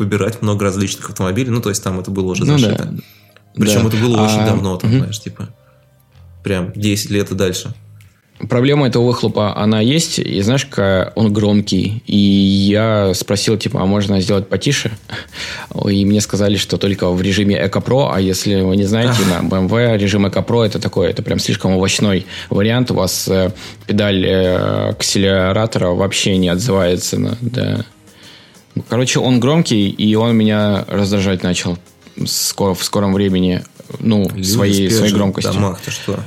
[0.00, 1.50] выбирать много различных автомобилей.
[1.50, 2.86] Ну, то есть там это было уже зашито.
[2.90, 3.02] Ну, да.
[3.54, 3.88] Причем да.
[3.88, 4.98] это было а, очень давно, там, угу.
[4.98, 5.48] знаешь, типа
[6.42, 7.74] прям 10 лет и дальше.
[8.48, 10.66] Проблема этого выхлопа, она есть, и знаешь,
[11.14, 12.02] он громкий.
[12.06, 14.92] И я спросил, типа, а можно сделать потише?
[15.86, 19.46] И мне сказали, что только в режиме Eco Pro, а если вы не знаете, на
[19.46, 22.90] BMW режим Eco Pro это такой, это прям слишком овощной вариант.
[22.90, 23.52] У вас э,
[23.86, 27.84] педаль э, акселератора вообще не отзывается на, да,
[28.88, 31.78] Короче, он громкий, и он меня раздражать начал
[32.26, 33.62] скоро, в скором времени,
[33.98, 35.52] ну, Люди своей, своей громкостью.
[35.52, 36.20] В домах, ты что?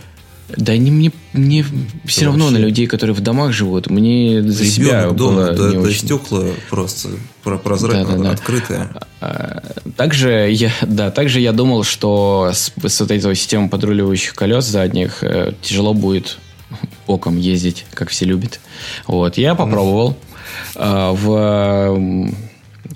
[0.56, 1.66] Да не, мне, мне
[2.06, 2.60] все равно вообще...
[2.60, 3.90] на людей, которые в домах живут.
[3.90, 6.00] Мне за Ребенок себя дома, было да, не да очень...
[6.00, 7.10] стекла просто
[7.44, 8.32] прозрачные, да, да, да.
[8.32, 8.90] открытые.
[9.22, 9.64] А,
[9.96, 15.24] также я, да, также я думал, что с, с вот этой системой подруливающих колес задних
[15.24, 16.38] э, тяжело будет
[17.08, 18.60] боком ездить, как все любят.
[19.08, 20.12] Вот, я попробовал.
[20.12, 20.33] Mm.
[20.76, 22.14] Э, в,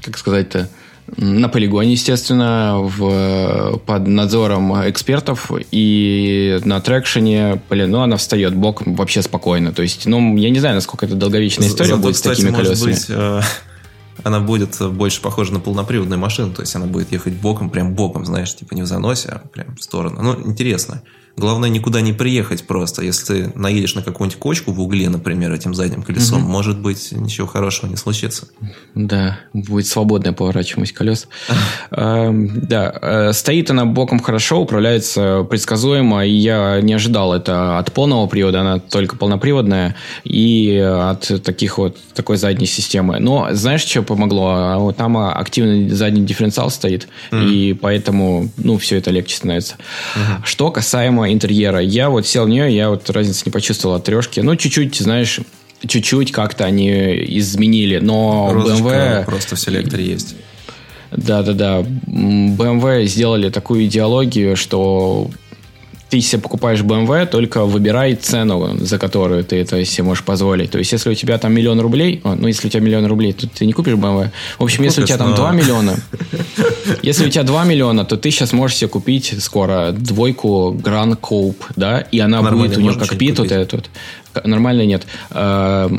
[0.03, 0.69] как сказать-то,
[1.15, 8.95] на полигоне, естественно, в, под надзором экспертов и на трекшене, блин, ну, она встает боком
[8.95, 9.71] вообще спокойно.
[9.71, 12.55] То есть, ну, я не знаю, насколько это долговечная история Зато, будет кстати, с такими
[12.55, 12.91] колесами.
[12.91, 13.41] Быть, э,
[14.23, 18.25] она будет больше похожа на полноприводную машину, то есть она будет ехать боком, прям боком,
[18.25, 20.21] знаешь, типа не в заносе, а прям в сторону.
[20.21, 21.03] Ну, интересно.
[21.37, 23.03] Главное никуда не приехать просто.
[23.03, 26.51] Если ты наедешь на какую-нибудь кочку в угле, например, этим задним колесом, угу.
[26.51, 28.47] может быть, ничего хорошего не случится.
[28.95, 31.27] Да, будет свободная поворачиваемость колес.
[31.91, 37.91] Эм, да, э, стоит она боком хорошо, управляется предсказуемо, и я не ожидал это от
[37.91, 43.19] полного привода, она только полноприводная, и от таких вот, такой задней системы.
[43.19, 44.47] Но знаешь, что помогло?
[44.49, 49.75] А там активный задний дифференциал стоит, и поэтому, ну, все это легче становится.
[50.43, 51.79] Что касаемо интерьера.
[51.79, 54.39] Я вот сел в нее, я вот разницы не почувствовал от трешки.
[54.39, 55.39] Ну, чуть-чуть, знаешь,
[55.85, 56.89] чуть-чуть как-то они
[57.37, 59.25] изменили, но Розочка BMW...
[59.25, 60.35] просто в селекторе есть.
[61.11, 61.81] Да-да-да.
[61.81, 65.29] BMW сделали такую идеологию, что
[66.09, 70.71] ты себе покупаешь BMW, только выбирай цену, за которую ты это себе можешь позволить.
[70.71, 73.33] То есть, если у тебя там миллион рублей, о, ну, если у тебя миллион рублей,
[73.33, 74.29] то ты не купишь BMW.
[74.57, 75.35] В общем, если у тебя там но...
[75.35, 75.95] 2 миллиона,
[77.01, 81.55] если у тебя 2 миллиона, то ты сейчас можешь себе купить скоро двойку Grand Coupe,
[81.75, 83.89] да, и она будет у нее как пит вот этот
[84.45, 85.05] нормально нет.
[85.31, 85.89] Э,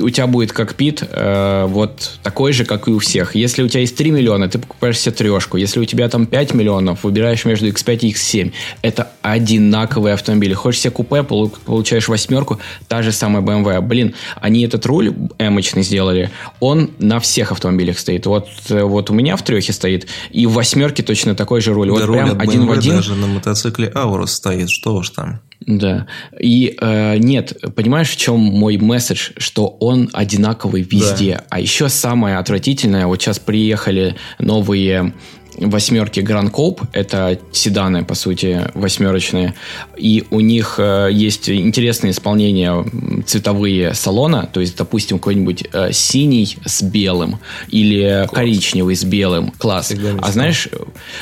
[0.00, 3.34] у тебя будет кокпит э, вот такой же, как и у всех.
[3.34, 5.56] Если у тебя есть 3 миллиона, ты покупаешь себе трешку.
[5.56, 8.52] Если у тебя там 5 миллионов, выбираешь между X5 и X7.
[8.82, 10.54] Это одинаковые автомобили.
[10.54, 12.58] Хочешь себе купе, получаешь восьмерку,
[12.88, 13.80] та же самая BMW.
[13.80, 16.30] Блин, они этот руль эмочный сделали,
[16.60, 18.26] он на всех автомобилях стоит.
[18.26, 21.88] Вот, э, вот у меня в трехе стоит, и в восьмерке точно такой же руль.
[21.88, 22.96] Да вот руль прям один в один.
[22.96, 25.40] даже на мотоцикле Аурус стоит, что уж там.
[25.60, 26.06] Да.
[26.40, 31.36] И э, нет, понимаешь, в чем мой месседж, что он одинаковый везде.
[31.36, 31.44] Да.
[31.50, 35.12] А еще самое отвратительное, вот сейчас приехали новые
[35.60, 39.54] восьмерки Grand Coupe, это седаны, по сути, восьмерочные,
[39.96, 42.84] и у них э, есть интересные исполнения
[43.26, 48.30] цветовые салона, то есть, допустим, какой-нибудь э, синий с белым или Класс.
[48.30, 49.52] коричневый с белым.
[49.58, 49.92] Класс.
[50.20, 50.68] А знаешь,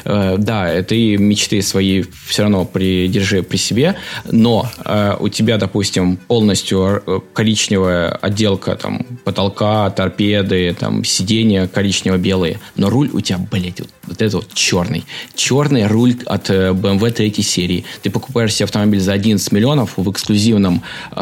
[0.05, 3.97] э, да, ты мечты свои все равно придержи при себе,
[4.31, 4.69] но
[5.21, 13.21] у тебя, допустим, полностью коричневая отделка там потолка, торпеды, там сиденья коричнево-белые, но руль у
[13.21, 15.05] тебя, блядь, вот, вот это вот черный.
[15.35, 17.85] Черный руль от BMW э, третьей серии.
[18.03, 21.21] Ты покупаешь себе автомобиль за 11 миллионов в эксклюзивном э,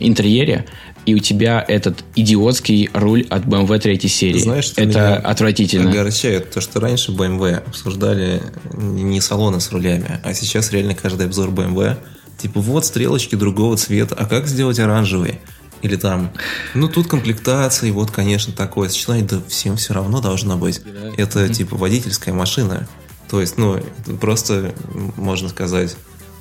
[0.00, 0.66] интерьере,
[1.06, 4.38] и у тебя этот идиотский руль от BMW третьей серии.
[4.38, 5.90] Знаешь, что это отвратительно.
[5.90, 8.42] Огорчает то, что раньше BMW обсуждали
[8.72, 11.96] не салоны с рулями, а сейчас реально каждый обзор BMW
[12.38, 15.40] типа вот стрелочки другого цвета, а как сделать оранжевый?
[15.82, 16.30] Или там,
[16.74, 20.82] ну тут комплектация, и вот, конечно, такое сочетание, да всем все равно должно быть.
[21.16, 22.86] Это типа водительская машина.
[23.28, 23.80] То есть, ну,
[24.20, 24.74] просто
[25.16, 25.96] можно сказать,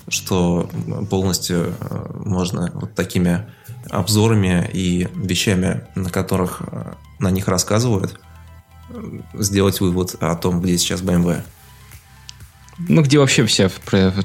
[0.07, 0.69] что
[1.09, 3.45] полностью э, можно вот такими
[3.89, 8.19] обзорами и вещами, на которых э, на них рассказывают,
[9.35, 11.43] сделать вывод о том, где сейчас BMW.
[12.79, 13.79] Ну, где вообще все это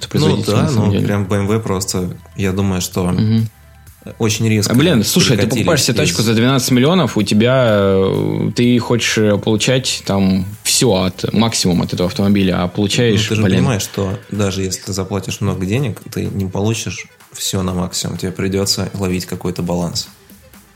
[0.09, 1.07] производители, Ну, да, ну, деле.
[1.07, 3.47] прям BMW просто, я думаю, что угу
[4.18, 4.72] очень резко.
[4.72, 9.18] А, блин, слушай, ты покупаешь себе тачку за 12 миллионов, у тебя э, ты хочешь
[9.18, 13.22] э, получать там все от максимум от этого автомобиля, а получаешь.
[13.22, 13.59] Ну, ты же блин.
[13.59, 18.18] понимаешь, что даже если ты заплатишь много денег, ты не получишь все на максимум.
[18.18, 20.09] Тебе придется ловить какой-то баланс.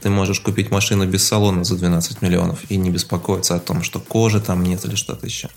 [0.00, 4.00] Ты можешь купить машину без салона за 12 миллионов и не беспокоиться о том, что
[4.00, 5.48] кожи там нет или что-то еще.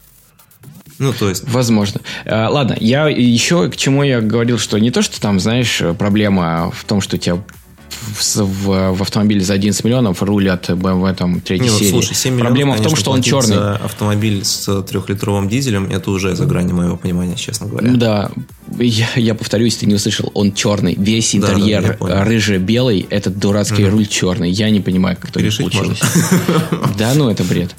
[0.98, 1.48] Ну, то есть...
[1.48, 2.02] Возможно.
[2.26, 6.72] А, ладно, я еще к чему я говорил, что не то, что там, знаешь, проблема
[6.72, 7.44] в том, что у тебя
[7.92, 11.90] в, в, в автомобиле за 11 миллионов рулят BMW там третьей Не, серии.
[11.90, 13.56] Слушай, 7 Проблема в том, что он черный.
[13.56, 17.92] За автомобиль с трехлитровым дизелем это уже за гранью моего понимания, честно говоря.
[17.92, 18.32] Да,
[18.80, 20.96] я, я повторюсь, ты не услышал, он черный.
[20.98, 23.92] Весь интерьер да, да, рыжий-белый, этот дурацкий угу.
[23.92, 24.50] руль черный.
[24.50, 26.00] Я не понимаю, как это получилось.
[26.98, 27.76] Да, ну это бред.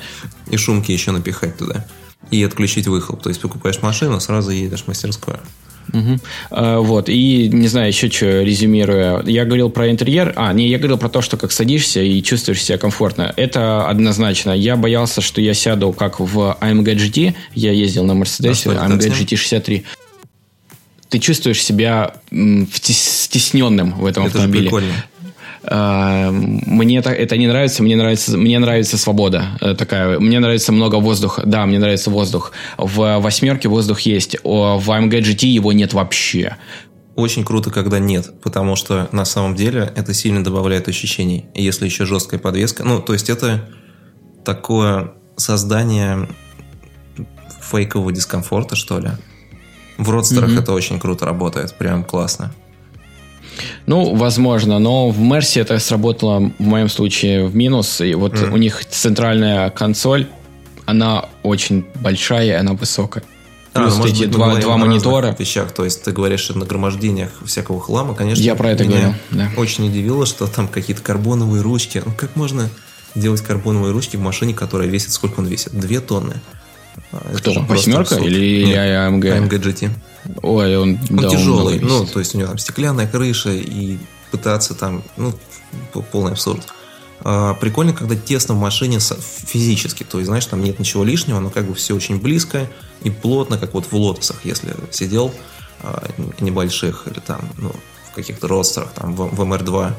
[0.51, 1.87] И шумки еще напихать туда.
[2.31, 3.23] И отключить выхлоп.
[3.23, 5.41] То есть покупаешь машину, сразу едешь в мастерскую.
[5.93, 6.19] Угу.
[6.51, 9.23] А, вот, и не знаю, еще что резюмируя.
[9.25, 10.33] Я говорил про интерьер.
[10.37, 13.33] А, не, я говорил про то, что как садишься и чувствуешь себя комфортно.
[13.37, 14.51] Это однозначно.
[14.53, 17.35] Я боялся, что я сяду как в AMG GT.
[17.55, 19.85] Я ездил на Мерседесе, а AMG GT 63
[21.13, 24.65] ты чувствуешь себя стесненным в этом это автомобиле.
[24.65, 24.95] Же прикольно.
[25.65, 30.73] А, мне это, это не нравится, мне нравится, мне нравится свобода э, такая, мне нравится
[30.73, 32.53] много воздуха, да, мне нравится воздух.
[32.79, 36.57] В восьмерке воздух есть, в AMG GT его нет вообще.
[37.15, 41.45] Очень круто, когда нет, потому что на самом деле это сильно добавляет ощущений.
[41.55, 43.69] Если еще жесткая подвеска, ну, то есть это
[44.45, 46.29] такое создание
[47.61, 49.11] фейкового дискомфорта, что ли.
[49.99, 50.61] В родстерах mm-hmm.
[50.61, 52.53] это очень круто работает, прям классно.
[53.87, 58.01] Ну, возможно, но в Мерсе это сработало в моем случае в минус.
[58.01, 58.53] И вот mm.
[58.53, 60.27] у них центральная консоль,
[60.87, 63.25] она очень большая, она высокая.
[63.75, 65.35] А, Плюс эти два, два монитора.
[65.39, 68.43] Вещах, то есть ты говоришь о нагромождениях всякого хлама, конечно.
[68.43, 69.15] Я про это говорю.
[69.31, 69.51] Да.
[69.57, 72.03] Очень удивило, что там какие-то карбоновые ручки.
[72.05, 72.69] Ну как можно
[73.15, 75.73] делать карбоновые ручки в машине, которая весит, сколько он весит?
[75.73, 76.35] Две тонны.
[77.13, 77.53] А, Кто?
[77.63, 79.49] Восьмерка или Нет, AMG?
[79.49, 79.91] AMG GT.
[80.43, 81.79] Ой, он, он да, тяжелый.
[81.81, 83.99] Он ну, то есть у него там стеклянная крыша и
[84.31, 85.35] пытаться там, ну,
[86.11, 86.63] полный абсурд.
[87.25, 91.51] А, прикольно, когда тесно в машине физически, то есть, знаешь, там нет ничего лишнего, но
[91.51, 92.69] как бы все очень близко
[93.03, 95.33] и плотно, как вот в лотосах, если сидел
[95.83, 96.05] а,
[96.41, 97.73] небольших или там, ну,
[98.11, 99.93] в каких-то родстерах, там, в, в МР-2.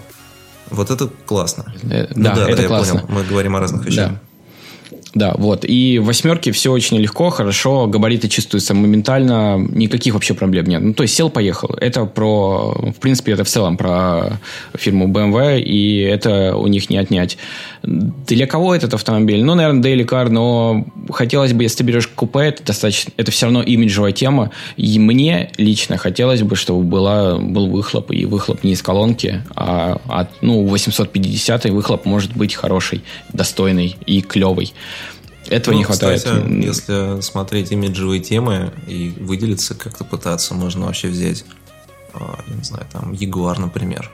[0.70, 1.66] Вот это классно.
[1.84, 2.94] Э, ну, да, да, это да, классно.
[2.94, 3.20] я понял.
[3.20, 4.12] Мы говорим о разных вещах.
[4.12, 4.20] Да.
[5.14, 5.64] Да, вот.
[5.64, 10.82] И в восьмерке все очень легко, хорошо, габариты чувствуются моментально, никаких вообще проблем нет.
[10.82, 11.70] Ну, то есть сел, поехал.
[11.80, 14.40] Это про, в принципе, это в целом про
[14.76, 17.38] фирму BMW, и это у них не отнять.
[17.84, 19.44] Для кого этот автомобиль?
[19.44, 23.46] Ну, наверное, daily car, но хотелось бы, если ты берешь купе, это достаточно, это все
[23.46, 24.50] равно имиджевая тема.
[24.78, 30.02] И мне лично хотелось бы, чтобы была, был выхлоп, и выхлоп не из колонки, а
[30.08, 34.74] от, ну, 850 выхлоп может быть хороший, достойный и клевый.
[35.48, 36.20] Этого ну, не хватает.
[36.20, 41.46] Кстати, если смотреть имиджевые темы и выделиться как-то пытаться, можно вообще взять,
[42.14, 44.10] а, я не знаю, там, Jaguar, например.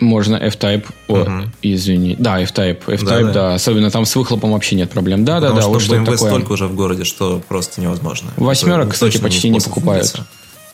[0.00, 1.32] Можно F-Type, о, угу.
[1.60, 3.32] извини, да, F-Type, F-Type, да, да.
[3.32, 5.98] да, особенно там с выхлопом вообще нет проблем, да, Потому да, да, что вот что
[5.98, 6.16] такое.
[6.16, 8.30] столько уже в городе, что просто невозможно.
[8.36, 10.12] Восьмерок, кстати, почти не, не покупают.
[10.12, 10.26] Двигаться.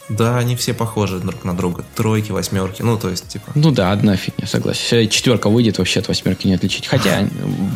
[0.09, 1.85] Да, они все похожи друг на друга.
[1.95, 3.53] Тройки, восьмерки, ну, то есть, типа...
[3.55, 5.09] Ну да, одна фигня, согласен.
[5.09, 6.87] Четверка выйдет, вообще от восьмерки не отличить.
[6.87, 7.27] Хотя,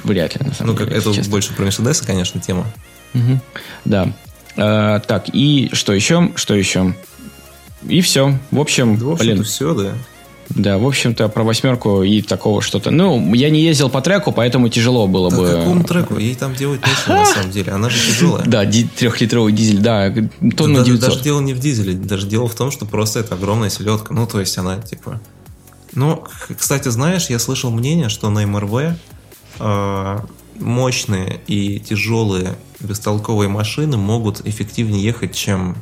[0.04, 0.90] вряд ли, на самом ну, деле.
[0.96, 2.66] Ну, как это больше про Мерседеса, конечно, тема.
[3.14, 3.40] Угу.
[3.86, 4.12] Да.
[4.56, 6.32] А, так, и что еще?
[6.34, 6.94] Что еще?
[7.86, 8.38] И все.
[8.50, 9.44] В общем, да, в общем блин.
[9.44, 9.94] все, да.
[10.50, 12.90] Да, в общем-то, про восьмерку и такого что-то.
[12.90, 15.46] Ну, я не ездил по треку, поэтому тяжело было да бы.
[15.46, 16.18] какому треку?
[16.18, 17.72] Ей там делать нечего, на самом деле.
[17.72, 18.44] Она же тяжелая.
[18.48, 20.12] Да, трехлитровый дизель, да,
[20.56, 21.00] тонна да, 900.
[21.00, 24.14] Даже дело не в дизеле, даже дело в том, что просто это огромная селедка.
[24.14, 25.20] Ну, то есть она, типа...
[25.94, 26.24] Ну,
[26.56, 28.94] кстати, знаешь, я слышал мнение, что на МРВ
[29.58, 30.18] э,
[30.58, 35.76] мощные и тяжелые бестолковые машины могут эффективнее ехать, чем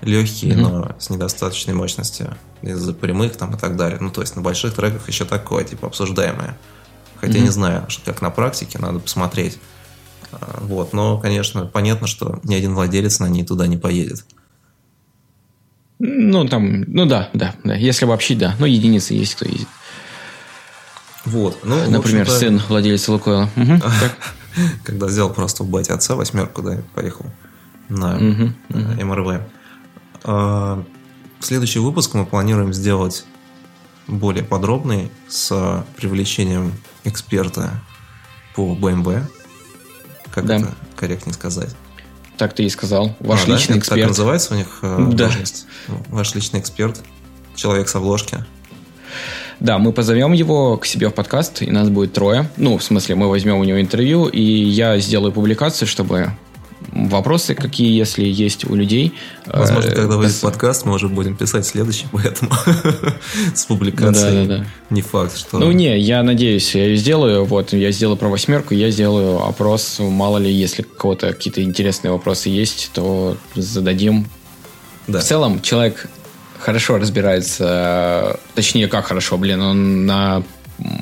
[0.00, 0.60] легкие, mm-hmm.
[0.60, 3.98] но с недостаточной мощностью из-за прямых там и так далее.
[4.00, 6.56] Ну, то есть на больших треках еще такое, типа, обсуждаемое.
[7.16, 7.42] Хотя mm-hmm.
[7.42, 9.58] не знаю, как на практике, надо посмотреть.
[10.30, 14.24] А, вот, но, конечно, понятно, что ни один владелец на ней туда не поедет.
[15.98, 17.74] Ну, там, ну да, да, да.
[17.74, 18.54] Если вообще, да.
[18.58, 19.68] Ну, единицы есть, кто ездит.
[21.24, 21.58] Вот.
[21.64, 23.50] Ну, Например, сын владелец Лукойла.
[23.56, 23.82] Угу,
[24.84, 27.26] Когда взял просто у бати отца восьмерку, да, поехал
[27.88, 29.40] на МРВ.
[30.24, 30.84] А,
[31.40, 33.24] следующий выпуск мы планируем сделать
[34.06, 36.72] более подробный с привлечением
[37.04, 37.82] эксперта
[38.54, 39.22] по BMW.
[40.30, 40.56] Как да.
[40.56, 41.74] это корректнее сказать?
[42.36, 43.16] Так ты и сказал.
[43.20, 43.80] Ваш а, личный да?
[43.80, 44.00] эксперт.
[44.00, 45.26] Так называется у них э, да.
[45.26, 45.66] должность?
[46.08, 47.00] Ваш личный эксперт.
[47.54, 48.44] Человек с обложки.
[49.60, 52.48] Да, мы позовем его к себе в подкаст, и нас будет трое.
[52.56, 56.30] Ну, в смысле, мы возьмем у него интервью, и я сделаю публикацию, чтобы
[56.92, 59.14] вопросы, какие, если есть у людей.
[59.46, 60.40] Возможно, когда выйдет с...
[60.40, 62.52] подкаст, мы уже будем писать следующий, поэтому
[63.54, 64.46] с публикацией.
[64.46, 64.66] Да, да, да.
[64.90, 65.58] Не факт, что...
[65.58, 67.44] Ну, не, я надеюсь, я сделаю.
[67.44, 69.98] Вот, я сделаю про восьмерку, я сделаю опрос.
[69.98, 74.26] Мало ли, если кого-то какие-то интересные вопросы есть, то зададим.
[75.06, 75.20] Да.
[75.20, 76.08] В целом, человек
[76.58, 80.42] хорошо разбирается, точнее, как хорошо, блин, он на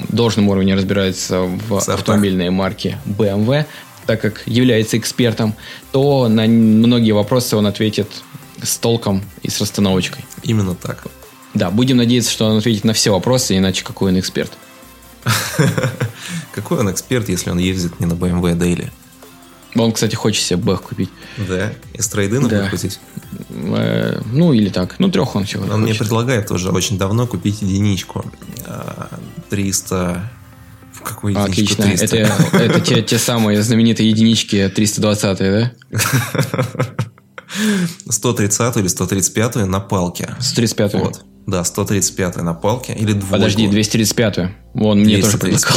[0.09, 1.97] должном уровне разбирается в Сортах.
[1.97, 3.67] автомобильной марке BMW,
[4.07, 5.55] так как является экспертом,
[5.93, 8.09] то на многие вопросы он ответит
[8.63, 10.25] с толком и с расстановочкой.
[10.43, 11.07] Именно так.
[11.55, 14.53] Да, будем надеяться, что он ответит на все вопросы, иначе какой он эксперт.
[16.55, 18.91] Какой он эксперт, если он ездит не на BMW Daily?
[19.75, 21.11] Он, кстати, хочет себе бэх купить.
[21.37, 21.73] Да?
[21.93, 22.65] Из трейдинов да.
[22.65, 22.99] выкупить?
[23.51, 24.99] Э, ну, или так.
[24.99, 28.25] Ну, трех он всего Он мне предлагает уже очень давно купить единичку.
[29.51, 30.31] 300
[31.07, 31.85] какой Отлично.
[31.85, 32.17] 300?
[32.17, 35.73] Это, это те, те самые знаменитые единички 320, да?
[38.09, 40.35] 130 или 135 на палке.
[40.41, 41.25] 135 вот.
[41.47, 43.31] Да, 135 на палке или двойку.
[43.31, 45.77] Подожди, 235 Вон, мне тоже предлагал.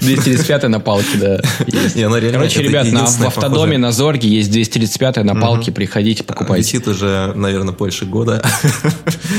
[0.00, 1.40] 235 на палке, да.
[1.66, 1.96] Есть.
[1.96, 3.78] Не, она реально, Короче, ребят, на, в автодоме похожая.
[3.78, 5.76] на Зорге есть 235 на палке, угу.
[5.76, 6.66] приходите, покупайте.
[6.66, 8.42] Висит уже, наверное, больше года.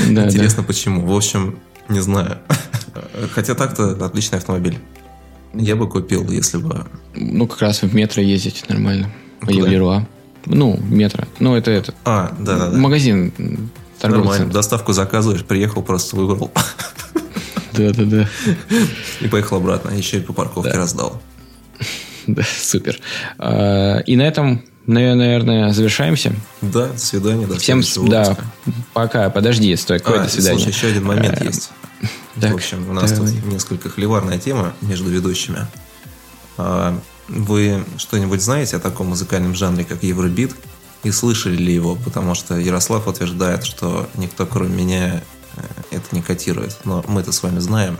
[0.10, 0.68] Да, Интересно, да.
[0.68, 1.06] почему.
[1.06, 1.60] В общем,
[1.90, 2.40] не знаю.
[3.32, 4.80] Хотя так-то отличный автомобиль.
[5.54, 6.86] Я бы купил, если бы...
[7.16, 9.12] Ну, как раз в метро ездить нормально.
[9.48, 10.08] Или в Леруа.
[10.46, 11.26] Ну, метро.
[11.40, 11.96] Ну, это этот.
[12.06, 12.78] А, да-да-да.
[12.78, 13.32] Магазин
[14.00, 14.46] торговый Нормально.
[14.46, 14.54] Центр.
[14.54, 16.52] Доставку заказываешь, приехал, просто выбрал.
[17.74, 18.28] Да-да-да.
[19.22, 19.92] И поехал обратно.
[19.92, 21.22] Еще и по парковке раздал.
[22.28, 23.00] Да, супер.
[23.40, 26.34] А, и на этом наверное, завершаемся.
[26.62, 27.46] Да, до свидания.
[27.46, 28.36] До Всем, да,
[28.94, 29.30] пока.
[29.30, 30.58] Подожди, стой, какое а, до свидания.
[30.58, 31.72] Слушай, еще один момент есть.
[32.40, 33.34] Так, в общем, у нас давай.
[33.34, 35.68] тут несколько хливарная тема между ведущими.
[36.58, 36.98] А,
[37.28, 40.56] вы что-нибудь знаете о таком музыкальном жанре, как Евробит?
[41.04, 41.96] И слышали ли его?
[41.96, 45.24] Потому что Ярослав утверждает, что никто, кроме меня,
[45.58, 45.62] э,
[45.92, 46.78] это не котирует.
[46.86, 47.98] Но мы-то с вами знаем.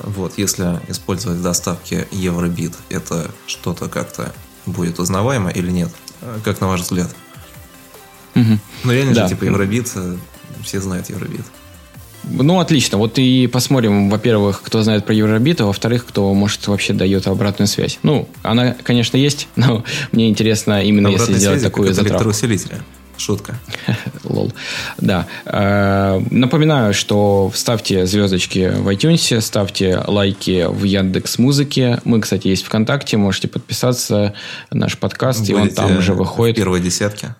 [0.00, 4.32] Вот, если использовать в доставке Евробит, это что-то как-то
[4.70, 5.90] будет узнаваемо или нет?
[6.44, 7.14] Как на ваш взгляд?
[8.34, 8.58] Угу.
[8.84, 9.22] Ну, реально да.
[9.24, 10.16] же, типа, Евробит, э,
[10.62, 11.44] все знают Евробит.
[12.24, 12.98] Ну, отлично.
[12.98, 17.66] Вот и посмотрим, во-первых, кто знает про Евробит, а во-вторых, кто, может, вообще дает обратную
[17.66, 17.98] связь.
[18.02, 22.32] Ну, она, конечно, есть, но мне интересно именно, Обратной если сделать такую затравку.
[23.20, 23.58] Шутка.
[24.24, 24.52] Лол.
[24.98, 25.26] Да.
[25.44, 32.00] Э, напоминаю, что ставьте звездочки в iTunes, ставьте лайки в Яндекс Музыке.
[32.04, 34.34] Мы, кстати, есть ВКонтакте, можете подписаться
[34.70, 36.56] на наш подкаст, Будете и он там же выходит.
[36.56, 37.36] В первой десятке.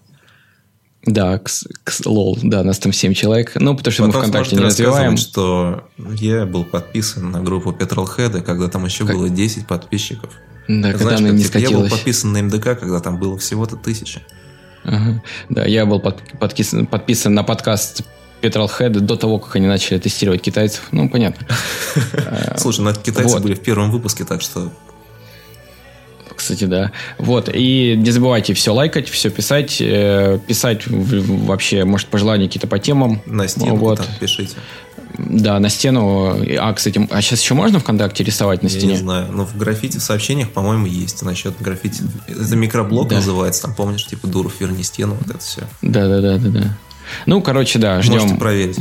[1.07, 1.49] Да, к,
[1.85, 3.53] к, лол, да, нас там 7 человек.
[3.55, 5.17] Ну, потому что Потом мы ВКонтакте не развиваем.
[5.17, 9.17] что я был подписан на группу Petrolhead, когда там еще как...
[9.17, 10.31] было 10 подписчиков.
[10.69, 13.77] Да, Знаешь, когда она не типа, Я был подписан на МДК, когда там было всего-то
[13.77, 14.21] тысяча.
[14.85, 15.23] Ага.
[15.49, 18.03] Да, я был под, подписан, подписан на подкаст
[18.43, 20.89] Petrolhead до того, как они начали тестировать китайцев.
[20.93, 21.47] Ну, понятно.
[22.57, 23.43] Слушай, ну китайцы вот.
[23.43, 24.71] были в первом выпуске, так что
[26.41, 26.91] кстати, да.
[27.19, 32.79] Вот, и не забывайте все лайкать, все писать, э, писать вообще, может, пожелания какие-то по
[32.79, 33.21] темам.
[33.27, 34.01] На стену вот.
[34.19, 34.57] пишите.
[35.29, 36.37] Да, на стену.
[36.59, 38.93] А, кстати, а сейчас еще можно ВКонтакте рисовать на Я стене?
[38.95, 39.33] не знаю.
[39.33, 41.23] Но в граффити в сообщениях, по-моему, есть.
[41.23, 42.03] Насчет граффити.
[42.29, 43.17] Это микроблог да.
[43.17, 43.63] называется.
[43.63, 45.63] Там, помнишь, типа Дуров, верни стену, вот это все.
[45.83, 46.79] Да, да, да, да, да.
[47.27, 48.21] Ну, короче, да, ждем.
[48.21, 48.79] Можете проверить.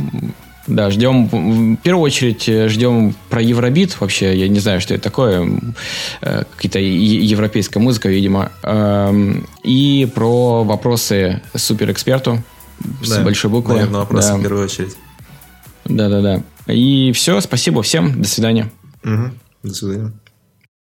[0.66, 4.38] Да, ждем, в первую очередь, э, ждем про Евробит вообще.
[4.38, 5.60] Я не знаю, что это такое.
[6.20, 8.52] Э, какая-то европейская музыка, видимо.
[8.62, 12.42] Эм, и про вопросы суперэксперту
[12.78, 13.74] да, с большой буквы.
[13.74, 14.36] Наверное, вопросы да.
[14.36, 14.96] в первую очередь.
[15.90, 16.42] Да-да-да.
[16.72, 18.22] И все, спасибо всем.
[18.22, 18.70] До свидания.
[19.04, 19.30] Угу.
[19.64, 20.12] До свидания.